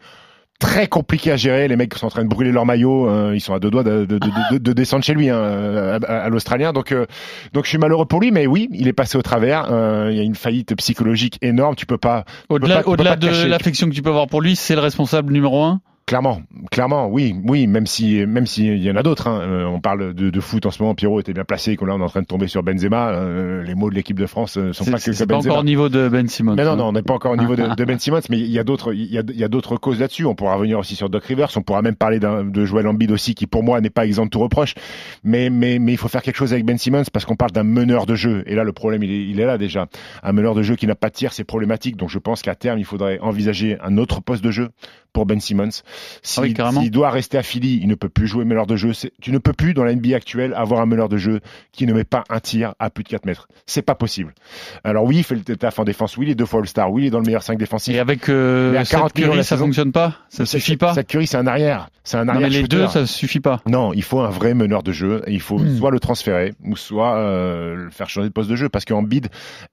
très 0.59 0.87
compliquée 0.87 1.31
à 1.31 1.35
gérer. 1.37 1.67
Les 1.67 1.75
mecs 1.75 1.93
sont 1.95 2.07
en 2.07 2.09
train 2.09 2.23
de 2.23 2.29
brûler 2.29 2.51
leur 2.51 2.65
maillot. 2.65 3.09
euh, 3.09 3.31
ils 3.35 3.41
sont 3.41 3.53
à 3.53 3.59
deux 3.59 3.69
doigts 3.69 3.83
de, 3.83 4.05
de, 4.05 4.17
de, 4.17 4.29
de- 4.53 4.57
de 4.57 4.73
descendre 4.73 5.03
chez 5.03 5.13
lui, 5.13 5.29
hein, 5.29 5.99
à, 6.07 6.29
l'Australien. 6.29 6.73
Donc, 6.73 6.91
euh, 6.91 7.05
donc 7.53 7.65
je 7.65 7.69
suis 7.69 7.77
malheureux 7.77 8.05
pour 8.05 8.19
lui, 8.21 8.31
mais 8.31 8.47
oui, 8.47 8.69
il 8.71 8.87
est 8.87 8.93
passé 8.93 9.17
au 9.17 9.21
travers. 9.21 9.67
Euh, 9.71 10.09
Il 10.11 10.17
y 10.17 10.19
a 10.19 10.23
une 10.23 10.35
faillite 10.35 10.75
psychologique 10.75 11.37
énorme. 11.41 11.75
Tu 11.75 11.85
peux 11.85 11.97
pas. 11.97 12.25
Au-delà 12.49 13.15
de 13.15 13.45
l'affection 13.47 13.89
que 13.89 13.93
tu 13.93 14.01
peux 14.01 14.09
avoir 14.09 14.27
pour 14.27 14.41
lui, 14.41 14.55
c'est 14.55 14.75
le 14.75 14.81
responsable 14.81 15.33
numéro 15.33 15.63
un? 15.63 15.81
Clairement, 16.07 16.43
clairement, 16.69 17.07
oui, 17.07 17.35
oui, 17.47 17.65
même 17.65 17.87
si, 17.87 18.23
même 18.27 18.45
s'il 18.45 18.77
y 18.77 18.91
en 18.91 18.95
a 18.95 19.01
d'autres. 19.01 19.27
Hein. 19.27 19.41
Euh, 19.41 19.65
on 19.65 19.79
parle 19.79 20.13
de, 20.13 20.29
de, 20.29 20.39
foot 20.39 20.63
en 20.67 20.69
ce 20.69 20.79
moment. 20.79 20.93
Pierrot 20.93 21.19
était 21.19 21.33
bien 21.33 21.45
placé. 21.45 21.75
Qu'on 21.77 21.87
là, 21.87 21.95
on 21.95 21.99
est 21.99 22.03
en 22.03 22.09
train 22.09 22.21
de 22.21 22.27
tomber 22.27 22.47
sur 22.47 22.61
Benzema. 22.61 23.09
Euh, 23.09 23.63
les 23.63 23.73
mots 23.73 23.89
de 23.89 23.95
l'équipe 23.95 24.19
de 24.19 24.27
France 24.27 24.55
euh, 24.59 24.71
sont 24.71 24.85
pas 24.85 24.99
que, 24.99 25.13
C'est 25.13 25.25
pas 25.25 25.37
encore 25.37 25.57
au 25.57 25.63
niveau 25.63 25.89
de 25.89 26.07
Ben 26.07 26.27
Simmons. 26.27 26.53
Mais 26.53 26.63
non, 26.63 26.75
non, 26.75 26.89
on 26.89 26.91
n'est 26.91 27.01
pas 27.01 27.15
encore 27.15 27.31
au 27.31 27.37
niveau 27.37 27.55
de, 27.55 27.63
de, 27.75 27.85
Ben 27.85 27.97
Simmons. 27.97 28.21
Mais 28.29 28.37
il 28.37 28.51
y 28.51 28.59
a 28.59 28.63
d'autres, 28.63 28.93
il 28.93 29.11
y 29.11 29.17
a, 29.17 29.23
il 29.27 29.35
y 29.35 29.43
a 29.43 29.47
d'autres 29.47 29.77
causes 29.77 29.99
là-dessus. 29.99 30.25
On 30.25 30.35
pourra 30.35 30.53
revenir 30.53 30.77
aussi 30.77 30.95
sur 30.95 31.09
Doc 31.09 31.25
Rivers. 31.25 31.49
On 31.55 31.63
pourra 31.63 31.81
même 31.81 31.95
parler 31.95 32.19
de 32.19 32.65
Joel 32.65 32.87
Embiid 32.87 33.09
aussi, 33.09 33.33
qui 33.33 33.47
pour 33.47 33.63
moi 33.63 33.81
n'est 33.81 33.89
pas 33.89 34.05
exempt 34.05 34.25
de 34.25 34.29
tout 34.29 34.39
reproche. 34.39 34.75
Mais, 35.23 35.49
mais, 35.49 35.79
mais 35.79 35.93
il 35.93 35.97
faut 35.97 36.07
faire 36.07 36.21
quelque 36.21 36.37
chose 36.37 36.53
avec 36.53 36.65
Ben 36.65 36.77
Simmons 36.77 37.05
parce 37.11 37.25
qu'on 37.25 37.35
parle 37.35 37.51
d'un 37.51 37.63
meneur 37.63 38.05
de 38.05 38.13
jeu. 38.13 38.43
Et 38.45 38.53
là, 38.53 38.63
le 38.63 38.73
problème, 38.73 39.01
il 39.01 39.09
est, 39.09 39.25
il 39.25 39.39
est 39.39 39.45
là 39.47 39.57
déjà. 39.57 39.87
Un 40.21 40.33
meneur 40.33 40.53
de 40.53 40.61
jeu 40.61 40.75
qui 40.75 40.85
n'a 40.85 40.93
pas 40.93 41.09
de 41.09 41.15
tir, 41.15 41.33
c'est 41.33 41.45
problématique. 41.45 41.97
Donc 41.97 42.11
je 42.11 42.19
pense 42.19 42.43
qu'à 42.43 42.53
terme, 42.53 42.77
il 42.77 42.85
faudrait 42.85 43.17
envisager 43.21 43.79
un 43.81 43.97
autre 43.97 44.21
poste 44.21 44.43
de 44.43 44.51
jeu 44.51 44.69
pour 45.15 45.25
Ben 45.25 45.39
Simmons. 45.39 45.81
Si, 46.21 46.39
ah 46.59 46.71
s'il 46.71 46.91
doit 46.91 47.09
rester 47.09 47.37
à 47.37 47.43
Philly, 47.43 47.79
il 47.81 47.87
ne 47.87 47.95
peut 47.95 48.09
plus 48.09 48.27
jouer 48.27 48.45
meneur 48.45 48.67
de 48.67 48.75
jeu. 48.75 48.91
Tu 49.21 49.31
ne 49.31 49.37
peux 49.37 49.53
plus, 49.53 49.73
dans 49.73 49.83
la 49.83 49.93
NBA 49.93 50.15
actuelle, 50.15 50.53
avoir 50.55 50.81
un 50.81 50.85
meneur 50.85 51.09
de 51.09 51.17
jeu 51.17 51.41
qui 51.71 51.85
ne 51.85 51.93
met 51.93 52.03
pas 52.03 52.23
un 52.29 52.39
tir 52.39 52.73
à 52.79 52.89
plus 52.89 53.03
de 53.03 53.09
4 53.09 53.25
mètres. 53.25 53.47
C'est 53.65 53.81
pas 53.81 53.95
possible. 53.95 54.33
Alors 54.83 55.03
oui, 55.03 55.17
il 55.17 55.23
fait 55.23 55.35
le 55.35 55.57
taf 55.57 55.79
en 55.79 55.83
défense. 55.83 56.17
Oui, 56.17 56.27
il 56.27 56.31
est 56.31 56.35
deux 56.35 56.45
fois 56.45 56.59
All-Star. 56.61 56.91
Oui, 56.91 57.03
il 57.03 57.07
est 57.07 57.11
dans 57.11 57.19
le 57.19 57.25
meilleur 57.25 57.43
5 57.43 57.57
défensif. 57.57 57.93
Et 57.93 57.99
avec 57.99 58.29
euh, 58.29 58.71
mais 58.71 58.77
à 58.77 58.85
40 58.85 59.13
Curry, 59.13 59.43
ça 59.43 59.57
fonctionne 59.57 59.91
pas? 59.91 60.15
Ça 60.29 60.45
suffit 60.45 60.77
pas? 60.77 60.93
Cette 60.93 61.07
Curry, 61.07 61.27
c'est 61.27 61.37
un 61.37 61.47
arrière. 61.47 61.89
C'est 62.03 62.17
un 62.17 62.27
arrière. 62.27 62.41
Non, 62.41 62.47
mais 62.47 62.61
les 62.61 62.67
deux, 62.67 62.87
ça 62.87 63.05
suffit 63.05 63.39
pas. 63.39 63.61
Non, 63.67 63.93
il 63.93 64.03
faut 64.03 64.21
un 64.21 64.29
vrai 64.29 64.53
meneur 64.53 64.83
de 64.83 64.91
jeu. 64.91 65.21
il 65.27 65.41
faut 65.41 65.59
hmm. 65.59 65.77
soit 65.77 65.91
le 65.91 65.99
transférer, 65.99 66.53
ou 66.63 66.75
soit 66.75 67.15
euh, 67.15 67.75
le 67.75 67.89
faire 67.89 68.09
changer 68.09 68.27
de 68.27 68.33
poste 68.33 68.49
de 68.49 68.55
jeu. 68.55 68.69
Parce 68.69 68.85
qu'en 68.85 69.01
bid 69.01 69.27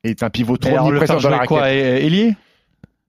est 0.04 0.22
un 0.22 0.30
pivot 0.30 0.56
trop 0.56 0.76
omniprésent 0.76 1.18
dans 1.18 1.28
la 1.28 1.36
raquette. 1.38 1.48
quoi, 1.48 1.70
Ailier? 1.70 2.34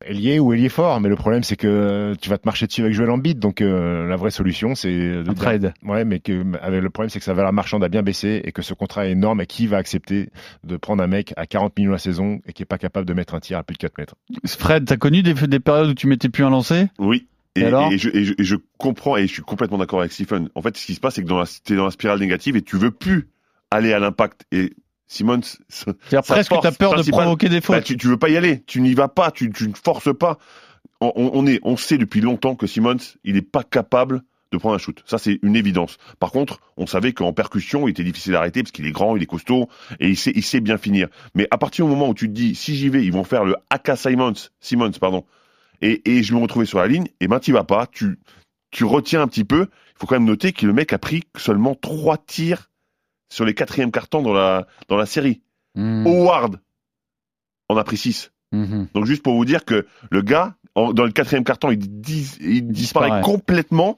Ailier 0.06 0.40
ou 0.40 0.54
ailier 0.54 0.70
fort, 0.70 1.00
mais 1.02 1.10
le 1.10 1.16
problème 1.16 1.44
c'est 1.44 1.56
que 1.56 2.14
tu 2.22 2.30
vas 2.30 2.38
te 2.38 2.48
marcher 2.48 2.68
dessus 2.68 2.82
avec 2.82 2.94
Joel 2.94 3.10
Embiid, 3.10 3.40
donc 3.40 3.62
euh, 3.62 4.08
la 4.08 4.16
vraie 4.16 4.32
solution 4.32 4.76
c'est 4.76 4.92
de 4.92 5.30
un 5.30 5.34
trade. 5.34 5.74
Ouais, 5.84 6.06
mais 6.06 6.20
que 6.20 6.44
avec 6.62 6.82
le 6.82 6.90
problème 6.90 7.10
c'est 7.10 7.20
que 7.20 7.26
sa 7.26 7.34
valeur 7.34 7.54
marchande 7.54 7.84
a 7.84 7.90
bien 7.90 8.04
baissé 8.04 8.42
et 8.44 8.52
que 8.52 8.62
ce 8.62 8.74
contrat 8.74 9.08
est 9.08 9.12
énorme 9.12 9.42
et 9.42 9.46
qui 9.46 9.68
va 9.68 9.78
accepter 9.78 10.30
de 10.64 10.78
prendre 10.78 11.04
un 11.04 11.08
mec 11.08 11.34
à 11.38 11.46
40 11.46 11.78
millions 11.78 11.92
la 11.92 11.98
saison 11.98 12.40
et 12.48 12.54
qui 12.54 12.64
est 12.64 12.68
pas 12.68 12.78
capable 12.78 13.06
de 13.08 13.14
mettre 13.14 13.36
un 13.36 13.40
tir 13.40 13.58
à 13.58 13.64
plus 13.64 13.74
de 13.74 13.80
4 13.80 13.98
mètres. 13.98 14.16
Fred, 14.46 14.86
t'as 14.86 14.98
connu 14.98 15.24
des, 15.24 15.34
des 15.34 15.60
périodes 15.60 15.90
où 15.90 15.94
tu 15.94 16.08
mettais 16.08 16.30
plus 16.30 16.44
un 16.44 16.50
lancer 16.50 16.88
Oui. 17.00 17.28
Et, 17.56 17.62
et, 17.62 17.98
je, 18.00 18.10
et, 18.10 18.44
je, 18.44 18.56
comprends 18.80 19.16
et 19.16 19.28
je 19.28 19.34
suis 19.34 19.44
complètement 19.44 19.78
d'accord 19.78 20.00
avec 20.00 20.12
Stephen. 20.12 20.50
En 20.56 20.64
fait, 20.64 20.76
ce 20.76 20.88
qui 20.88 20.96
se 20.96 21.00
passe, 21.00 21.16
c'est 21.16 21.22
que 21.22 21.28
dans 21.28 21.38
la, 21.38 21.46
es 21.46 21.76
dans 21.76 21.86
la 21.86 21.92
spirale 21.92 22.20
négative 22.20 22.56
et 22.56 22.64
tu 22.64 22.78
veux 22.78 22.90
plus 22.90 23.30
aller 23.70 23.94
à 23.94 24.00
l'impact. 24.00 24.46
Et 24.52 24.74
Simon, 25.14 25.42
c'est 25.70 25.94
presque 26.24 26.52
tu 26.60 26.68
as 26.68 26.72
peur 26.72 26.96
de 26.96 27.08
provoquer 27.08 27.48
des 27.48 27.62
fautes. 27.62 27.76
Bah, 27.76 27.82
tu, 27.84 27.98
tu 27.98 28.08
veux 28.08 28.18
pas 28.18 28.30
y 28.30 28.38
aller, 28.38 28.64
tu 28.66 28.82
n'y 28.82 28.96
vas 28.96 29.10
pas, 29.10 29.30
tu, 29.30 29.52
tu 29.52 29.68
ne 29.68 29.74
forces 29.76 30.12
pas. 30.18 30.40
On, 31.02 31.12
on, 31.16 31.46
est, 31.46 31.60
on 31.62 31.78
sait 31.78 32.00
depuis 32.00 32.20
longtemps 32.20 32.56
que 32.56 32.66
Simmons, 32.66 32.98
il 33.24 33.36
n'est 33.36 33.44
pas 33.44 33.64
capable 33.64 34.24
de 34.52 34.58
prendre 34.58 34.74
un 34.74 34.80
shoot. 34.80 35.04
Ça, 35.06 35.20
c'est 35.20 35.38
une 35.44 35.56
évidence. 35.56 35.98
Par 36.20 36.32
contre, 36.32 36.62
on 36.78 36.88
savait 36.88 37.14
qu'en 37.14 37.32
percussion, 37.32 37.88
il 37.88 37.92
était 37.92 38.04
difficile 38.04 38.34
à 38.34 38.40
arrêter 38.40 38.64
parce 38.64 38.72
qu'il 38.72 38.88
est 38.88 38.92
grand, 38.92 39.16
il 39.16 39.22
est 39.22 39.28
costaud 39.28 39.70
et 40.00 40.10
il 40.10 40.18
sait, 40.18 40.32
il 40.34 40.42
sait 40.42 40.62
bien 40.62 40.80
finir. 40.80 41.10
Mais 41.36 41.48
à 41.52 41.60
partir 41.60 41.86
du 41.86 41.92
moment 41.92 42.10
où 42.10 42.16
tu 42.16 42.28
te 42.28 42.34
dis, 42.34 42.56
si 42.56 42.76
j'y 42.76 42.90
vais, 42.90 43.06
ils 43.06 43.14
vont 43.14 43.24
faire 43.24 43.46
le 43.46 43.56
Aka 43.70 43.96
Simmons, 43.96 44.50
Simmons, 44.62 44.94
pardon, 45.00 45.26
et, 45.82 46.02
et 46.10 46.24
je 46.24 46.34
me 46.34 46.40
retrouver 46.40 46.66
sur 46.66 46.80
la 46.80 46.88
ligne, 46.88 47.08
et 47.20 47.28
ben, 47.28 47.40
tu 47.40 47.52
vas 47.52 47.64
pas, 47.64 47.86
tu, 47.86 48.18
tu 48.72 48.84
retiens 48.84 49.22
un 49.22 49.28
petit 49.28 49.46
peu. 49.46 49.68
Il 49.92 50.00
faut 50.00 50.08
quand 50.08 50.16
même 50.16 50.26
noter 50.26 50.54
que 50.54 50.66
le 50.66 50.74
mec 50.74 50.92
a 50.92 50.98
pris 50.98 51.22
seulement 51.38 51.76
trois 51.76 52.18
tirs 52.18 52.72
sur 53.34 53.46
les 53.46 53.56
quatrièmes 53.56 53.92
cartons 53.92 54.22
dans 54.22 54.34
la, 54.34 54.68
dans 54.90 54.96
la 54.96 55.08
série. 55.08 55.42
Mmh. 55.74 56.06
Howard 56.06 56.60
en 57.68 57.78
a 57.78 57.84
pris 57.84 57.98
6. 57.98 58.32
Hmm. 58.52 58.86
Donc 58.94 59.06
juste 59.06 59.24
pour 59.24 59.34
vous 59.34 59.46
dire 59.46 59.66
que 59.66 59.88
le 60.12 60.22
gars, 60.22 60.56
dans 60.76 61.04
le 61.04 61.12
quatrième 61.12 61.44
carton, 61.44 61.72
il, 61.72 61.82
il 62.42 62.68
disparaît, 62.68 63.22
complètement. 63.22 63.98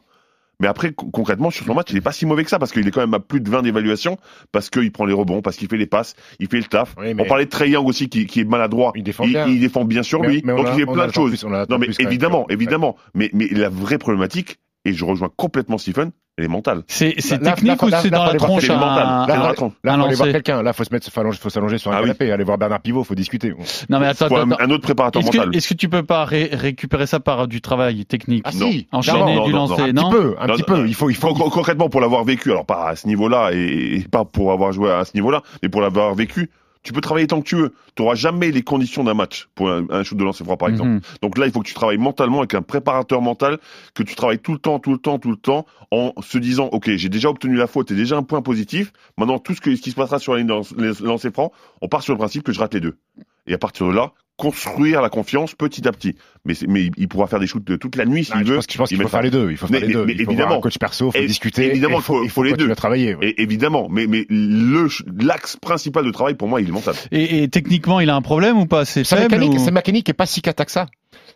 Mais 0.62 0.68
après, 0.68 0.94
concrètement, 0.94 1.52
sur 1.52 1.66
son 1.66 1.74
match, 1.74 1.88
il 1.92 1.98
est 1.98 2.02
pas 2.02 2.14
si 2.14 2.26
mauvais 2.26 2.46
que 2.46 2.50
ça 2.50 2.60
parce 2.60 2.72
qu'il 2.72 2.88
est 2.88 2.92
quand 2.92 3.02
même 3.02 3.14
à 3.14 3.20
plus 3.20 3.42
de 3.42 3.50
20 3.50 3.64
d'évaluation 3.64 4.18
parce 4.54 4.70
qu'il 4.70 4.90
prend 4.90 5.04
les 5.04 5.14
rebonds, 5.14 5.42
parce 5.42 5.58
qu'il 5.58 5.68
fait 5.68 5.76
les 5.76 5.86
passes, 5.86 6.16
il 6.40 6.48
fait 6.48 6.60
le 6.60 6.64
taf. 6.64 6.96
On 6.98 7.26
parlait 7.26 7.44
de 7.44 7.50
Trey 7.50 7.72
Young 7.72 7.86
aussi 7.86 8.08
qui, 8.08 8.26
qui 8.28 8.40
est 8.40 8.46
maladroit. 8.46 8.94
Il 8.96 9.04
défend 9.04 9.28
bien. 9.28 9.48
Il, 9.48 9.60
défend 9.60 9.84
bien 9.84 10.02
sur 10.02 10.24
lui. 10.24 10.42
Donc 10.42 10.66
il 10.72 10.80
fait 10.80 10.86
plein 10.86 11.08
de 11.08 11.14
choses. 11.14 11.44
non 11.44 11.78
mais 11.78 11.90
évidemment, 12.00 12.48
évidemment. 12.50 12.96
Mais, 13.14 13.30
mais 13.34 13.50
la 13.50 13.68
vraie 13.68 13.98
problématique, 13.98 14.60
et 14.86 14.94
je 14.94 15.04
rejoins 15.04 15.30
complètement 15.36 15.78
Stephen, 15.78 16.12
elle 16.38 16.46
est 16.46 16.50
mentale. 16.50 16.84
C'est 16.88 17.16
technique 17.16 17.82
ou 17.82 17.90
c'est 17.90 18.10
dans 18.10 18.26
la 18.26 18.36
tronche 18.36 18.68
Là, 18.68 19.26
là, 19.28 19.54
faut 19.56 19.72
aller 19.84 20.16
voir 20.16 20.30
quelqu'un. 20.30 20.62
Là, 20.62 20.74
faut 20.74 20.84
se 20.84 20.94
mettre, 20.94 21.10
faut 21.12 21.50
s'allonger 21.50 21.78
sur 21.78 21.92
un 21.92 21.98
ah 21.98 22.02
canapé, 22.02 22.32
aller 22.32 22.44
voir 22.44 22.58
Bernard 22.58 22.82
Pivot, 22.82 23.04
faut 23.04 23.16
discuter. 23.16 23.54
Non 23.90 24.00
mais 24.00 24.08
attends, 24.08 24.26
attends, 24.28 24.58
un 24.60 24.70
autre 24.70 24.84
préparateur 24.84 25.24
mental. 25.24 25.56
Est-ce 25.56 25.70
que 25.70 25.74
tu 25.74 25.90
peux 25.90 26.04
pas 26.04 26.26
récupérer 26.26 27.08
ça 27.08 27.20
par 27.20 27.48
du 27.48 27.62
travail 27.62 28.06
technique? 28.06 28.44
Ah, 28.46 28.52
si. 28.52 28.88
Enchaîner 28.92 29.40
du 29.46 29.52
lancer, 29.52 29.94
non 29.94 30.08
Un 30.08 30.12
petit 30.12 30.18
peu, 30.18 30.36
un 30.40 30.48
petit 30.48 30.64
peu. 30.64 30.88
Il 30.88 30.96
faut, 30.96 31.10
il 31.10 31.16
faut 31.16 31.34
concrètement 31.34 31.90
pour 31.90 32.02
l'avoir 32.02 32.24
vécu. 32.24 32.52
Alors 32.52 32.66
pas 32.66 32.90
à 32.90 32.96
ce 32.96 33.08
niveau-là 33.08 33.52
et 33.54 34.06
pas 34.12 34.26
pour 34.26 34.52
avoir 34.52 34.72
joué 34.72 34.92
à 34.92 35.06
ce 35.06 35.12
niveau-là, 35.16 35.42
mais 35.64 35.70
pour 35.70 35.82
l'avoir 35.82 36.14
vécu 36.16 36.50
tu 36.86 36.94
peux 36.94 37.02
travailler 37.02 37.26
tant 37.26 37.42
que 37.42 37.48
tu 37.48 37.56
veux. 37.56 37.74
Tu 37.96 38.04
n'auras 38.04 38.14
jamais 38.14 38.52
les 38.52 38.62
conditions 38.62 39.04
d'un 39.04 39.16
match 39.16 39.50
pour 39.56 39.70
un, 39.70 40.04
shoot 40.04 40.18
de 40.18 40.24
lancer 40.24 40.44
froid, 40.44 40.56
par 40.56 40.70
exemple. 40.70 40.90
Mhm. 40.92 41.02
Donc 41.24 41.38
là, 41.38 41.48
il 41.48 41.52
faut 41.52 41.62
que 41.62 41.68
tu 41.68 41.74
travailles 41.74 41.98
mentalement 41.98 42.40
avec 42.40 42.54
un 42.54 42.62
préparateur 42.62 43.22
mental, 43.24 43.58
que 43.96 44.04
tu 44.04 44.16
travailles 44.16 44.40
tout 44.40 44.54
le 44.54 44.60
temps, 44.60 44.78
tout 44.78 44.92
le 44.92 45.00
temps, 45.00 45.18
tout 45.18 45.32
le 45.32 45.36
temps, 45.36 45.66
en 45.90 46.14
se 46.22 46.38
disant, 46.38 46.70
OK, 46.72 46.90
j'ai 46.96 47.10
déjà 47.10 47.30
obtenu 47.30 47.56
la 47.56 47.66
faute, 47.66 47.90
c'est 47.90 47.96
déjà 47.96 48.18
un 48.18 48.24
point 48.24 48.44
positif. 48.44 48.94
Maintenant, 49.18 49.40
tout 49.40 49.56
ce, 49.56 49.62
que, 49.62 49.76
ce 49.76 49.82
qui 49.82 49.90
se 49.90 49.96
passera 49.96 50.20
sur 50.20 50.34
la 50.34 50.40
ligne 50.40 50.48
de 50.48 51.04
lancer 51.04 51.32
franc, 51.32 51.52
on 51.82 51.88
part 51.88 52.04
sur 52.04 52.14
le 52.14 52.20
principe 52.20 52.44
que 52.44 52.54
je 52.54 52.60
rate 52.60 52.76
les 52.76 52.82
deux. 52.82 52.98
Et 53.48 53.54
à 53.56 53.58
partir 53.58 53.88
de 53.88 53.92
là, 53.92 54.14
construire 54.38 55.02
la 55.02 55.10
confiance 55.10 55.56
petit 55.56 55.88
à 55.88 55.92
petit. 55.92 56.16
Mais, 56.44 56.54
mais 56.68 56.92
il 56.98 57.08
pourra 57.08 57.28
faire 57.28 57.40
des 57.40 57.48
shoots 57.48 57.64
de 57.64 57.76
toute 57.76 57.96
la 57.96 58.06
nuit 58.06 58.26
s'il 58.26 58.44
veut. 58.44 58.60
Je 58.70 58.78
pense 58.78 58.90
qu'il 58.90 59.02
faut 59.02 59.08
faire 59.08 59.22
les 59.22 59.32
deux. 59.32 59.50
Il 59.52 59.58
faut 59.58 59.68
faire 59.68 59.80
les 59.80 59.88
deux. 59.88 60.06
Mais, 60.06 60.14
il 60.14 60.26
faut 60.26 60.32
évidemment, 60.32 60.58
un 60.58 60.62
coach 60.62 60.78
perso, 60.78 61.12
il 61.16 61.22
faut 61.22 61.28
discuter. 61.28 61.68
Évidemment, 61.68 61.98
il 61.98 62.04
faut, 62.04 62.24
il 62.24 62.30
faut 62.30 62.44
les 62.44 62.54
deux. 62.54 62.74
travailler. 62.76 63.16
Et, 63.22 63.42
évidemment, 63.42 63.88
mais 63.90 64.08
mais 64.08 64.26
le 64.30 64.88
l'axe 65.24 65.56
principal 65.58 66.06
de 66.06 66.12
travail 66.12 66.36
pour 66.36 66.48
moi, 66.48 66.62
il 66.62 66.70
est 66.70 66.72
mental. 66.72 66.96
Et, 67.12 67.44
et 67.44 67.48
techniquement, 67.48 68.00
il 68.00 68.10
a 68.10 68.16
un 68.16 68.22
problème 68.22 68.58
ou 68.58 68.66
pas? 68.66 68.86
C'est 68.86 69.10
mécanique, 69.12 69.54
ou... 69.54 69.72
mécanique 69.72 70.10
est 70.10 70.14
pas 70.14 70.26
si 70.26 70.42
cata 70.42 70.66
que 70.66 70.72
ça. 70.72 70.88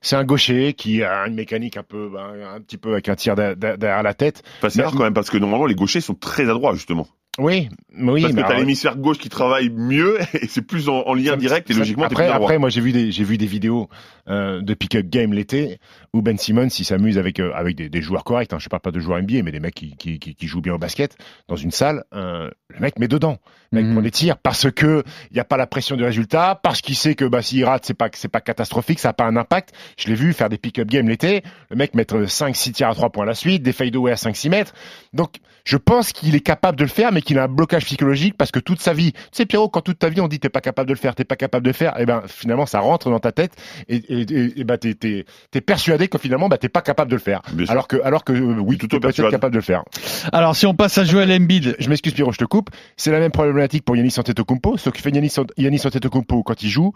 C'est 0.02 0.16
un 0.16 0.24
gaucher 0.24 0.74
qui 0.74 1.04
a 1.04 1.28
une 1.28 1.36
mécanique 1.36 1.78
un 1.78 1.84
peu, 1.84 2.10
ben, 2.10 2.56
un 2.56 2.62
petit 2.62 2.78
peu 2.78 2.94
avec 2.94 3.10
un 3.10 3.16
tir 3.16 3.36
derrière 3.36 4.04
la 4.04 4.14
tête. 4.14 4.44
Enfin, 4.60 4.70
c'est 4.70 4.82
rare 4.82 4.94
quand 4.94 5.04
même 5.04 5.14
parce 5.14 5.30
que 5.30 5.38
normalement 5.38 5.66
les 5.66 5.76
gauchers 5.76 6.02
sont 6.02 6.14
très 6.14 6.50
adroits 6.50 6.74
justement. 6.74 7.08
Oui, 7.40 7.70
oui. 7.98 8.22
Parce 8.22 8.34
que 8.34 8.42
t'as 8.42 8.58
l'hémisphère 8.58 8.98
gauche 8.98 9.18
qui 9.18 9.30
travaille 9.30 9.70
mieux 9.70 10.20
et 10.34 10.48
c'est 10.48 10.62
plus 10.62 10.90
en, 10.90 11.14
lien 11.14 11.38
direct 11.38 11.70
et 11.70 11.74
logiquement 11.74 12.06
après, 12.06 12.28
plus 12.28 12.34
après 12.34 12.58
moi 12.60 12.70
j'ai 12.70 12.82
vu 12.82 12.92
des 12.92 13.12
j'ai 13.12 13.24
vu 13.24 13.38
des 13.38 13.46
vidéos 13.46 13.90
euh, 14.28 14.62
de 14.62 14.74
pick-up 14.74 15.08
game 15.08 15.34
l'été 15.34 15.80
où 16.14 16.22
Ben 16.22 16.38
Simmons 16.38 16.68
il 16.68 16.86
s'amuse 16.86 17.18
avec 17.18 17.40
euh, 17.40 17.52
avec 17.54 17.76
des, 17.76 17.90
des, 17.90 18.02
joueurs 18.02 18.24
corrects. 18.24 18.54
Hein, 18.54 18.60
je 18.60 18.70
parle 18.70 18.82
pas 18.82 18.92
de 18.92 19.00
joueurs 19.00 19.22
NBA 19.22 19.44
mais 19.44 19.52
des 19.52 19.60
mecs 19.60 19.76
qui, 19.76 19.96
qui, 19.96 20.20
qui, 20.20 20.48
jouent 20.48 20.62
bien 20.62 20.74
au 20.74 20.78
basket 20.78 21.18
dans 21.48 21.56
une 21.56 21.72
salle. 21.72 22.04
Euh, 22.14 22.50
le 22.70 22.80
mec 22.80 23.00
met 23.00 23.08
dedans, 23.08 23.38
le 23.72 23.80
mec 23.80 23.86
mhm. 23.86 23.94
prend 23.94 24.02
des 24.02 24.12
tirs 24.12 24.38
parce 24.38 24.72
que 24.72 25.04
il 25.32 25.38
y 25.38 25.40
a 25.40 25.44
pas 25.44 25.58
la 25.58 25.68
pression 25.68 25.96
du 25.96 26.04
résultat, 26.04 26.60
parce 26.62 26.82
qu'il 26.82 26.96
sait 26.96 27.16
que 27.16 27.26
bah 27.26 27.42
s'il 27.42 27.66
rate 27.66 27.86
c'est 27.86 27.94
pas 27.94 28.10
c'est 28.14 28.28
pas 28.28 28.42
catastrophique, 28.42 29.00
ça 29.00 29.10
a 29.10 29.14
pas 29.14 29.26
un 29.26 29.36
impact. 29.36 29.74
Je 29.98 30.08
l'ai 30.08 30.16
vu 30.16 30.34
faire 30.34 30.50
des 30.50 30.58
pick-up 30.58 30.88
game 30.88 31.08
l'été, 31.08 31.44
le 31.70 31.76
mec 31.76 31.94
mettre 31.94 32.26
5 32.26 32.56
6 32.56 32.72
tirs 32.74 32.90
à 32.90 32.96
3 32.96 33.10
points 33.12 33.24
à 33.24 33.28
la 33.28 33.36
suite, 33.36 33.64
des 33.64 33.74
fadeaways 33.74 34.14
à 34.14 34.18
5 34.18 34.36
6 34.36 34.50
mètres. 34.50 34.74
Donc 35.14 35.36
je 35.66 35.78
pense 35.78 36.14
qu'il 36.14 36.36
est 36.36 36.42
capable 36.42 36.78
de 36.78 36.84
le 36.84 36.90
faire 36.90 37.12
mais 37.12 37.22
qu'il 37.22 37.38
a 37.38 37.44
un 37.44 37.48
blocage 37.48 37.86
psychologique 37.86 38.36
parce 38.38 38.52
que 38.52 38.60
toute 38.60 38.82
sa 38.82 38.94
vie, 38.94 39.12
tu 39.14 39.20
sais 39.32 39.46
Pierrot, 39.46 39.70
quand 39.70 39.82
toute 39.82 40.00
ta 40.00 40.10
vie 40.10 40.22
on 40.22 40.28
dit 40.28 40.40
t'es 40.40 40.50
pas 40.50 40.62
capable 40.62 40.88
de 40.88 40.94
le 40.94 41.00
faire, 41.00 41.16
t'es 41.16 41.26
pas 41.26 41.36
capable 41.36 41.66
de 41.66 41.70
le 41.70 41.74
faire, 41.74 41.98
et 41.98 42.04
eh 42.04 42.06
ben 42.06 42.24
finalement 42.28 42.66
ça 42.66 42.80
rentre 42.80 43.10
dans 43.10 43.20
ta 43.20 43.32
tête 43.32 43.56
et, 43.88 43.98
et, 43.98 44.60
et, 44.60 44.64
ben 44.64 44.78
t'es, 44.78 44.96
t'es 44.96 45.62
persuadé 46.00 46.08
que 46.08 46.18
finalement 46.18 46.50
bah 46.50 46.58
t'es 46.58 46.70
pas 46.70 46.82
capable 46.82 47.12
de 47.12 47.16
le 47.16 47.22
faire. 47.22 47.42
Alors 47.68 47.88
que 47.88 48.02
alors 48.04 48.24
que 48.24 48.34
euh, 48.34 48.60
oui, 48.60 48.78
tout 48.78 48.88
tu 48.88 49.00
peux 49.00 49.10
être 49.10 49.30
capable 49.30 49.54
de 49.54 49.60
le 49.60 49.64
faire. 49.64 49.84
Alors 50.32 50.56
si 50.56 50.66
on 50.66 50.74
passe 50.74 50.98
à 50.98 51.04
Joel 51.04 51.32
Embiid, 51.32 51.76
je 51.80 51.90
m'excuse 51.90 52.14
Pierrot, 52.14 52.32
je 52.32 52.38
te 52.38 52.46
coupe. 52.46 52.70
C'est 52.98 53.12
la 53.12 53.20
même 53.20 53.32
problématique 53.32 53.84
pour 53.84 53.96
Yannis 53.96 54.16
Antetokounmpo, 54.18 54.78
ce 54.78 54.90
que 54.90 55.00
fait 55.00 55.12
Yannis, 55.12 55.36
Yannis 55.58 55.82
Antetokounmpo 55.86 56.44
quand 56.44 56.62
il 56.64 56.70
joue, 56.70 56.94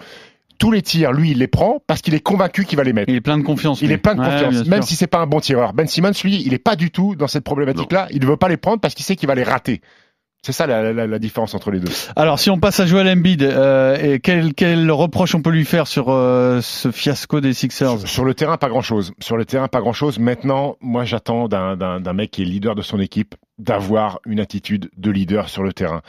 tous 0.58 0.72
les 0.72 0.82
tirs, 0.82 1.12
lui, 1.12 1.32
il 1.32 1.40
les 1.40 1.48
prend 1.48 1.82
parce 1.88 2.02
qu'il 2.02 2.14
est 2.14 2.20
convaincu 2.20 2.66
qu'il 2.66 2.78
va 2.78 2.84
les 2.84 2.94
mettre. 2.94 3.10
Il 3.10 3.16
est 3.16 3.22
plein 3.22 3.38
de 3.38 3.44
confiance. 3.44 3.82
Il 3.82 3.92
est 3.92 3.98
plein 3.98 4.16
de 4.16 4.22
confiance, 4.22 4.66
même 4.66 4.82
si 4.82 4.96
c'est 4.96 5.08
pas 5.08 5.20
un 5.20 5.28
bon 5.28 5.40
tireur. 5.40 5.74
Ben 5.74 5.88
Simmons, 5.88 6.12
lui, 6.24 6.42
il 6.46 6.54
est 6.54 6.60
pas 6.60 6.76
du 6.76 6.92
tout 6.92 7.16
dans 7.16 7.28
cette 7.28 7.44
problématique-là. 7.44 8.08
Il 8.12 8.22
ne 8.22 8.26
veut 8.26 8.38
pas 8.38 8.50
les 8.50 8.58
prendre 8.58 8.80
parce 8.80 8.94
qu'il 8.94 9.06
sait 9.06 9.16
qu'il 9.16 9.28
va 9.28 9.36
les 9.36 9.44
rater. 9.44 9.82
C'est 10.46 10.52
ça 10.52 10.68
la, 10.68 10.92
la, 10.92 11.08
la, 11.08 11.20
différence 11.20 11.56
entre 11.56 11.72
les 11.72 11.80
deux. 11.80 11.90
Alors, 12.18 12.38
si 12.38 12.50
on 12.50 12.60
passe 12.60 12.78
à 12.82 12.86
Joel 12.86 13.08
Embiid, 13.08 13.44
euh, 13.44 13.96
et 13.96 14.20
quel, 14.20 14.54
quel 14.54 14.92
reproche 14.92 15.36
on 15.36 15.42
peut 15.42 15.52
lui 15.52 15.64
faire 15.64 15.88
sur 15.88 16.10
euh, 16.10 16.60
ce 16.62 16.92
fiasco 16.92 17.40
des 17.40 17.54
Sixers? 17.54 18.00
Sur, 18.00 18.10
sur, 18.10 18.26
le 18.26 18.34
terrain, 18.34 18.58
pas 18.58 18.68
grand-chose. 18.68 19.14
Sur 19.22 19.38
le 19.38 19.46
terrain, 19.46 19.70
pas 19.70 19.80
grand-chose. 19.80 20.20
Maintenant, 20.20 20.76
moi, 20.82 21.06
j'attends 21.06 21.48
d'un 21.48 22.14
mec 22.14 22.32
qui 22.32 22.42
est 22.42 22.46
leader 22.46 22.76
de 22.76 22.82
son 22.82 23.00
équipe 23.00 23.36
d'avoir 23.58 24.20
une 24.26 24.42
attitude 24.42 24.90
de 24.98 25.12
leader 25.12 25.48
sur 25.48 25.64
le 25.64 25.72
terrain. 25.72 26.02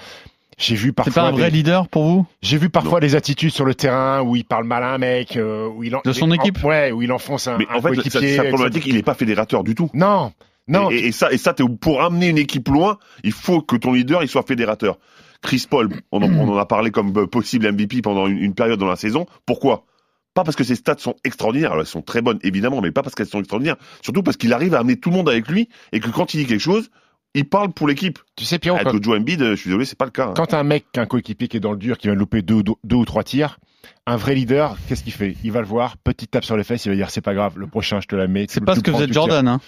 J'ai 0.59 0.75
vu 0.75 0.93
parfois. 0.93 1.13
C'est 1.13 1.21
pas 1.21 1.29
un 1.29 1.33
vrai 1.33 1.51
leader 1.51 1.87
pour 1.87 2.05
vous? 2.05 2.27
J'ai 2.43 2.59
vu 2.59 2.71
parfois 2.71 2.99
des 2.99 3.15
attitudes 3.15 3.53
sur 3.53 3.65
le 3.65 3.77
terrain 3.77 4.21
où 4.23 4.35
il 4.35 4.45
parle 4.45 4.65
mal 4.65 4.83
à 4.83 4.95
un 4.95 4.99
mec, 4.99 5.37
euh, 5.37 5.69
où 5.69 5.85
il 5.85 5.97
de 6.05 6.13
son 6.13 6.33
équipe? 6.33 6.63
ouais, 6.65 6.91
où 6.91 7.03
il 7.03 7.13
enfonce 7.13 7.47
un. 7.47 7.59
Mais 7.59 7.67
en 7.73 7.81
fait, 7.81 7.95
sa, 8.09 8.45
problématique, 8.45 8.87
il 8.87 8.97
n'est 8.97 9.03
pas 9.03 9.15
fédérateur 9.15 9.63
du 9.63 9.77
tout. 9.77 9.91
Non, 9.95 10.33
non. 10.69 10.91
Et, 10.91 11.13
ça, 11.13 11.33
et 11.33 11.39
ça, 11.39 11.55
pour 11.81 12.03
amener 12.03 12.29
une 12.29 12.39
équipe 12.39 12.69
loin, 12.69 12.99
il 13.23 13.33
faut 13.33 13.61
que 13.61 13.77
ton 13.77 13.93
leader 13.93 14.23
il 14.23 14.29
soit 14.29 14.43
fédérateur. 14.43 14.99
Chris 15.43 15.67
Paul, 15.69 15.91
on 16.11 16.23
en, 16.23 16.33
on 16.33 16.49
en 16.53 16.57
a 16.57 16.65
parlé 16.65 16.91
comme 16.91 17.27
possible 17.29 17.71
MVP 17.71 18.01
pendant 18.01 18.27
une, 18.27 18.39
une 18.39 18.55
période 18.55 18.79
dans 18.81 18.89
la 18.89 18.97
saison. 18.97 19.27
Pourquoi? 19.45 19.85
Pas 20.33 20.43
parce 20.43 20.57
que 20.57 20.65
ses 20.65 20.75
stats 20.75 20.97
sont 20.99 21.15
extraordinaires, 21.23 21.73
alors 21.73 21.83
elles 21.83 21.87
sont 21.87 22.03
très 22.03 22.23
bonnes 22.23 22.39
évidemment, 22.43 22.81
mais 22.81 22.91
pas 22.91 23.03
parce 23.03 23.15
qu'elles 23.15 23.27
sont 23.29 23.39
extraordinaires. 23.41 23.77
Surtout 24.03 24.23
parce 24.23 24.37
qu'il 24.37 24.53
arrive 24.53 24.75
à 24.75 24.79
amener 24.81 24.97
tout 24.97 25.11
le 25.11 25.17
monde 25.17 25.29
avec 25.29 25.47
lui 25.49 25.69
et 25.93 26.01
que 26.01 26.09
quand 26.09 26.35
il 26.35 26.39
dit 26.39 26.47
quelque 26.47 26.61
chose, 26.61 26.91
il 27.35 27.49
parle 27.49 27.73
pour 27.73 27.87
l'équipe. 27.87 28.19
Tu 28.37 28.45
sais, 28.45 28.59
Pierrot, 28.59 28.79
Avec 28.79 28.89
quand, 28.93 29.03
Joe 29.03 29.19
Embiid, 29.19 29.41
je 29.41 29.55
suis 29.55 29.69
désolé, 29.69 29.85
c'est 29.85 29.99
pas 29.99 30.07
le 30.07 30.11
cas. 30.13 30.29
hein. 30.29 30.35
quand 30.35 30.55
un 30.55 30.63
mec, 30.65 30.87
un 30.97 31.07
coéquipier 31.07 31.47
qui 31.49 31.59
est 31.59 31.61
dans 31.61 31.73
le 31.73 31.79
dur, 31.79 31.99
qui 31.99 32.07
vient 32.09 32.15
de 32.15 32.19
louper 32.21 32.43
deux, 32.43 32.63
deux, 32.63 32.73
deux 32.85 32.97
ou 32.97 33.05
trois 33.05 33.23
tirs, 33.23 33.59
un 34.07 34.17
vrai 34.17 34.35
leader, 34.35 34.77
qu'est-ce 34.89 35.05
qu'il 35.05 35.13
fait? 35.13 35.37
Il 35.45 35.53
va 35.53 35.61
le 35.61 35.67
voir, 35.67 35.99
petite 35.99 36.31
tape 36.31 36.45
sur 36.45 36.57
les 36.57 36.65
fesses, 36.65 36.85
il 36.87 36.89
va 36.89 36.95
dire 36.97 37.11
c'est 37.11 37.21
pas 37.21 37.35
grave, 37.35 37.59
le 37.59 37.67
prochain 37.67 38.01
je 38.01 38.07
te 38.09 38.17
la 38.17 38.27
mets. 38.27 38.47
C'est 38.49 38.65
pas 38.65 38.75
ce 38.75 38.81
que 38.81 38.91
faisait. 38.93 39.13
Jordan. 39.13 39.47
Hein. 39.47 39.61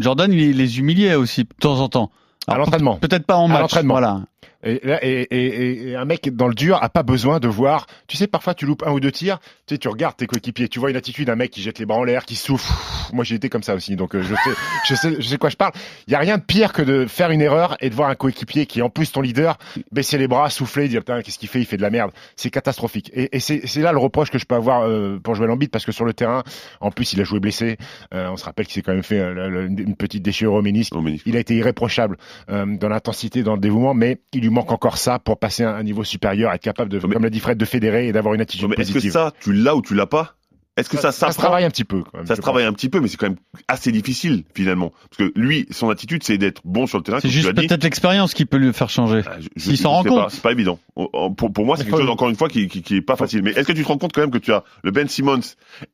Jordan, 0.00 0.32
il 0.32 0.56
les 0.56 0.78
humiliait 0.78 1.14
aussi 1.14 1.44
de 1.44 1.48
temps 1.60 1.78
en 1.80 1.88
temps. 1.88 2.10
À 2.46 2.56
l'entraînement. 2.56 2.96
Peut-être 2.96 3.26
pas 3.26 3.36
en 3.36 3.44
À 3.44 3.48
match. 3.48 3.60
l'entraînement. 3.60 3.94
Voilà. 3.94 4.22
Et, 4.62 4.80
là, 4.84 4.98
et, 5.02 5.22
et- 5.30 5.88
et 5.90 5.96
un 5.96 6.04
mec 6.04 6.28
dans 6.36 6.46
le 6.48 6.54
dur 6.54 6.78
a 6.82 6.88
pas 6.90 7.02
besoin 7.02 7.40
de 7.40 7.48
voir. 7.48 7.86
Tu 8.06 8.16
sais, 8.18 8.26
parfois 8.26 8.54
tu 8.54 8.66
loupes 8.66 8.82
un 8.86 8.92
ou 8.92 9.00
deux 9.00 9.10
tirs. 9.12 9.38
Tu 9.66 9.74
sais, 9.74 9.78
tu 9.78 9.88
regardes 9.88 10.16
tes 10.16 10.26
coéquipiers, 10.26 10.68
tu 10.68 10.78
vois 10.78 10.90
une 10.90 10.96
attitude 10.96 11.26
d'un 11.28 11.36
mec 11.36 11.50
qui 11.50 11.62
jette 11.62 11.78
les 11.78 11.86
bras 11.86 11.96
en 11.98 12.04
l'air, 12.04 12.24
qui 12.26 12.36
souffle. 12.36 12.70
Moi, 13.14 13.24
j'ai 13.24 13.36
été 13.36 13.48
comme 13.48 13.62
ça 13.62 13.74
aussi, 13.74 13.96
donc 13.96 14.14
euh, 14.14 14.22
je 14.22 14.34
sais, 14.34 14.50
je 14.86 14.94
sais, 14.94 15.16
je 15.18 15.26
sais 15.26 15.38
quoi 15.38 15.48
je 15.50 15.56
parle. 15.56 15.72
Il 16.06 16.12
y 16.12 16.14
a 16.14 16.18
rien 16.18 16.36
de 16.36 16.42
pire 16.42 16.72
que 16.72 16.82
de 16.82 17.06
faire 17.06 17.30
une 17.30 17.40
erreur 17.40 17.76
et 17.80 17.88
de 17.90 17.94
voir 17.94 18.10
un 18.10 18.14
coéquipier 18.14 18.66
qui 18.66 18.80
est 18.80 18.82
en 18.82 18.90
plus 18.90 19.10
ton 19.12 19.22
leader 19.22 19.58
baisser 19.92 20.18
les 20.18 20.28
bras, 20.28 20.50
souffler, 20.50 20.88
dire 20.88 21.00
putain 21.00 21.22
qu'est-ce 21.22 21.38
qu'il 21.38 21.48
fait, 21.48 21.60
il 21.60 21.66
fait 21.66 21.76
de 21.78 21.82
la 21.82 21.90
merde. 21.90 22.10
C'est 22.36 22.50
catastrophique. 22.50 23.10
Et, 23.14 23.34
et 23.36 23.40
c'est 23.40 23.80
là 23.80 23.92
le 23.92 23.98
reproche 23.98 24.30
que 24.30 24.38
je 24.38 24.44
peux 24.44 24.54
avoir 24.54 24.82
euh, 24.86 25.18
pour 25.22 25.34
jouer 25.34 25.46
l'ambit 25.46 25.68
parce 25.68 25.84
que 25.86 25.92
sur 25.92 26.04
le 26.04 26.12
terrain, 26.12 26.44
en 26.80 26.90
plus, 26.90 27.14
il 27.14 27.20
a 27.20 27.24
joué 27.24 27.40
blessé. 27.40 27.78
Euh, 28.14 28.28
on 28.30 28.36
se 28.36 28.44
rappelle 28.44 28.66
qu'il 28.66 28.74
s'est 28.74 28.82
quand 28.82 28.92
même 28.92 29.02
fait 29.02 29.20
euh, 29.20 29.66
une 29.68 29.96
petite 29.96 30.22
déchirure 30.22 30.54
au 30.54 30.62
ménisque. 30.62 30.92
Il 31.24 31.36
a 31.36 31.40
été 31.40 31.54
irréprochable 31.56 32.16
euh, 32.50 32.66
dans 32.76 32.88
l'intensité, 32.88 33.42
dans 33.42 33.54
le 33.54 33.60
dévouement, 33.60 33.94
mais 33.94 34.20
il 34.32 34.42
lui 34.42 34.50
manque 34.50 34.70
encore 34.72 34.96
ça 34.98 35.18
pour 35.18 35.38
passer 35.38 35.64
à 35.64 35.74
un 35.74 35.82
niveau 35.82 36.04
supérieur, 36.04 36.52
être 36.52 36.62
capable 36.62 36.90
de, 36.90 37.00
mais- 37.06 37.14
comme 37.14 37.22
l'a 37.24 37.30
dit 37.30 37.40
Fred, 37.40 37.58
de 37.58 37.64
fédérer 37.64 38.08
et 38.08 38.12
d'avoir 38.12 38.34
une 38.34 38.40
attitude 38.40 38.68
mais 38.68 38.76
est-ce 38.76 38.88
que 38.90 38.94
positive. 38.94 39.12
ça, 39.12 39.32
tu 39.40 39.52
l'as 39.52 39.74
ou 39.74 39.82
tu 39.82 39.94
l'as 39.94 40.06
pas? 40.06 40.34
Est-ce 40.76 40.88
que 40.88 40.96
ça, 40.96 41.10
ça, 41.10 41.12
se 41.12 41.18
s'apprend 41.18 41.42
travaille 41.42 41.64
un 41.64 41.70
petit 41.70 41.84
peu. 41.84 42.02
Quand 42.04 42.18
même, 42.18 42.26
Ça 42.26 42.36
se 42.36 42.40
travaille 42.40 42.64
un 42.64 42.72
petit 42.72 42.88
peu, 42.88 43.00
mais 43.00 43.08
c'est 43.08 43.16
quand 43.16 43.28
même 43.28 43.36
assez 43.68 43.92
difficile 43.92 44.44
finalement. 44.54 44.92
Parce 45.10 45.28
que 45.30 45.38
lui, 45.38 45.66
son 45.70 45.90
attitude, 45.90 46.22
c'est 46.22 46.38
d'être 46.38 46.62
bon 46.64 46.86
sur 46.86 46.96
le 46.98 47.04
terrain, 47.04 47.18
C'est 47.20 47.28
juste 47.28 47.52
peut-être 47.52 47.82
l'expérience 47.82 48.32
qui 48.34 48.46
peut 48.46 48.56
lui 48.56 48.72
faire 48.72 48.88
changer. 48.88 49.22
Ah, 49.26 49.32
S'il 49.56 49.76
s'en 49.76 49.90
rend 49.90 50.04
compte. 50.04 50.30
C'est 50.30 50.40
pas 50.42 50.52
évident. 50.52 50.78
Oh, 50.96 51.10
oh, 51.12 51.30
Pour, 51.30 51.52
pour 51.52 51.66
moi, 51.66 51.76
c'est 51.76 51.84
quelque 51.84 51.98
chose, 51.98 52.08
encore 52.08 52.30
une 52.30 52.36
fois, 52.36 52.48
qui, 52.48 52.68
qui, 52.68 52.82
qui 52.82 52.96
est 52.96 53.02
pas 53.02 53.16
facile. 53.16 53.42
Mais 53.42 53.50
est-ce 53.50 53.66
que 53.66 53.72
tu 53.72 53.82
te 53.82 53.88
rends 53.88 53.98
compte 53.98 54.12
quand 54.14 54.20
même 54.22 54.30
que 54.30 54.38
tu 54.38 54.52
as 54.52 54.62
le 54.82 54.90
Ben 54.90 55.08
Simmons 55.08 55.40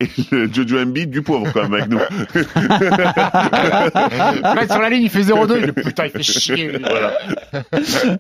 et 0.01 0.09
le 0.31 0.53
Jojo 0.53 0.79
Embiid 0.79 1.11
du 1.11 1.23
pauvre 1.23 1.51
quand 1.53 1.63
même 1.69 1.75
avec 1.75 1.89
nous? 1.89 1.99
Fred, 4.57 4.71
sur 4.71 4.81
la 4.81 4.91
ligne, 4.91 5.03
il 5.05 5.11
fait 5.11 5.23
0-2. 5.23 5.59
Il- 5.65 5.73
Putain, 5.85 6.05
il 6.07 6.11
fait 6.11 6.23
chier. 6.23 6.73
Voilà. 6.79 7.13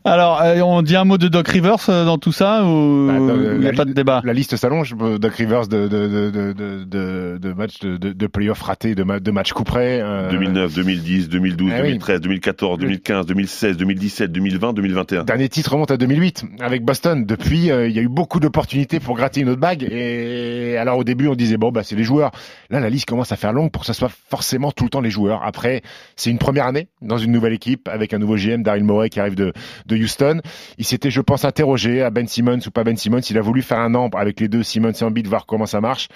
Alors, 0.04 0.40
euh, 0.42 0.60
on 0.60 0.82
dit 0.82 0.96
un 0.96 1.04
mot 1.04 1.18
de 1.18 1.28
Doc 1.28 1.48
Rivers 1.48 1.88
euh, 1.88 2.04
dans 2.04 2.18
tout 2.18 2.32
ça 2.32 2.64
ou 2.64 3.06
Bah, 3.08 3.18
dans 3.18 3.34
il 3.54 3.60
n'y 3.60 3.68
a 3.68 3.72
pas 3.72 3.84
de 3.84 3.92
débat? 3.92 4.20
La 4.24 4.32
liste 4.32 4.56
s'allonge, 4.56 4.94
Doc 4.96 5.34
Rivers 5.34 5.66
de, 5.68 5.88
de, 5.88 6.08
de, 6.08 6.30
de, 6.30 6.45
de, 6.52 6.84
de, 6.84 7.38
de 7.40 7.52
matchs 7.52 7.80
de, 7.80 8.26
playoffs 8.26 8.62
ratés, 8.62 8.94
de, 8.94 9.02
ma- 9.02 9.20
de 9.20 9.30
matchs 9.30 9.52
coup 9.52 9.64
près. 9.64 10.00
euh, 10.02 10.30
2009, 10.30 10.74
2010, 10.74 11.28
2012, 11.28 11.70
Ah 11.72 11.76
oui. 11.82 11.88
2013, 11.88 12.20
2014, 12.20 12.78
2015, 12.78 13.26
2016, 13.26 13.76
2017, 13.76 14.32
2020, 14.32 14.72
2021. 14.72 15.24
Dernier 15.24 15.48
titre 15.48 15.72
remonte 15.72 15.90
à 15.90 15.96
2008 15.96 16.44
avec 16.60 16.84
Boston. 16.84 17.24
Depuis, 17.24 17.70
euh, 17.70 17.88
il 17.88 17.94
y 17.94 17.98
a 17.98 18.02
eu 18.02 18.08
beaucoup 18.08 18.40
d'opportunités 18.40 19.00
pour 19.00 19.16
gratter 19.16 19.40
une 19.40 19.48
autre 19.48 19.60
bague. 19.60 19.82
Et 19.90 20.76
alors 20.78 20.98
au 20.98 21.04
début, 21.04 21.28
on 21.28 21.34
disait 21.34 21.56
bon 21.56 21.70
bah 21.70 21.82
c'est 21.82 21.96
les 21.96 22.04
joueurs. 22.04 22.30
Là, 22.70 22.80
la 22.80 22.90
liste 22.90 23.06
commence 23.06 23.32
à 23.32 23.36
faire 23.36 23.52
longue 23.52 23.70
pour 23.70 23.82
que 23.82 23.86
ça 23.86 23.94
soit 23.94 24.10
forcément 24.30 24.70
tout 24.72 24.84
le 24.84 24.90
temps 24.90 25.00
les 25.00 25.10
joueurs. 25.10 25.42
Après, 25.44 25.82
c'est 26.16 26.30
une 26.30 26.38
première 26.38 26.66
année 26.66 26.88
dans 27.02 27.18
une 27.18 27.32
nouvelle 27.32 27.52
équipe 27.52 27.88
avec 27.88 28.12
un 28.14 28.18
nouveau 28.18 28.36
GM, 28.36 28.62
Daryl 28.62 28.84
Morey 28.84 29.08
qui 29.08 29.20
arrive 29.20 29.34
de, 29.34 29.52
de 29.86 29.96
Houston. 29.96 30.40
Il 30.78 30.84
s'était, 30.84 31.10
je 31.10 31.20
pense, 31.20 31.44
interrogé 31.44 32.02
à 32.02 32.10
Ben 32.10 32.26
Simmons 32.26 32.58
ou 32.66 32.70
pas 32.70 32.84
Ben 32.84 32.96
Simmons. 32.96 33.20
Il 33.20 33.38
a 33.38 33.40
voulu 33.40 33.62
faire 33.62 33.78
un 33.78 33.94
an 33.94 34.08
avec 34.16 34.40
les 34.40 34.48
deux 34.48 34.62
Simmons 34.62 34.92
et 34.92 35.04
Embiid, 35.04 35.26
voir 35.26 35.46
comment 35.46 35.66
ça 35.66 35.80
marche. 35.80 36.08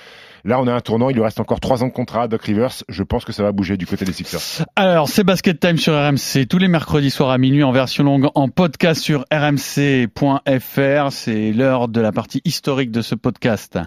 Là, 0.44 0.59
on 0.61 0.66
a 0.66 0.72
un 0.72 0.80
tournant. 0.80 1.11
Il 1.11 1.16
lui 1.16 1.22
reste 1.22 1.40
encore 1.40 1.61
trois 1.61 1.83
ans 1.83 1.88
de 1.88 1.92
contrat. 1.92 2.28
Doc 2.28 2.42
Rivers, 2.42 2.72
je 2.88 3.02
pense 3.02 3.24
que 3.24 3.33
ça 3.33 3.42
va 3.42 3.52
bouger 3.52 3.76
du 3.76 3.87
côté 3.87 4.04
des 4.04 4.12
Sixers. 4.12 4.66
Alors, 4.76 5.09
c'est 5.09 5.24
Basket 5.24 5.59
Time 5.59 5.76
sur 5.76 5.94
RMC 5.94 6.46
tous 6.48 6.59
les 6.59 6.68
mercredis 6.68 7.11
soirs 7.11 7.30
à 7.30 7.38
minuit 7.38 7.62
en 7.62 7.72
version 7.72 8.04
longue 8.04 8.28
en 8.35 8.48
podcast 8.48 9.02
sur 9.02 9.24
rmc.fr. 9.33 11.12
C'est 11.12 11.52
l'heure 11.52 11.88
de 11.88 12.00
la 12.00 12.12
partie 12.12 12.40
historique 12.44 12.90
de 12.90 13.02
ce 13.02 13.14
podcast. 13.14 13.78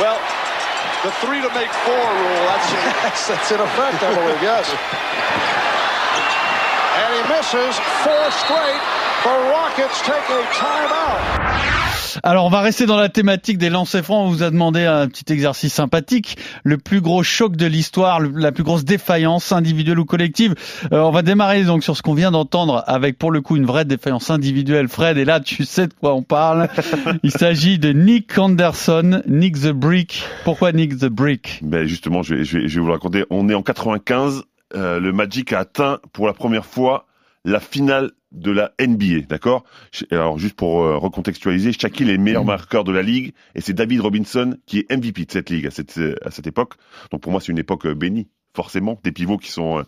Well, 0.00 0.18
the 1.04 1.10
three 1.20 1.40
to 1.42 1.48
make 1.54 1.70
four 1.84 1.94
rule, 1.94 2.46
that's, 2.46 3.28
that's 3.28 3.52
in 3.52 3.60
effect, 3.60 4.02
I 4.02 4.14
believe, 4.14 4.42
yes. 4.42 5.78
And 7.12 7.26
he 7.26 7.36
misses 7.36 7.78
four 8.02 8.30
straight. 8.30 8.80
The 9.22 9.36
Rockets 9.50 10.00
take 10.02 10.30
a 10.30 10.42
timeout. 10.54 12.22
Alors, 12.22 12.46
on 12.46 12.50
va 12.50 12.60
rester 12.60 12.86
dans 12.86 12.96
la 12.96 13.08
thématique 13.08 13.58
des 13.58 13.68
lancers 13.68 14.02
francs. 14.02 14.26
On 14.26 14.30
vous 14.30 14.42
a 14.42 14.50
demandé 14.50 14.84
un 14.84 15.08
petit 15.08 15.30
exercice 15.32 15.74
sympathique. 15.74 16.38
Le 16.62 16.78
plus 16.78 17.00
gros 17.00 17.22
choc 17.22 17.56
de 17.56 17.66
l'histoire, 17.66 18.20
la 18.20 18.52
plus 18.52 18.64
grosse 18.64 18.84
défaillance 18.84 19.52
individuelle 19.52 19.98
ou 19.98 20.04
collective. 20.04 20.54
Euh, 20.92 21.00
on 21.00 21.10
va 21.10 21.22
démarrer 21.22 21.64
donc 21.64 21.84
sur 21.84 21.96
ce 21.96 22.02
qu'on 22.02 22.14
vient 22.14 22.30
d'entendre 22.30 22.82
avec 22.86 23.18
pour 23.18 23.30
le 23.30 23.40
coup 23.40 23.56
une 23.56 23.66
vraie 23.66 23.84
défaillance 23.84 24.30
individuelle. 24.30 24.88
Fred, 24.88 25.18
et 25.18 25.24
là, 25.24 25.40
tu 25.40 25.64
sais 25.64 25.88
de 25.88 25.94
quoi 25.94 26.14
on 26.14 26.22
parle. 26.22 26.68
Il 27.22 27.30
s'agit 27.30 27.78
de 27.78 27.92
Nick 27.92 28.38
Anderson, 28.38 29.22
Nick 29.26 29.60
the 29.60 29.72
Brick. 29.72 30.22
Pourquoi 30.44 30.72
Nick 30.72 30.98
the 30.98 31.06
Brick? 31.06 31.60
Ben 31.62 31.86
justement, 31.86 32.22
je 32.22 32.36
vais, 32.36 32.44
je 32.44 32.58
vais, 32.58 32.68
je 32.68 32.74
vais 32.76 32.80
vous 32.80 32.86
le 32.86 32.92
raconter. 32.94 33.24
On 33.30 33.48
est 33.48 33.54
en 33.54 33.62
95. 33.62 34.44
Euh, 34.74 35.00
le 35.00 35.12
Magic 35.12 35.52
a 35.52 35.60
atteint 35.60 36.00
pour 36.12 36.26
la 36.26 36.32
première 36.32 36.66
fois 36.66 37.06
la 37.44 37.60
finale 37.60 38.12
de 38.32 38.50
la 38.50 38.72
NBA, 38.80 39.26
d'accord? 39.28 39.64
Alors 40.10 40.38
juste 40.38 40.54
pour 40.54 40.82
euh, 40.82 40.96
recontextualiser, 40.96 41.72
Shaquille 41.72 42.10
est 42.10 42.16
le 42.16 42.22
meilleur 42.22 42.44
marqueur 42.44 42.84
de 42.84 42.92
la 42.92 43.02
ligue 43.02 43.34
et 43.54 43.60
c'est 43.60 43.72
David 43.74 44.00
Robinson 44.00 44.56
qui 44.66 44.78
est 44.80 44.90
MVP 44.90 45.26
de 45.26 45.32
cette 45.32 45.50
ligue 45.50 45.66
à 45.66 45.70
cette, 45.70 45.98
à 46.24 46.30
cette 46.30 46.46
époque. 46.46 46.74
Donc 47.10 47.20
pour 47.20 47.32
moi, 47.32 47.40
c'est 47.40 47.52
une 47.52 47.58
époque 47.58 47.86
euh, 47.86 47.94
bénie, 47.94 48.28
forcément, 48.54 48.98
des 49.04 49.12
pivots 49.12 49.38
qui 49.38 49.50
sont 49.50 49.78
euh, 49.78 49.82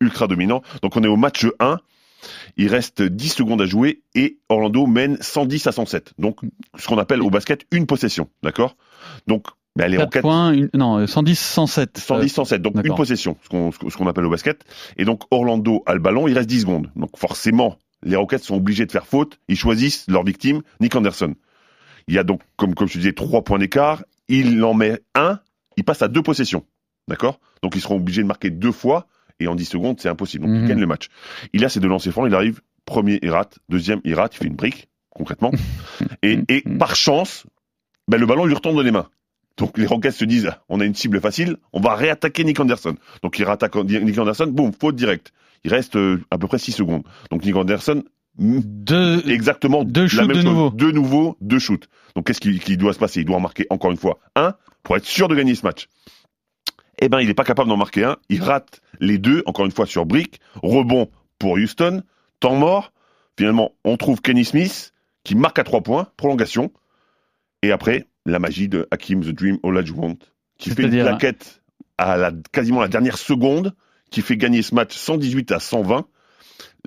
ultra 0.00 0.26
dominants. 0.26 0.62
Donc 0.82 0.96
on 0.96 1.02
est 1.02 1.08
au 1.08 1.16
match 1.16 1.46
1. 1.58 1.78
Il 2.56 2.68
reste 2.68 3.02
10 3.02 3.28
secondes 3.28 3.62
à 3.62 3.66
jouer 3.66 4.02
et 4.14 4.38
Orlando 4.48 4.86
mène 4.86 5.16
110 5.20 5.66
à 5.66 5.72
107. 5.72 6.14
Donc 6.18 6.40
ce 6.76 6.88
qu'on 6.88 6.98
appelle 6.98 7.22
au 7.22 7.30
basket 7.30 7.66
une 7.70 7.86
possession, 7.86 8.28
d'accord? 8.42 8.76
Donc 9.26 9.46
ben, 9.76 9.88
les 9.88 9.96
4 9.96 10.04
Rockets 10.06 10.22
points, 10.22 10.52
une- 10.52 10.70
non, 10.74 10.98
euh, 10.98 11.06
110, 11.06 11.38
107. 11.38 11.98
110, 11.98 12.28
107, 12.30 12.62
donc 12.62 12.74
une 12.84 12.94
possession, 12.94 13.36
ce 13.42 13.48
qu'on 13.48 13.70
ce 13.72 13.96
qu'on- 13.96 14.06
appelle 14.08 14.24
au 14.24 14.30
basket. 14.30 14.64
Et 14.96 15.04
donc 15.04 15.22
Orlando 15.30 15.82
a 15.86 15.94
le 15.94 16.00
ballon, 16.00 16.26
il 16.28 16.34
reste 16.34 16.48
10 16.48 16.60
secondes. 16.62 16.90
Donc 16.96 17.16
forcément, 17.16 17.76
les 18.02 18.16
Rockets 18.16 18.42
sont 18.42 18.56
obligés 18.56 18.86
de 18.86 18.92
faire 18.92 19.06
faute. 19.06 19.38
Ils 19.48 19.56
choisissent 19.56 20.06
leur 20.08 20.24
victime, 20.24 20.62
Nick 20.80 20.94
Anderson. 20.96 21.34
Il 22.08 22.14
y 22.14 22.18
a 22.18 22.24
donc, 22.24 22.40
comme, 22.56 22.74
comme 22.74 22.88
je 22.88 22.98
disais, 22.98 23.12
trois 23.12 23.42
points 23.42 23.58
d'écart. 23.58 24.04
Il 24.28 24.62
en 24.64 24.74
met 24.74 25.00
un, 25.14 25.40
il 25.76 25.84
passe 25.84 26.02
à 26.02 26.08
deux 26.08 26.22
possessions. 26.22 26.64
D'accord? 27.08 27.38
Donc 27.62 27.74
ils 27.74 27.80
seront 27.80 27.96
obligés 27.96 28.22
de 28.22 28.26
marquer 28.28 28.50
deux 28.50 28.72
fois. 28.72 29.06
Et 29.40 29.48
en 29.48 29.54
10 29.54 29.66
secondes, 29.66 30.00
c'est 30.00 30.08
impossible. 30.08 30.46
Donc 30.46 30.54
Mhm. 30.54 30.62
il 30.62 30.68
gagne 30.68 30.80
le 30.80 30.86
match. 30.86 31.08
Il 31.52 31.64
a 31.64 31.68
ses 31.68 31.80
deux 31.80 31.88
lancers 31.88 32.12
francs, 32.12 32.26
il 32.28 32.34
arrive, 32.34 32.60
premier, 32.86 33.18
il 33.22 33.30
rate. 33.30 33.58
Deuxième, 33.68 34.00
il 34.04 34.14
rate, 34.14 34.34
il 34.34 34.38
fait 34.38 34.46
une 34.46 34.56
brique, 34.56 34.88
concrètement. 35.10 35.50
et, 36.22 36.38
et 36.48 36.62
par 36.78 36.96
chance, 36.96 37.44
ben, 38.08 38.18
le 38.18 38.26
ballon 38.26 38.46
lui 38.46 38.54
retombe 38.54 38.76
dans 38.76 38.82
les 38.82 38.90
mains. 38.92 39.08
Donc 39.56 39.78
les 39.78 39.86
Rockets 39.86 40.12
se 40.12 40.24
disent, 40.24 40.50
on 40.68 40.80
a 40.80 40.84
une 40.84 40.94
cible 40.94 41.20
facile, 41.20 41.56
on 41.72 41.80
va 41.80 41.94
réattaquer 41.94 42.44
Nick 42.44 42.60
Anderson. 42.60 42.94
Donc 43.22 43.38
il 43.38 43.44
réattaque 43.44 43.74
Nick 43.76 44.18
Anderson, 44.18 44.46
boum, 44.48 44.72
faute 44.78 44.96
directe. 44.96 45.32
Il 45.64 45.70
reste 45.72 45.96
euh, 45.96 46.22
à 46.30 46.38
peu 46.38 46.46
près 46.46 46.58
6 46.58 46.72
secondes. 46.72 47.02
Donc 47.30 47.44
Nick 47.44 47.56
Anderson, 47.56 48.04
Deux, 48.38 49.22
exactement 49.28 49.82
Deux 49.84 50.02
la 50.02 50.08
shoots 50.08 50.18
même 50.20 50.28
de 50.28 50.34
chose. 50.42 50.44
nouveau. 50.44 50.70
Deux 50.70 50.92
nouveaux, 50.92 51.36
deux 51.40 51.58
shoots. 51.58 51.88
Donc 52.14 52.26
qu'est-ce 52.26 52.40
qui, 52.40 52.58
qui 52.58 52.76
doit 52.76 52.92
se 52.92 52.98
passer? 52.98 53.20
Il 53.20 53.24
doit 53.24 53.36
en 53.36 53.40
marquer 53.40 53.66
encore 53.70 53.90
une 53.90 53.96
fois 53.96 54.18
un 54.34 54.54
pour 54.82 54.96
être 54.96 55.06
sûr 55.06 55.28
de 55.28 55.34
gagner 55.34 55.54
ce 55.54 55.64
match. 55.64 55.88
Eh 56.98 57.08
ben, 57.08 57.20
il 57.20 57.26
n'est 57.26 57.34
pas 57.34 57.44
capable 57.44 57.68
d'en 57.68 57.76
marquer 57.76 58.04
un. 58.04 58.16
Il 58.28 58.42
rate 58.42 58.80
les 59.00 59.18
deux, 59.18 59.42
encore 59.46 59.64
une 59.66 59.70
fois, 59.72 59.86
sur 59.86 60.06
brick. 60.06 60.40
Rebond 60.62 61.10
pour 61.38 61.54
Houston. 61.54 62.02
Temps 62.40 62.56
mort. 62.56 62.92
Finalement, 63.38 63.72
on 63.84 63.96
trouve 63.96 64.20
Kenny 64.22 64.44
Smith 64.44 64.92
qui 65.24 65.34
marque 65.34 65.58
à 65.58 65.64
trois 65.64 65.82
points. 65.82 66.08
Prolongation. 66.16 66.72
Et 67.62 67.70
après, 67.70 68.06
la 68.26 68.38
magie 68.38 68.68
de 68.68 68.86
Hakim 68.90 69.22
The 69.22 69.28
Dream 69.30 69.58
Olajuwon 69.62 70.16
qui 70.58 70.70
fait 70.70 70.82
une 70.84 70.88
plaquette 71.10 71.62
à 71.98 72.16
la, 72.16 72.32
quasiment 72.52 72.80
la 72.80 72.88
dernière 72.88 73.18
seconde 73.18 73.74
qui 74.10 74.22
fait 74.22 74.36
gagner 74.36 74.62
ce 74.62 74.74
match 74.74 74.94
118 74.96 75.52
à 75.52 75.60
120. 75.60 76.06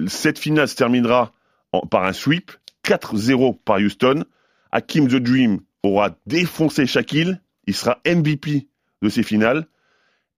Cette 0.08 0.39
finale 0.39 0.67
se 0.67 0.75
terminera 0.75 1.34
en- 1.71 1.82
par 1.86 2.04
un 2.06 2.13
sweep 2.13 2.52
4-0 2.84 3.58
par 3.65 3.78
Houston. 3.78 4.23
Hakim 4.71 5.08
The 5.08 5.15
Dream 5.15 5.60
aura 5.84 6.15
défoncé 6.25 6.86
Shaquille. 6.86 7.39
Il 7.67 7.75
sera 7.75 7.99
MVP 8.06 8.67
de 9.02 9.10
ces 9.10 9.23
finales. 9.23 9.67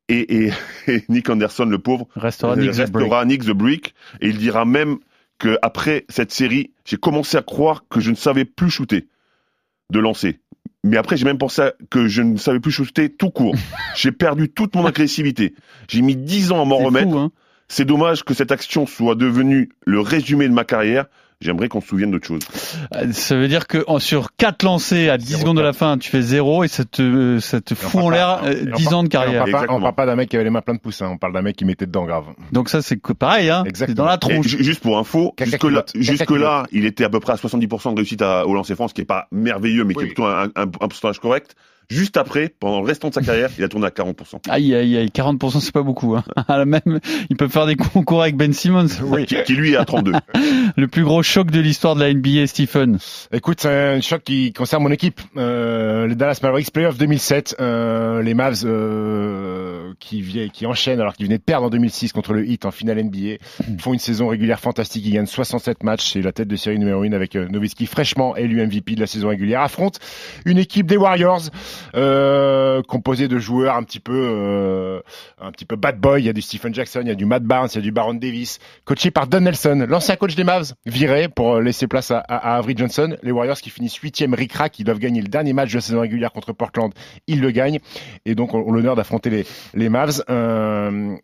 Et, 0.10 0.46
et- 0.46 0.52
et 0.88 1.04
Nick 1.10 1.30
Anderson, 1.30 1.66
le 1.66 1.80
pauvre, 1.80 2.08
restera 2.16 2.56
Nick 2.56 2.72
the 2.72 2.90
Nick 3.26 3.44
the 3.46 3.52
Brick. 3.52 3.96
Et 4.20 4.30
il 4.30 4.38
dira 4.38 4.66
même 4.66 4.98
que 5.38 5.58
après 5.62 6.06
cette 6.10 6.32
série, 6.32 6.74
j'ai 6.86 6.98
commencé 6.98 7.38
à 7.38 7.42
croire 7.42 7.86
que 7.90 8.00
je 8.00 8.12
ne 8.12 8.16
savais 8.16 8.46
plus 8.46 8.70
shooter, 8.70 9.08
de 9.92 10.00
lancer. 10.00 10.40
Mais 10.84 10.98
après, 10.98 11.16
j'ai 11.16 11.26
même 11.26 11.38
pensé 11.38 11.70
que 11.90 12.08
je 12.08 12.22
ne 12.22 12.38
savais 12.38 12.60
plus 12.60 12.72
shooter 12.72 13.10
tout 13.10 13.30
court. 13.30 13.56
j'ai 13.96 14.12
perdu 14.12 14.50
toute 14.50 14.76
mon 14.76 14.86
agressivité. 14.86 15.54
J'ai 15.88 16.02
mis 16.02 16.16
10 16.16 16.52
ans 16.52 16.62
à 16.62 16.66
m'en 16.66 16.78
remettre. 16.78 17.16
hein. 17.16 17.32
C'est 17.68 17.86
dommage 17.86 18.24
que 18.24 18.34
cette 18.34 18.52
action 18.52 18.86
soit 18.86 19.16
devenue 19.16 19.70
le 19.86 20.02
résumé 20.02 20.48
de 20.50 20.54
ma 20.54 20.66
carrière. 20.66 21.06
J'aimerais 21.42 21.68
qu'on 21.70 21.82
se 21.82 21.88
souvienne 21.88 22.12
d'autre 22.12 22.28
chose. 22.28 22.42
Euh, 22.96 23.12
Ça 23.12 23.36
veut 23.36 23.48
dire 23.48 23.68
que 23.68 23.84
sur 24.00 24.36
4 24.38 24.64
lancés 24.64 25.10
à 25.10 25.18
10 25.18 25.26
Zéro 25.28 25.42
secondes 25.42 25.58
de 25.58 25.62
la 25.62 25.74
fin, 25.74 25.98
tu 25.98 26.10
fais 26.10 26.22
0 26.22 26.64
et 26.64 26.68
ça 26.68 26.86
te, 26.86 27.40
ça 27.40 27.60
te 27.62 27.74
fout 27.76 28.02
en 28.02 28.10
l'air 28.10 28.40
pas- 28.42 28.48
euh, 28.48 28.66
et 28.66 28.72
on 28.72 28.76
10 28.76 28.84
par- 28.86 28.94
ans 28.98 29.04
de 29.04 29.08
carrière. 29.10 29.46
On 29.48 29.52
parle, 29.52 29.68
pas, 29.68 29.74
on 29.74 29.82
parle 29.82 29.96
pas 29.96 30.06
d'un 30.06 30.16
mec 30.16 30.30
qui 30.30 30.36
avait 30.36 30.44
les 30.46 30.50
mains 30.52 30.62
pleines 30.62 30.78
de 30.78 30.82
poussins, 30.82 31.08
on 31.10 31.18
parle 31.18 31.34
d'un 31.34 31.42
mec 31.42 31.56
qui 31.56 31.66
mettait 31.66 31.86
dedans 31.86 32.06
grave. 32.06 32.26
Donc 32.52 32.70
ça 32.70 32.82
c'est 32.82 32.98
pareil, 33.14 33.50
hein. 33.50 33.62
C'est 33.64 33.70
Exactement. 33.70 33.96
dans 33.98 34.06
la 34.06 34.16
Et 34.16 34.20
tronche. 34.20 34.48
ju- 34.48 34.64
juste 34.64 34.82
pour 34.82 34.98
info, 34.98 35.34
Caca 35.36 35.50
jusque 35.52 35.64
là, 35.64 35.70
culotte. 35.70 35.92
Caca 35.94 36.02
jusque 36.04 36.32
là, 36.32 36.64
il 36.72 36.86
était 36.86 37.04
à 37.04 37.10
peu 37.10 37.20
près 37.20 37.34
à 37.34 37.38
70% 37.38 37.92
de 37.92 37.98
réussite 37.98 38.22
à- 38.22 38.46
au 38.46 38.54
lancer 38.54 38.76
franc, 38.76 38.88
ce 38.88 38.94
qui 38.94 39.02
est 39.02 39.06
pas 39.06 39.28
merveilleux, 39.32 39.84
mais 39.84 39.94
qui 39.96 40.04
est 40.04 40.08
plutôt 40.08 40.26
un, 40.26 40.44
un, 40.56 40.62
un 40.64 40.68
pourcentage 40.68 41.20
correct. 41.20 41.56
Juste 41.92 42.16
après, 42.16 42.54
pendant 42.58 42.80
le 42.80 42.88
restant 42.88 43.10
de 43.10 43.14
sa 43.14 43.22
carrière, 43.22 43.50
il 43.58 43.64
a 43.66 43.68
tourné 43.68 43.88
à 43.88 43.90
40%. 43.90 44.50
Aïe 44.50 44.74
aïe 44.74 44.96
aïe, 44.96 45.10
40% 45.14 45.60
c'est 45.60 45.74
pas 45.74 45.84
beaucoup. 45.84 46.16
Hein. 46.16 46.24
Même, 46.66 47.02
ils 47.30 47.36
peuvent 47.36 47.52
faire 47.52 47.66
des 47.66 47.76
concours 47.76 48.22
avec 48.22 48.38
Ben 48.38 48.54
Simmons. 48.54 48.88
Qui, 49.28 49.36
qui, 49.44 49.54
lui 49.54 49.74
est 49.74 49.76
à 49.76 49.84
32. 49.84 50.14
Le 50.78 50.88
plus 50.88 51.04
gros 51.04 51.22
choc 51.22 51.52
de 51.52 51.60
l'histoire 51.60 51.96
de 51.96 52.02
la 52.02 52.14
NBA, 52.14 52.48
Stephen. 52.48 52.98
Écoute, 53.34 53.60
c'est 53.62 53.70
un 53.70 54.00
choc 54.00 54.24
qui 54.24 54.54
concerne 54.54 54.84
mon 54.84 54.92
équipe. 54.92 55.20
Euh, 55.36 56.08
les 56.08 56.16
Dallas 56.16 56.40
Mavericks 56.42 56.72
Playoff 56.72 56.98
2007, 56.98 57.58
euh, 57.60 58.22
les 58.22 58.34
Mavs 58.34 58.64
euh, 58.64 59.94
qui, 60.00 60.50
qui 60.54 60.66
enchaînent 60.66 61.02
alors 61.02 61.14
qu'ils 61.14 61.26
venaient 61.26 61.40
de 61.40 61.44
perdre 61.44 61.68
en 61.68 61.70
2006 61.70 62.14
contre 62.14 62.34
le 62.34 62.48
Heat 62.48 62.66
en 62.66 62.72
finale 62.72 63.04
NBA, 63.04 63.36
font 63.80 63.94
une 63.94 64.00
saison 64.00 64.28
régulière 64.28 64.62
fantastique. 64.62 65.06
Ils 65.06 65.14
gagnent 65.14 65.26
67 65.26 65.84
matchs. 65.84 66.14
C'est 66.14 66.22
la 66.22 66.32
tête 66.32 66.48
de 66.48 66.56
série 66.56 66.80
numéro 66.80 67.04
1 67.04 67.12
avec 67.12 67.36
euh, 67.36 67.48
Nowitzki 67.50 67.86
fraîchement 67.86 68.36
élu 68.38 68.66
MVP 68.66 68.96
de 68.96 69.02
la 69.02 69.08
saison 69.08 69.30
régulière. 69.30 69.62
Affronte 69.62 70.00
une 70.46 70.58
équipe 70.58 70.88
des 70.88 70.98
Warriors 70.98 71.50
euh, 71.96 72.82
composée 72.84 73.28
de 73.28 73.38
joueurs 73.38 73.76
un 73.76 73.84
petit 73.84 74.00
peu 74.00 74.14
euh, 74.14 75.00
un 75.40 75.52
petit 75.52 75.66
peu 75.66 75.76
bad 75.76 76.00
boy. 76.00 76.22
Il 76.22 76.26
y 76.26 76.30
a 76.30 76.34
du 76.34 76.42
Stephen 76.42 76.74
Jackson, 76.74 77.02
il 77.02 77.08
y 77.08 77.12
a 77.12 77.16
du 77.16 77.26
Matt 77.26 77.44
Barnes, 77.44 77.70
il 77.74 77.76
y 77.76 77.80
a 77.80 77.82
du 77.82 77.92
Baron 77.92 78.14
Davis, 78.14 78.60
coaché 78.86 79.12
par 79.12 79.28
Don 79.28 79.42
Nelson, 79.42 79.86
l'ancien 79.88 80.16
coach 80.16 80.36
des 80.36 80.44
Mavs, 80.44 80.74
viré 80.86 81.28
pour 81.28 81.56
euh, 81.56 81.62
laisser 81.62 81.88
place 81.88 82.12
à, 82.12 82.20
Avery 82.20 82.76
Johnson. 82.78 83.16
Les 83.24 83.32
Warriors 83.32 83.58
qui 83.58 83.70
finissent 83.70 83.96
huitième 83.96 84.34
ric-rac, 84.34 84.80
ils 84.80 84.84
doivent 84.84 85.00
gagner 85.00 85.22
le 85.22 85.28
dernier 85.28 85.54
match 85.54 85.72
de 85.72 85.78
la 85.78 85.82
saison 85.82 86.02
régulière 86.02 86.32
contre 86.32 86.54
Portland, 86.54 86.94
ils 87.28 87.42
le 87.42 87.52
gagnent 87.52 87.80
et 88.26 88.36
donc 88.36 88.54
ont 88.54 88.72
l'honneur 88.72 88.96
d'affronter 88.96 89.30
les, 89.30 89.46
les 89.74 89.90
Mavs. 89.90 90.24
Euh, 90.30 91.16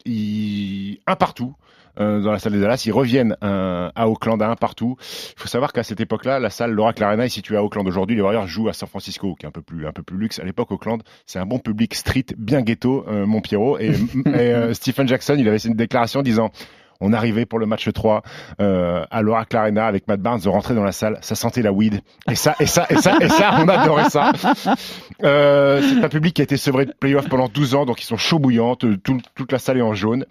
un 1.08 1.16
partout. 1.16 1.56
Euh, 2.00 2.22
dans 2.22 2.32
la 2.32 2.40
salle 2.40 2.54
des 2.54 2.60
Dallas, 2.60 2.84
ils 2.86 2.92
reviennent 2.92 3.36
euh, 3.44 3.90
à 3.96 4.10
Auckland 4.10 4.42
à 4.42 4.50
un 4.50 4.56
partout. 4.56 4.96
Il 5.00 5.42
faut 5.42 5.48
savoir 5.48 5.74
qu'à 5.74 5.84
cette 5.84 6.00
époque-là, 6.00 6.40
la 6.40 6.50
salle 6.50 6.72
l'Oracle 6.72 7.04
Arena 7.04 7.26
est 7.26 7.30
située 7.30 7.58
à 7.58 7.64
Auckland. 7.64 7.88
Aujourd'hui, 7.88 8.16
les 8.16 8.22
Warriors 8.22 8.48
jouent 8.48 8.70
à 8.70 8.74
San 8.74 8.88
Francisco, 8.88 9.36
qui 9.36 9.46
est 9.46 9.50
un 9.50 9.52
peu 9.52 9.62
plus 9.62 9.88
un 9.88 9.92
peu 9.92 10.04
plus 10.04 10.18
luxe. 10.18 10.40
À 10.40 10.44
l'époque, 10.44 10.72
Auckland, 10.72 11.02
c'est 11.26 11.40
un 11.40 11.46
bon 11.46 11.60
public 11.60 11.96
street, 11.96 12.26
bien 12.38 12.62
ghetto, 12.62 13.06
euh, 13.08 13.26
mon 13.26 13.42
Pierrot. 13.42 13.78
Et, 13.80 13.92
et, 14.26 14.30
euh, 14.30 14.74
Stephen 14.74 15.08
Jackson, 15.08 15.36
il 15.38 15.48
avait 15.48 15.60
fait 15.60 15.70
une 15.70 15.76
déclaration 15.76 16.22
disant 16.22 16.52
on 17.00 17.14
arrivait 17.14 17.46
pour 17.46 17.60
le 17.60 17.66
match 17.66 17.88
3 17.92 18.22
euh, 18.60 19.06
à 19.12 19.22
l'Oracle 19.22 19.56
Arena 19.58 19.86
avec 19.88 20.08
Matt 20.08 20.20
Barnes, 20.22 20.40
de 20.42 20.50
rentrer 20.50 20.76
dans 20.76 20.84
la 20.84 20.92
salle, 20.92 21.18
ça 21.22 21.36
sentait 21.36 21.62
la 21.62 21.72
weed. 21.72 22.02
Et 22.30 22.36
ça, 22.36 22.56
et 22.60 22.66
ça, 22.66 22.86
et 22.90 22.96
ça, 22.98 23.18
et 23.22 23.30
ça, 23.30 23.56
on 23.60 23.68
adorait 23.68 24.10
ça. 24.10 24.32
Euh, 25.24 25.82
c'est 25.82 26.04
un 26.04 26.10
public 26.10 26.34
qui 26.36 26.42
a 26.42 26.44
été 26.44 26.58
sevré 26.58 26.86
de 26.86 26.94
playoff 27.00 27.28
pendant 27.30 27.48
12 27.48 27.76
ans, 27.76 27.86
donc 27.86 28.02
ils 28.02 28.06
sont 28.06 28.18
tout- 29.04 29.22
toute 29.36 29.52
la 29.52 29.60
salle 29.60 29.78
est 29.78 29.82
en 29.82 29.94
jaune. 29.94 30.26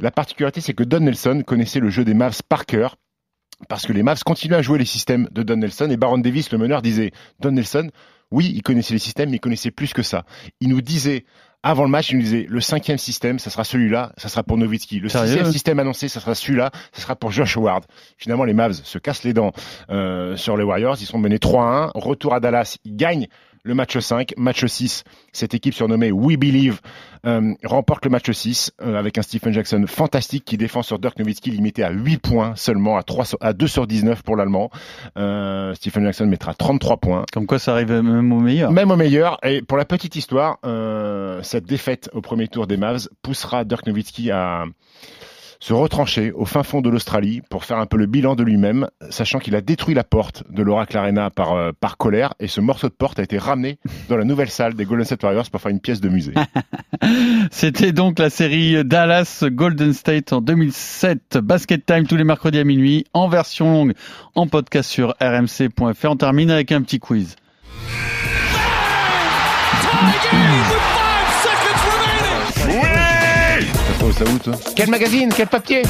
La 0.00 0.10
particularité, 0.10 0.60
c'est 0.60 0.74
que 0.74 0.82
Don 0.84 1.00
Nelson 1.00 1.42
connaissait 1.46 1.80
le 1.80 1.90
jeu 1.90 2.04
des 2.04 2.14
Mavs 2.14 2.40
par 2.48 2.66
cœur, 2.66 2.96
parce 3.68 3.86
que 3.86 3.92
les 3.92 4.02
Mavs 4.02 4.22
continuaient 4.24 4.56
à 4.56 4.62
jouer 4.62 4.78
les 4.78 4.84
systèmes 4.84 5.28
de 5.32 5.42
Don 5.42 5.56
Nelson, 5.56 5.88
et 5.90 5.96
Baron 5.96 6.18
Davis, 6.18 6.50
le 6.52 6.58
meneur, 6.58 6.82
disait, 6.82 7.12
Don 7.40 7.52
Nelson, 7.52 7.90
oui, 8.30 8.50
il 8.54 8.62
connaissait 8.62 8.94
les 8.94 8.98
systèmes, 8.98 9.30
mais 9.30 9.36
il 9.36 9.40
connaissait 9.40 9.70
plus 9.70 9.92
que 9.92 10.02
ça. 10.02 10.24
Il 10.60 10.68
nous 10.70 10.80
disait, 10.80 11.24
avant 11.62 11.84
le 11.84 11.90
match, 11.90 12.10
il 12.10 12.16
nous 12.16 12.22
disait, 12.22 12.46
le 12.48 12.60
cinquième 12.60 12.98
système, 12.98 13.38
ça 13.38 13.50
sera 13.50 13.64
celui-là, 13.64 14.12
ça 14.16 14.28
sera 14.28 14.42
pour 14.42 14.56
Nowitzki. 14.56 14.98
Le 14.98 15.08
sixième 15.08 15.50
système 15.52 15.78
annoncé, 15.78 16.08
ça 16.08 16.20
sera 16.20 16.34
celui-là, 16.34 16.70
ça 16.92 17.02
sera 17.02 17.16
pour 17.16 17.30
Josh 17.30 17.56
Howard. 17.56 17.84
Finalement, 18.18 18.44
les 18.44 18.54
Mavs 18.54 18.72
se 18.72 18.98
cassent 18.98 19.22
les 19.22 19.32
dents 19.32 19.52
euh, 19.90 20.36
sur 20.36 20.56
les 20.56 20.64
Warriors, 20.64 20.96
ils 21.00 21.06
sont 21.06 21.18
menés 21.18 21.38
3-1, 21.38 21.90
retour 21.94 22.34
à 22.34 22.40
Dallas, 22.40 22.78
ils 22.84 22.96
gagnent 22.96 23.28
le 23.64 23.74
match 23.74 23.96
5, 23.96 24.34
match 24.36 24.64
6, 24.66 25.04
cette 25.32 25.54
équipe 25.54 25.74
surnommée 25.74 26.10
We 26.10 26.36
Believe 26.36 26.80
euh, 27.26 27.54
remporte 27.64 28.04
le 28.04 28.10
match 28.10 28.30
6 28.30 28.72
euh, 28.82 28.96
avec 28.98 29.18
un 29.18 29.22
Stephen 29.22 29.52
Jackson 29.52 29.84
fantastique 29.86 30.44
qui 30.44 30.56
défend 30.56 30.82
sur 30.82 30.98
Dirk 30.98 31.16
Nowitzki 31.18 31.50
limité 31.50 31.84
à 31.84 31.90
8 31.90 32.18
points 32.18 32.52
seulement, 32.56 32.96
à, 32.96 33.04
3 33.04 33.24
sur- 33.24 33.38
à 33.40 33.52
2 33.52 33.68
sur 33.68 33.86
19 33.86 34.22
pour 34.24 34.34
l'Allemand. 34.36 34.70
Euh, 35.16 35.74
Stephen 35.74 36.04
Jackson 36.04 36.26
mettra 36.26 36.54
33 36.54 36.96
points. 36.96 37.24
Comme 37.32 37.46
quoi 37.46 37.60
ça 37.60 37.72
arrive 37.74 37.92
même 37.92 38.32
au 38.32 38.40
meilleur. 38.40 38.72
Même 38.72 38.90
au 38.90 38.96
meilleur. 38.96 39.38
Et 39.44 39.62
pour 39.62 39.78
la 39.78 39.84
petite 39.84 40.16
histoire, 40.16 40.58
cette 41.42 41.64
défaite 41.66 42.10
au 42.12 42.20
premier 42.20 42.48
tour 42.48 42.66
des 42.66 42.76
Mavs 42.76 43.08
poussera 43.22 43.64
Dirk 43.64 43.86
Nowitzki 43.86 44.30
à 44.32 44.64
se 45.62 45.72
retrancher 45.72 46.32
au 46.32 46.44
fin 46.44 46.64
fond 46.64 46.80
de 46.80 46.90
l'Australie 46.90 47.40
pour 47.48 47.64
faire 47.64 47.78
un 47.78 47.86
peu 47.86 47.96
le 47.96 48.06
bilan 48.06 48.34
de 48.34 48.42
lui-même, 48.42 48.88
sachant 49.10 49.38
qu'il 49.38 49.54
a 49.54 49.60
détruit 49.60 49.94
la 49.94 50.02
porte 50.02 50.42
de 50.50 50.60
l'Oracle 50.60 50.98
Arena 50.98 51.30
par, 51.30 51.52
euh, 51.52 51.70
par 51.78 51.98
colère, 51.98 52.34
et 52.40 52.48
ce 52.48 52.60
morceau 52.60 52.88
de 52.88 52.92
porte 52.92 53.20
a 53.20 53.22
été 53.22 53.38
ramené 53.38 53.78
dans 54.08 54.16
la 54.16 54.24
nouvelle 54.24 54.50
salle 54.50 54.74
des 54.74 54.84
Golden 54.84 55.04
State 55.04 55.22
Warriors 55.22 55.48
pour 55.50 55.60
faire 55.60 55.70
une 55.70 55.78
pièce 55.78 56.00
de 56.00 56.08
musée. 56.08 56.34
C'était 57.52 57.92
donc 57.92 58.18
la 58.18 58.28
série 58.28 58.84
Dallas 58.84 59.44
Golden 59.44 59.92
State 59.92 60.32
en 60.32 60.40
2007. 60.40 61.38
Basket 61.38 61.86
Time 61.86 62.08
tous 62.08 62.16
les 62.16 62.24
mercredis 62.24 62.58
à 62.58 62.64
minuit 62.64 63.04
en 63.14 63.28
version 63.28 63.72
longue 63.72 63.92
en 64.34 64.48
podcast 64.48 64.90
sur 64.90 65.14
rmc.fr. 65.20 66.10
On 66.10 66.16
termine 66.16 66.50
avec 66.50 66.72
un 66.72 66.82
petit 66.82 66.98
quiz. 66.98 67.36
Ça 74.22 74.30
où, 74.30 74.38
toi 74.38 74.54
Quel 74.76 74.88
magazine 74.88 75.30
Quel 75.34 75.48
papier 75.48 75.82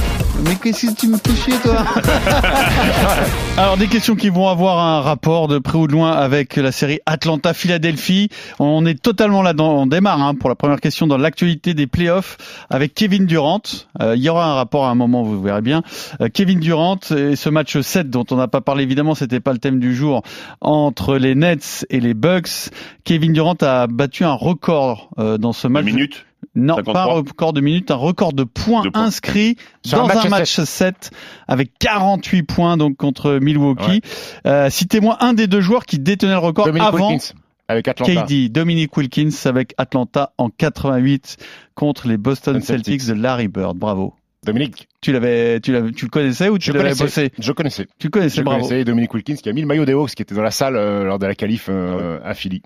Mais 0.46 0.54
qu'est-ce 0.54 0.86
que 0.86 1.00
tu 1.00 1.08
me 1.08 1.18
fais 1.18 1.34
chier, 1.34 1.58
toi 1.62 1.84
Alors, 3.58 3.76
des 3.76 3.88
questions 3.88 4.16
qui 4.16 4.30
vont 4.30 4.48
avoir 4.48 4.78
un 4.78 5.00
rapport 5.02 5.48
de 5.48 5.58
près 5.58 5.76
ou 5.76 5.86
de 5.86 5.92
loin 5.92 6.12
avec 6.12 6.56
la 6.56 6.72
série 6.72 7.00
Atlanta-Philadelphie. 7.04 8.30
On 8.58 8.86
est 8.86 9.00
totalement 9.00 9.42
là-dedans. 9.42 9.82
On 9.82 9.86
démarre 9.86 10.22
hein, 10.22 10.34
pour 10.34 10.48
la 10.48 10.54
première 10.54 10.80
question 10.80 11.06
dans 11.06 11.18
l'actualité 11.18 11.74
des 11.74 11.86
playoffs 11.86 12.38
avec 12.70 12.94
Kevin 12.94 13.26
Durant. 13.26 13.62
Euh, 14.00 14.16
il 14.16 14.22
y 14.22 14.30
aura 14.30 14.46
un 14.46 14.54
rapport 14.54 14.86
à 14.86 14.90
un 14.90 14.94
moment, 14.94 15.22
vous 15.22 15.42
verrez 15.42 15.62
bien. 15.62 15.82
Euh, 16.20 16.28
Kevin 16.32 16.60
Durant 16.60 17.00
et 17.14 17.36
ce 17.36 17.48
match 17.50 17.78
7 17.78 18.08
dont 18.08 18.24
on 18.30 18.36
n'a 18.36 18.48
pas 18.48 18.62
parlé, 18.62 18.82
évidemment, 18.84 19.14
c'était 19.14 19.40
pas 19.40 19.52
le 19.52 19.58
thème 19.58 19.78
du 19.78 19.94
jour, 19.94 20.22
entre 20.62 21.16
les 21.16 21.34
Nets 21.34 21.84
et 21.90 22.00
les 22.00 22.14
Bucks. 22.14 22.70
Kevin 23.04 23.34
Durant 23.34 23.56
a 23.60 23.86
battu 23.88 24.24
un 24.24 24.32
record 24.32 25.10
euh, 25.18 25.36
dans 25.36 25.52
ce 25.52 25.66
Une 25.66 25.72
match. 25.74 25.84
minute. 25.84 26.24
Non, 26.54 26.76
53. 26.76 26.92
pas 26.92 27.10
un 27.10 27.14
record 27.14 27.52
de 27.54 27.60
minutes, 27.60 27.90
un 27.90 27.96
record 27.96 28.32
de 28.34 28.44
points 28.44 28.82
De 28.82 28.90
points. 28.90 29.04
inscrits 29.04 29.56
Sur 29.84 29.98
dans 29.98 30.04
un 30.04 30.14
match 30.14 30.26
un 30.26 30.28
match 30.28 30.60
7 30.60 31.10
avec 31.48 31.70
48 31.78 32.42
points 32.42 32.76
donc 32.76 32.96
contre 32.96 33.38
Milwaukee. 33.40 34.02
Euh, 34.46 34.68
Citez-moi 34.68 35.16
un 35.20 35.32
des 35.32 35.46
deux 35.46 35.60
joueurs 35.62 35.86
qui 35.86 35.98
détenait 35.98 36.32
le 36.32 36.38
record 36.38 36.68
avant 36.68 37.08
Wilkins 37.08 37.34
avec 37.68 37.88
Atlanta. 37.88 38.24
KD, 38.26 38.50
Dominic 38.50 38.94
Wilkins 38.96 39.30
avec 39.46 39.74
Atlanta 39.78 40.32
en 40.36 40.50
88 40.50 41.38
contre 41.74 42.06
les 42.08 42.18
Boston 42.18 42.60
Celtics. 42.60 43.00
Celtics 43.00 43.06
de 43.08 43.14
Larry 43.14 43.48
Bird. 43.48 43.76
Bravo. 43.76 44.14
Dominique, 44.44 44.88
Tu 45.00 45.12
l'avais, 45.12 45.60
tu 45.60 45.70
l'avais, 45.72 45.92
tu 45.92 46.04
le 46.06 46.10
connaissais 46.10 46.48
ou 46.48 46.58
tu 46.58 46.72
l'avais 46.72 46.90
connaissais. 46.94 47.04
bossé? 47.28 47.32
Je 47.38 47.52
connaissais. 47.52 47.86
Tu 48.00 48.08
le 48.08 48.10
connaissais, 48.10 48.38
Je 48.38 48.42
bravo. 48.42 48.62
connaissais 48.64 48.84
Dominic 48.84 49.14
Wilkins 49.14 49.36
qui 49.36 49.48
a 49.48 49.52
mis 49.52 49.60
le 49.60 49.68
maillot 49.68 49.84
des 49.84 49.92
Hawks 49.92 50.10
qui 50.16 50.22
était 50.22 50.34
dans 50.34 50.42
la 50.42 50.50
salle 50.50 50.74
euh, 50.76 51.04
lors 51.04 51.20
de 51.20 51.26
la 51.26 51.36
qualif 51.36 51.66
euh, 51.68 52.18
à 52.24 52.34
Philly. 52.34 52.60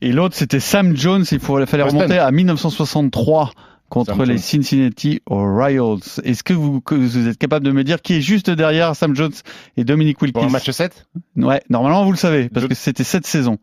Et 0.00 0.10
l'autre 0.10 0.34
c'était 0.34 0.58
Sam 0.58 0.96
Jones. 0.96 1.24
Il 1.30 1.38
faut, 1.38 1.64
fallait 1.64 1.84
Boston. 1.84 2.00
remonter 2.00 2.18
à 2.18 2.30
1963 2.32 3.52
contre 3.88 4.10
Sam 4.16 4.20
les 4.22 4.26
Jones. 4.26 4.38
Cincinnati 4.38 5.20
Royals. 5.26 6.00
Est-ce 6.24 6.42
que 6.42 6.54
vous, 6.54 6.80
que 6.80 6.96
vous 6.96 7.28
êtes 7.28 7.38
capable 7.38 7.64
de 7.66 7.70
me 7.70 7.84
dire 7.84 8.02
qui 8.02 8.14
est 8.14 8.20
juste 8.20 8.50
derrière 8.50 8.96
Sam 8.96 9.14
Jones 9.14 9.32
et 9.76 9.84
Dominic 9.84 10.20
Wilkins? 10.20 10.40
Pour 10.40 10.48
un 10.48 10.52
match 10.52 10.68
7 10.68 11.06
Ouais, 11.36 11.62
normalement 11.70 12.04
vous 12.04 12.10
le 12.12 12.16
savez 12.18 12.48
parce 12.48 12.64
Je- 12.64 12.68
que 12.68 12.74
c'était 12.74 13.04
cette 13.04 13.26
saison. 13.28 13.58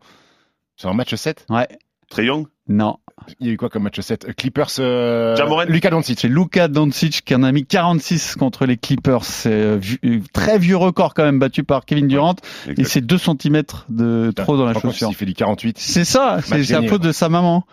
C'est 0.76 0.88
un 0.88 0.94
match 0.94 1.14
7 1.14 1.44
Ouais. 1.50 1.68
Trey 2.08 2.24
Young? 2.24 2.46
Non, 2.70 2.98
Il 3.40 3.48
y 3.48 3.50
a 3.50 3.52
eu 3.52 3.56
quoi 3.56 3.68
comme 3.68 3.82
match 3.82 3.98
7 3.98 4.26
Euh, 4.26 4.32
Clippers 4.32 4.68
euh. 4.78 5.34
Luka 5.66 5.90
Doncic. 5.90 6.20
c'est 6.20 6.28
Luka 6.28 6.68
Doncic 6.68 7.24
qui 7.24 7.34
en 7.34 7.42
a 7.42 7.50
mis 7.50 7.66
46 7.66 8.36
contre 8.36 8.64
les 8.64 8.76
Clippers. 8.76 9.24
C'est 9.24 9.50
euh, 9.50 9.80
euh, 10.04 10.20
très 10.32 10.56
vieux 10.56 10.76
record 10.76 11.12
quand 11.12 11.24
même 11.24 11.40
battu 11.40 11.64
par 11.64 11.84
Kevin 11.84 12.06
Durant 12.06 12.36
et 12.68 12.84
c'est 12.84 13.00
2 13.00 13.18
cm 13.18 13.62
de 13.88 14.32
trop 14.36 14.56
dans 14.56 14.66
la 14.66 14.74
chaussure. 14.74 15.08
Il 15.10 15.16
fait 15.16 15.26
du 15.26 15.34
48. 15.34 15.78
C'est 15.80 16.04
ça, 16.04 16.38
c'est 16.44 16.62
gagné, 16.62 16.86
faute 16.86 17.02
de 17.02 17.10
sa 17.10 17.28
maman. 17.28 17.66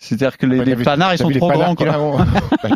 C'est-à-dire 0.00 0.38
que 0.38 0.46
les, 0.46 0.58
Ouais, 0.60 0.64
les 0.64 0.76
panards 0.76 1.12
ils 1.12 1.18
sont 1.18 1.28
trop 1.30 1.50
grands. 1.50 1.74
quoi. 1.74 1.86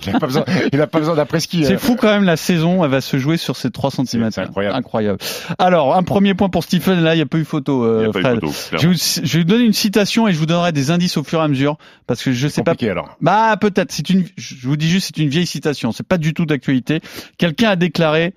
il 0.02 0.10
a 0.14 0.18
pas 0.18 0.26
besoin, 0.26 0.44
il 0.72 0.80
a 0.80 0.86
pas 0.88 0.98
besoin 0.98 1.14
d'après-ski. 1.14 1.64
C'est 1.64 1.74
euh. 1.74 1.78
fou 1.78 1.94
quand 1.94 2.08
même 2.08 2.24
la 2.24 2.36
saison, 2.36 2.82
elle 2.84 2.90
va 2.90 3.00
se 3.00 3.16
jouer 3.16 3.36
sur 3.36 3.56
ces 3.56 3.70
3 3.70 3.92
cm. 3.92 4.30
c'est 4.32 4.40
incroyable. 4.40 4.76
incroyable. 4.76 5.18
Alors, 5.58 5.94
un 5.94 6.02
premier 6.02 6.34
point 6.34 6.48
pour 6.48 6.64
Stephen, 6.64 7.00
là 7.00 7.14
il 7.14 7.18
n'y 7.18 7.22
a 7.22 7.26
pas 7.26 7.38
eu 7.38 7.44
photo, 7.44 7.84
Il 7.84 7.98
n'y 8.00 8.04
euh, 8.06 8.08
a 8.08 8.12
pas 8.12 8.18
eu 8.18 8.22
Fred. 8.22 8.34
photo. 8.40 8.52
Je 8.72 8.88
vous, 8.88 8.94
je 8.94 9.32
vais 9.32 9.38
vous 9.44 9.48
donner 9.48 9.64
une 9.64 9.72
citation 9.72 10.26
et 10.26 10.32
je 10.32 10.38
vous 10.38 10.46
donnerai 10.46 10.72
des 10.72 10.90
indices 10.90 11.16
au 11.16 11.22
fur 11.22 11.40
et 11.40 11.44
à 11.44 11.48
mesure 11.48 11.78
parce 12.08 12.22
que 12.24 12.32
je 12.32 12.48
sais 12.48 12.64
pas 12.64 12.74
alors. 12.82 13.16
Bah 13.20 13.56
peut-être. 13.60 13.92
C'est 13.92 14.10
une. 14.10 14.24
Je 14.36 14.66
vous 14.66 14.76
dis 14.76 14.88
juste, 14.88 15.12
c'est 15.14 15.22
une 15.22 15.28
vieille 15.28 15.46
citation. 15.46 15.92
C'est 15.92 16.06
pas 16.06 16.18
du 16.18 16.34
tout 16.34 16.44
d'actualité. 16.44 17.00
Quelqu'un 17.38 17.70
a 17.70 17.76
déclaré 17.76 18.34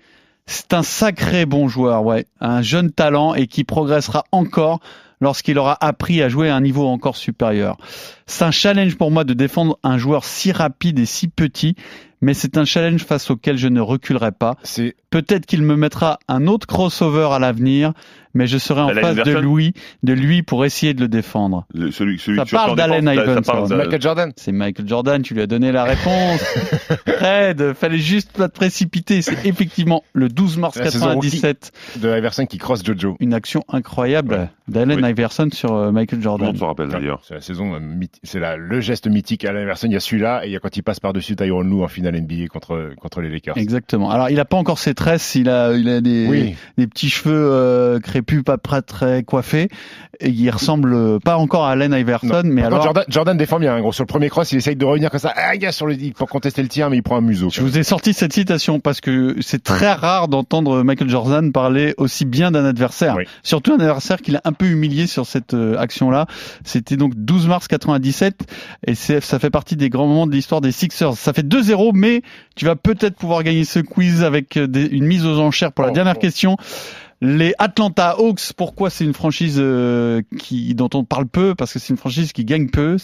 c'est 0.48 0.74
un 0.74 0.84
sacré 0.84 1.46
bon 1.46 1.68
joueur, 1.68 2.04
ouais, 2.04 2.28
un 2.40 2.62
jeune 2.62 2.92
talent 2.92 3.34
et 3.34 3.48
qui 3.48 3.64
progressera 3.64 4.26
encore 4.32 4.80
lorsqu'il 5.22 5.58
aura 5.58 5.78
appris 5.82 6.22
à 6.22 6.30
jouer 6.30 6.50
à 6.50 6.56
un 6.56 6.62
niveau 6.62 6.88
encore 6.88 7.18
supérieur. 7.18 7.78
C'est 8.26 8.44
un 8.44 8.52
challenge 8.52 8.96
pour 8.98 9.12
moi 9.12 9.24
de 9.24 9.34
défendre 9.34 9.80
un 9.84 9.98
joueur 9.98 10.24
si 10.24 10.52
rapide 10.52 11.00
et 11.00 11.06
si 11.06 11.28
petit, 11.28 11.76
mais 12.26 12.34
c'est 12.34 12.58
un 12.58 12.66
challenge 12.66 13.04
face 13.04 13.30
auquel 13.30 13.56
je 13.58 13.68
ne 13.68 13.80
reculerai 13.82 14.32
pas. 14.32 14.56
C'est 14.64 14.96
Peut-être 15.12 15.46
qu'il 15.46 15.62
me 15.62 15.78
mettra 15.78 16.20
un 16.28 16.46
autre 16.48 16.68
crossover 16.68 17.30
à 17.32 17.40
l'avenir, 17.40 17.94
mais 18.34 18.48
je 18.48 18.58
serai 18.58 18.82
en 18.82 18.90
Allen 18.90 19.02
face 19.02 19.16
de 19.26 19.38
lui, 19.38 19.74
de 20.04 20.12
lui 20.12 20.44
pour 20.44 20.66
essayer 20.66 20.94
de 20.94 21.00
le 21.00 21.08
défendre. 21.08 21.66
Le- 21.74 21.90
celui, 21.92 22.20
celui 22.20 22.38
Ça 22.40 22.46
parle 22.46 22.76
d'Allen 22.76 23.08
Iverson. 23.08 23.66
de- 23.70 23.76
Michael 23.76 24.02
Jordan. 24.02 24.34
C'est 24.36 24.52
Michael 24.52 24.90
Jordan, 24.90 25.22
tu 25.22 25.34
lui 25.34 25.42
as 25.42 25.48
donné 25.48 25.72
la 25.72 25.86
réponse. 25.86 26.42
Fred, 27.08 27.74
fallait 27.76 27.98
juste 27.98 28.32
pas 28.34 28.50
te 28.50 28.56
précipiter. 28.56 29.22
C'est 29.22 29.46
effectivement 29.46 30.04
le 30.14 30.28
12 30.28 30.58
mars 30.58 30.76
La 30.78 30.92
saison 30.92 31.06
97, 31.20 31.72
de 31.98 32.18
Iverson 32.18 32.46
qui 32.46 32.58
cross 32.58 32.84
Jojo. 32.84 33.16
une 33.22 33.34
action 33.34 33.64
incroyable 33.70 34.50
d'Allen 34.68 35.00
Oui. 35.02 35.10
Iverson 35.12 35.48
sur 35.54 35.74
euh, 35.74 35.92
Michael 35.92 36.22
Jordan. 36.22 36.48
monde 36.48 36.58
s'en 36.58 36.68
rappelle 36.68 36.90
d'ailleurs. 36.90 37.22
C'est 37.24 37.36
la 37.36 37.42
saison, 37.42 37.74
euh, 37.76 37.80
c'est 38.24 38.40
le 38.58 38.82
geste 38.82 39.08
mythique 39.08 39.46
à 39.46 39.52
Iverson. 39.52 39.88
Il 39.88 39.94
y 39.94 39.96
a 39.96 40.00
celui-là 40.02 40.44
et 40.46 40.50
il 40.50 40.52
y 40.52 40.56
a 40.56 40.60
quand 40.60 40.76
il 40.76 40.82
passe 40.84 41.00
par-dessus 41.00 41.36
Tyronn 41.38 41.70
Lue 41.70 41.84
en 41.84 41.88
finale 41.88 42.15
NBA 42.20 42.48
contre, 42.48 42.92
contre 43.00 43.22
les 43.22 43.30
Lakers. 43.30 43.58
Exactement. 43.58 44.10
Alors, 44.12 44.30
il 44.30 44.40
a 44.40 44.46
pas 44.46 44.58
encore 44.58 44.80
ses 44.80 44.94
tresses, 44.94 45.36
il 45.36 45.50
a, 45.50 45.74
il 45.74 45.90
a 45.90 46.02
des, 46.02 46.28
Oui. 46.28 46.56
des 46.78 46.88
petits 46.88 47.10
cheveux 47.10 47.34
euh, 47.52 48.00
crépus, 48.00 48.44
pas 48.44 48.58
très, 48.82 49.24
coiffés. 49.24 49.70
Et 50.22 50.30
il 50.30 50.50
ressemble 50.50 50.94
euh, 50.94 51.20
pas 51.20 51.36
encore 51.38 51.66
à 51.66 51.72
Allen 51.72 51.94
Iverson, 51.94 52.28
Non. 52.28 52.42
mais 52.46 52.62
Par 52.62 52.68
alors. 52.68 52.78
contre, 52.80 52.86
Jordan, 52.86 53.04
Jordan 53.10 53.38
défend 53.38 53.60
bien. 53.60 53.76
hein, 53.76 53.82
gros, 53.82 53.92
sur 53.92 54.04
le 54.04 54.08
premier 54.08 54.30
cross, 54.30 54.52
il 54.54 54.58
essaye 54.58 54.76
de 54.78 54.86
revenir 54.86 55.10
comme 55.12 55.20
ça. 55.20 55.34
Ah, 55.36 55.52
a 55.62 55.72
sur 55.74 55.88
le 55.88 55.96
pour 56.16 56.30
contester 56.30 56.62
le 56.62 56.70
tir, 56.70 56.90
mais 56.90 56.98
il 56.98 57.04
prend 57.04 57.18
un 57.18 57.22
museau. 57.22 57.50
Je 57.52 57.62
vous 57.62 57.78
ai 57.78 57.84
sorti 57.84 58.14
cette 58.14 58.32
citation 58.34 58.80
parce 58.80 59.02
que 59.02 59.36
c'est 59.42 59.62
très 59.64 59.92
rare 59.94 60.28
d'entendre 60.30 60.84
Michael 60.84 61.10
Jordan 61.10 61.52
parler 61.52 61.94
aussi 61.98 62.24
bien 62.26 62.52
d'un 62.52 62.64
adversaire. 62.66 63.16
Oui. 63.18 63.24
Surtout 63.44 63.72
un 63.74 63.80
adversaire 63.80 64.22
qu'il 64.22 64.36
a 64.38 64.42
un 64.46 64.54
peu 64.54 64.68
humilié 64.68 65.08
sur 65.08 65.26
cette 65.26 65.54
euh, 65.54 65.78
action-là. 65.78 66.28
C'était 66.64 66.96
donc 66.98 67.14
12 67.16 67.48
mars 67.48 67.68
97 67.68 68.36
et 68.88 68.96
ça 68.96 69.40
fait 69.40 69.50
partie 69.50 69.76
des 69.76 69.90
grands 69.90 70.08
moments 70.08 70.28
de 70.28 70.32
l'histoire 70.34 70.62
des 70.62 70.72
Sixers. 70.72 71.16
Ça 71.16 71.34
fait 71.34 71.46
2-0, 71.46 71.92
mais 72.06 72.22
tu 72.56 72.66
vas 72.66 72.76
peut-être 72.76 73.16
pouvoir 73.16 73.44
gagner 73.44 73.66
ce 73.66 73.80
quiz 73.80 74.24
avec 74.24 74.58
euh, 74.58 74.68
des- 74.68 74.86
une 74.88 75.06
mise 75.06 75.26
aux 75.26 75.40
enchères 75.40 75.72
pour 75.72 75.84
la 75.86 75.92
Oh, 75.92 75.94
dernière 75.96 76.16
oh. 76.18 76.22
question. 76.22 76.58
Les 77.22 77.54
Atlanta 77.60 78.16
Hawks, 78.20 78.52
pourquoi 78.58 78.90
c'est 78.90 79.06
une 79.06 79.14
franchise 79.14 79.56
euh, 79.58 80.22
qui 80.38 80.76
dont 80.76 80.90
on 80.94 81.06
parle 81.06 81.26
peu? 81.28 81.56
Parce 81.56 81.72
que 81.74 81.80
c'est 81.80 81.90
une 81.94 81.98
franchise 81.98 82.34
qui 82.34 82.44
gagne 82.44 82.70
peu. 82.70 82.98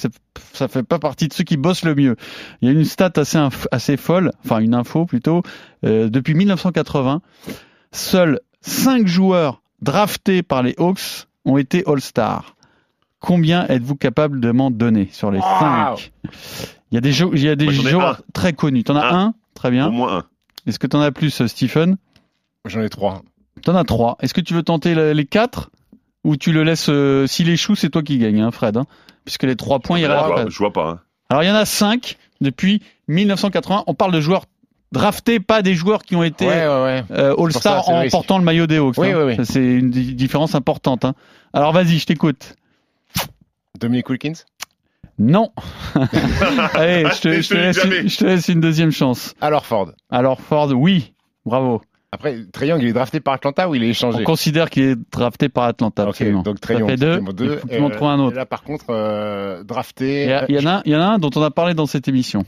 Ça 0.53 0.67
fait 0.67 0.83
pas 0.83 0.99
partie 0.99 1.27
de 1.29 1.33
ceux 1.33 1.45
qui 1.45 1.55
bossent 1.57 1.85
le 1.85 1.95
mieux. 1.95 2.17
Il 2.61 2.67
y 2.67 2.71
a 2.71 2.73
une 2.77 2.83
stat 2.85 3.11
assez 3.15 3.39
assez 3.71 3.95
folle, 3.97 4.31
enfin 4.45 4.59
une 4.59 4.75
info 4.75 5.05
plutôt. 5.05 5.43
Euh, 5.85 6.09
depuis 6.09 6.33
1980, 6.35 7.21
seuls 7.93 8.39
cinq 8.61 9.07
joueurs 9.07 9.61
draftés 9.81 10.43
par 10.43 10.61
les 10.61 10.75
Hawks 10.77 11.25
ont 11.45 11.57
été 11.57 11.83
All-Star. 11.87 12.55
Combien 13.21 13.65
êtes-vous 13.67 13.95
capable 13.95 14.39
de 14.41 14.51
m'en 14.51 14.69
donner 14.71 15.07
sur 15.13 15.31
les 15.31 15.39
Wow. 15.39 15.45
cinq 15.59 16.11
Il 16.91 16.95
y 16.95 16.97
a 16.97 17.01
des, 17.01 17.11
jou- 17.13 17.31
il 17.33 17.41
y 17.43 17.47
a 17.49 17.55
des 17.55 17.65
Moi, 17.65 17.73
j'en 17.73 17.85
ai 17.85 17.91
joueurs 17.91 18.21
très 18.33 18.51
connus. 18.53 18.83
T'en 18.83 18.95
as 18.97 19.05
Un. 19.13 19.19
un, 19.27 19.33
très 19.53 19.71
bien. 19.71 19.87
Au 19.87 19.91
moins 19.91 20.17
un. 20.17 20.23
Est-ce 20.67 20.79
que 20.79 20.87
t'en 20.87 20.99
as 21.01 21.11
plus, 21.11 21.39
euh, 21.41 21.47
Stephen 21.47 21.97
J'en 22.65 22.81
ai 22.81 22.89
trois. 22.89 23.21
T'en 23.63 23.75
as 23.75 23.83
trois. 23.83 24.17
Est-ce 24.21 24.33
que 24.33 24.41
tu 24.41 24.53
veux 24.53 24.63
tenter 24.63 24.93
le- 24.95 25.13
les 25.13 25.25
quatre 25.25 25.69
ou 26.23 26.35
tu 26.35 26.51
le 26.51 26.63
laisses 26.63 26.89
euh, 26.89 27.27
S'il 27.27 27.47
échoue, 27.49 27.75
c'est 27.75 27.89
toi 27.89 28.01
qui 28.03 28.17
gagne, 28.17 28.41
hein, 28.41 28.51
Fred. 28.51 28.75
hein, 28.77 28.85
puisque 29.25 29.43
les 29.43 29.55
trois 29.55 29.79
points 29.79 29.99
je, 29.99 30.05
à 30.05 30.23
vois, 30.27 30.35
Fred. 30.37 30.49
je 30.49 30.57
vois 30.57 30.73
pas. 30.73 30.89
hein. 30.89 30.99
Alors 31.29 31.43
il 31.43 31.47
y 31.47 31.51
en 31.51 31.55
a 31.55 31.65
cinq 31.65 32.17
depuis 32.41 32.81
1980. 33.07 33.83
On 33.87 33.93
parle 33.93 34.11
de 34.11 34.19
joueurs 34.19 34.45
draftés, 34.91 35.39
pas 35.39 35.61
des 35.61 35.73
joueurs 35.75 36.01
qui 36.03 36.15
ont 36.15 36.23
été 36.23 36.45
Ouais, 36.47 36.67
ouais, 36.67 36.83
ouais. 36.83 37.03
euh, 37.11 37.35
All-Star 37.37 37.87
en 37.87 37.99
risque. 38.01 38.11
portant 38.11 38.37
le 38.39 38.43
maillot 38.43 38.67
des 38.67 38.77
Hawks. 38.77 38.97
Oui, 38.97 39.11
hein. 39.11 39.17
oui, 39.19 39.23
oui. 39.27 39.35
Ça, 39.37 39.45
C'est 39.45 39.63
une 39.63 39.89
di- 39.91 40.15
différence 40.15 40.53
importante. 40.55 41.05
hein. 41.05 41.13
Alors 41.53 41.71
vas-y, 41.71 41.97
je 41.99 42.05
t'écoute. 42.05 42.55
Dominic 43.81 44.09
Wilkins? 44.09 44.45
Non. 45.19 45.51
Allez, 46.73 47.03
je 47.13 47.21
te, 47.21 47.41
je, 47.41 47.53
laisse, 47.53 47.83
une- 47.83 48.09
je 48.09 48.17
te 48.17 48.25
laisse 48.25 48.47
une 48.47 48.61
deuxième 48.61 48.91
chance. 48.91 49.33
Alors 49.41 49.65
Ford. 49.65 49.91
Alors 50.09 50.39
Ford, 50.41 50.71
oui. 50.73 51.13
Bravo. 51.45 51.81
Après, 52.13 52.37
Trae 52.51 52.65
Young, 52.67 52.81
il 52.81 52.89
est 52.89 52.93
drafté 52.93 53.19
par 53.21 53.35
Atlanta 53.35 53.69
ou 53.69 53.75
il 53.75 53.83
est 53.83 53.87
On 53.87 53.89
échangé 53.91 54.23
considère 54.23 54.69
qu'il 54.69 54.83
est 54.83 54.95
drafté 55.11 55.47
par 55.49 55.63
Atlanta. 55.65 56.03
Ok, 56.03 56.09
absolument. 56.09 56.41
donc 56.41 56.57
Young, 56.69 56.87
fait 56.89 56.95
deux. 56.97 57.19
deux. 57.33 57.59
M'en 57.79 57.89
Euh, 57.89 58.01
un 58.03 58.19
autre. 58.19 58.33
et 58.33 58.37
Là, 58.37 58.45
par 58.45 58.63
contre, 58.63 58.85
euh, 58.89 59.63
drafté. 59.63 60.23
Il 60.23 60.29
y, 60.29 60.33
a- 60.33 60.45
il 60.49 60.55
y 60.55 60.59
en 60.67 60.69
a, 60.69 60.81
il 60.85 60.91
y 60.91 60.95
en 60.95 61.01
a 61.01 61.05
un 61.05 61.19
dont 61.19 61.29
on 61.35 61.41
a 61.41 61.51
parlé 61.51 61.73
dans 61.73 61.85
cette 61.85 62.07
émission. 62.07 62.43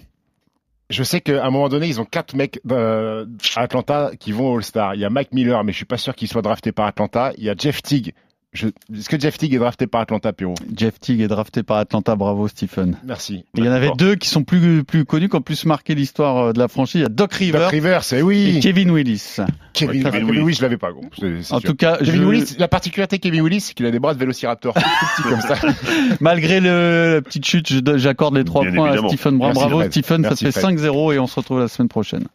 Je 0.89 1.01
sais 1.03 1.21
qu'à 1.21 1.45
un 1.45 1.49
moment 1.49 1.69
donné, 1.69 1.87
ils 1.87 2.01
ont 2.01 2.05
quatre 2.05 2.35
mecs 2.35 2.59
euh, 2.69 3.25
à 3.55 3.61
Atlanta 3.61 4.11
qui 4.19 4.31
vont 4.33 4.51
au 4.53 4.57
All-Star. 4.57 4.95
Il 4.95 5.01
y 5.01 5.05
a 5.05 5.09
Mike 5.09 5.31
Miller, 5.31 5.63
mais 5.63 5.71
je 5.71 5.77
suis 5.77 5.85
pas 5.85 5.97
sûr 5.97 6.13
qu'il 6.13 6.27
soit 6.27 6.41
drafté 6.41 6.71
par 6.71 6.85
Atlanta. 6.85 7.31
Il 7.37 7.43
y 7.45 7.49
a 7.49 7.55
Jeff 7.57 7.81
Teague. 7.81 8.13
Je... 8.53 8.67
Est-ce 8.67 9.09
que 9.09 9.19
Jeff 9.19 9.37
Teague 9.37 9.53
est 9.55 9.57
drafté 9.57 9.87
par 9.87 10.01
Atlanta, 10.01 10.31
Pierrot? 10.31 10.53
Jeff 10.75 10.99
Teague 10.99 11.21
est 11.21 11.27
drafté 11.27 11.63
par 11.63 11.77
Atlanta. 11.77 12.15
Bravo, 12.15 12.47
Stephen. 12.47 12.97
Merci. 13.03 13.37
Et 13.37 13.59
il 13.59 13.65
y 13.65 13.69
en 13.69 13.71
avait 13.71 13.89
deux 13.97 14.15
qui 14.15 14.29
sont 14.29 14.43
plus, 14.43 14.83
plus 14.83 15.05
connus, 15.05 15.27
qui 15.29 15.35
ont 15.35 15.41
plus 15.41 15.65
marqué 15.65 15.95
l'histoire 15.95 16.37
euh, 16.37 16.53
de 16.53 16.59
la 16.59 16.67
franchise. 16.67 16.95
Il 16.95 17.01
y 17.01 17.05
a 17.05 17.09
Doc 17.09 17.33
Rivers 17.33 17.61
Doc 17.61 17.71
Rivers, 17.71 18.03
c'est 18.03 18.19
et 18.19 18.21
oui. 18.21 18.59
Kevin 18.61 18.91
Willis. 18.91 19.37
Kevin, 19.73 19.97
Ouais, 19.97 20.03
Kevin 20.03 20.11
Kevin 20.11 20.25
Willis. 20.29 20.39
Willis, 20.45 20.57
je 20.57 20.61
l'avais 20.61 20.77
pas. 20.77 20.91
Gros. 20.91 21.03
En 21.03 21.41
sûr. 21.43 21.61
tout 21.63 21.75
cas, 21.75 21.97
Kevin 21.97 22.21
je- 22.21 22.23
Willis, 22.27 22.55
la 22.59 22.67
particularité 22.67 23.17
de 23.17 23.21
Kevin 23.23 23.41
Willis, 23.41 23.61
c'est 23.61 23.73
qu'il 23.73 23.85
a 23.87 23.91
des 23.91 23.99
bras 23.99 24.13
de 24.13 24.19
vélociraptor, 24.19 24.73
tout 24.75 24.81
petits 24.81 25.29
comme 25.29 25.41
ça. 25.41 25.55
malgré 26.19 26.59
le, 26.59 27.15
la 27.15 27.21
petite 27.23 27.45
chute, 27.45 27.97
j'accorde 27.97 28.35
les 28.37 28.43
trois 28.43 28.61
Bien 28.63 28.73
points 28.75 28.87
évidemment. 28.89 29.07
à 29.09 29.11
Stephen 29.15 29.37
Bravo, 29.39 29.79
Fred. 29.79 29.91
Stephen. 29.91 30.21
Merci, 30.21 30.45
ça 30.45 30.51
fait 30.51 30.59
Fred. 30.61 30.77
5-0 30.79 31.13
et 31.15 31.19
on 31.19 31.25
se 31.27 31.35
retrouve 31.39 31.59
la 31.59 31.67
semaine 31.67 31.89
prochaine. 31.89 32.25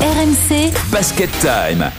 RMC 0.00 0.72
Basket 0.90 1.30
Time. 1.40 1.90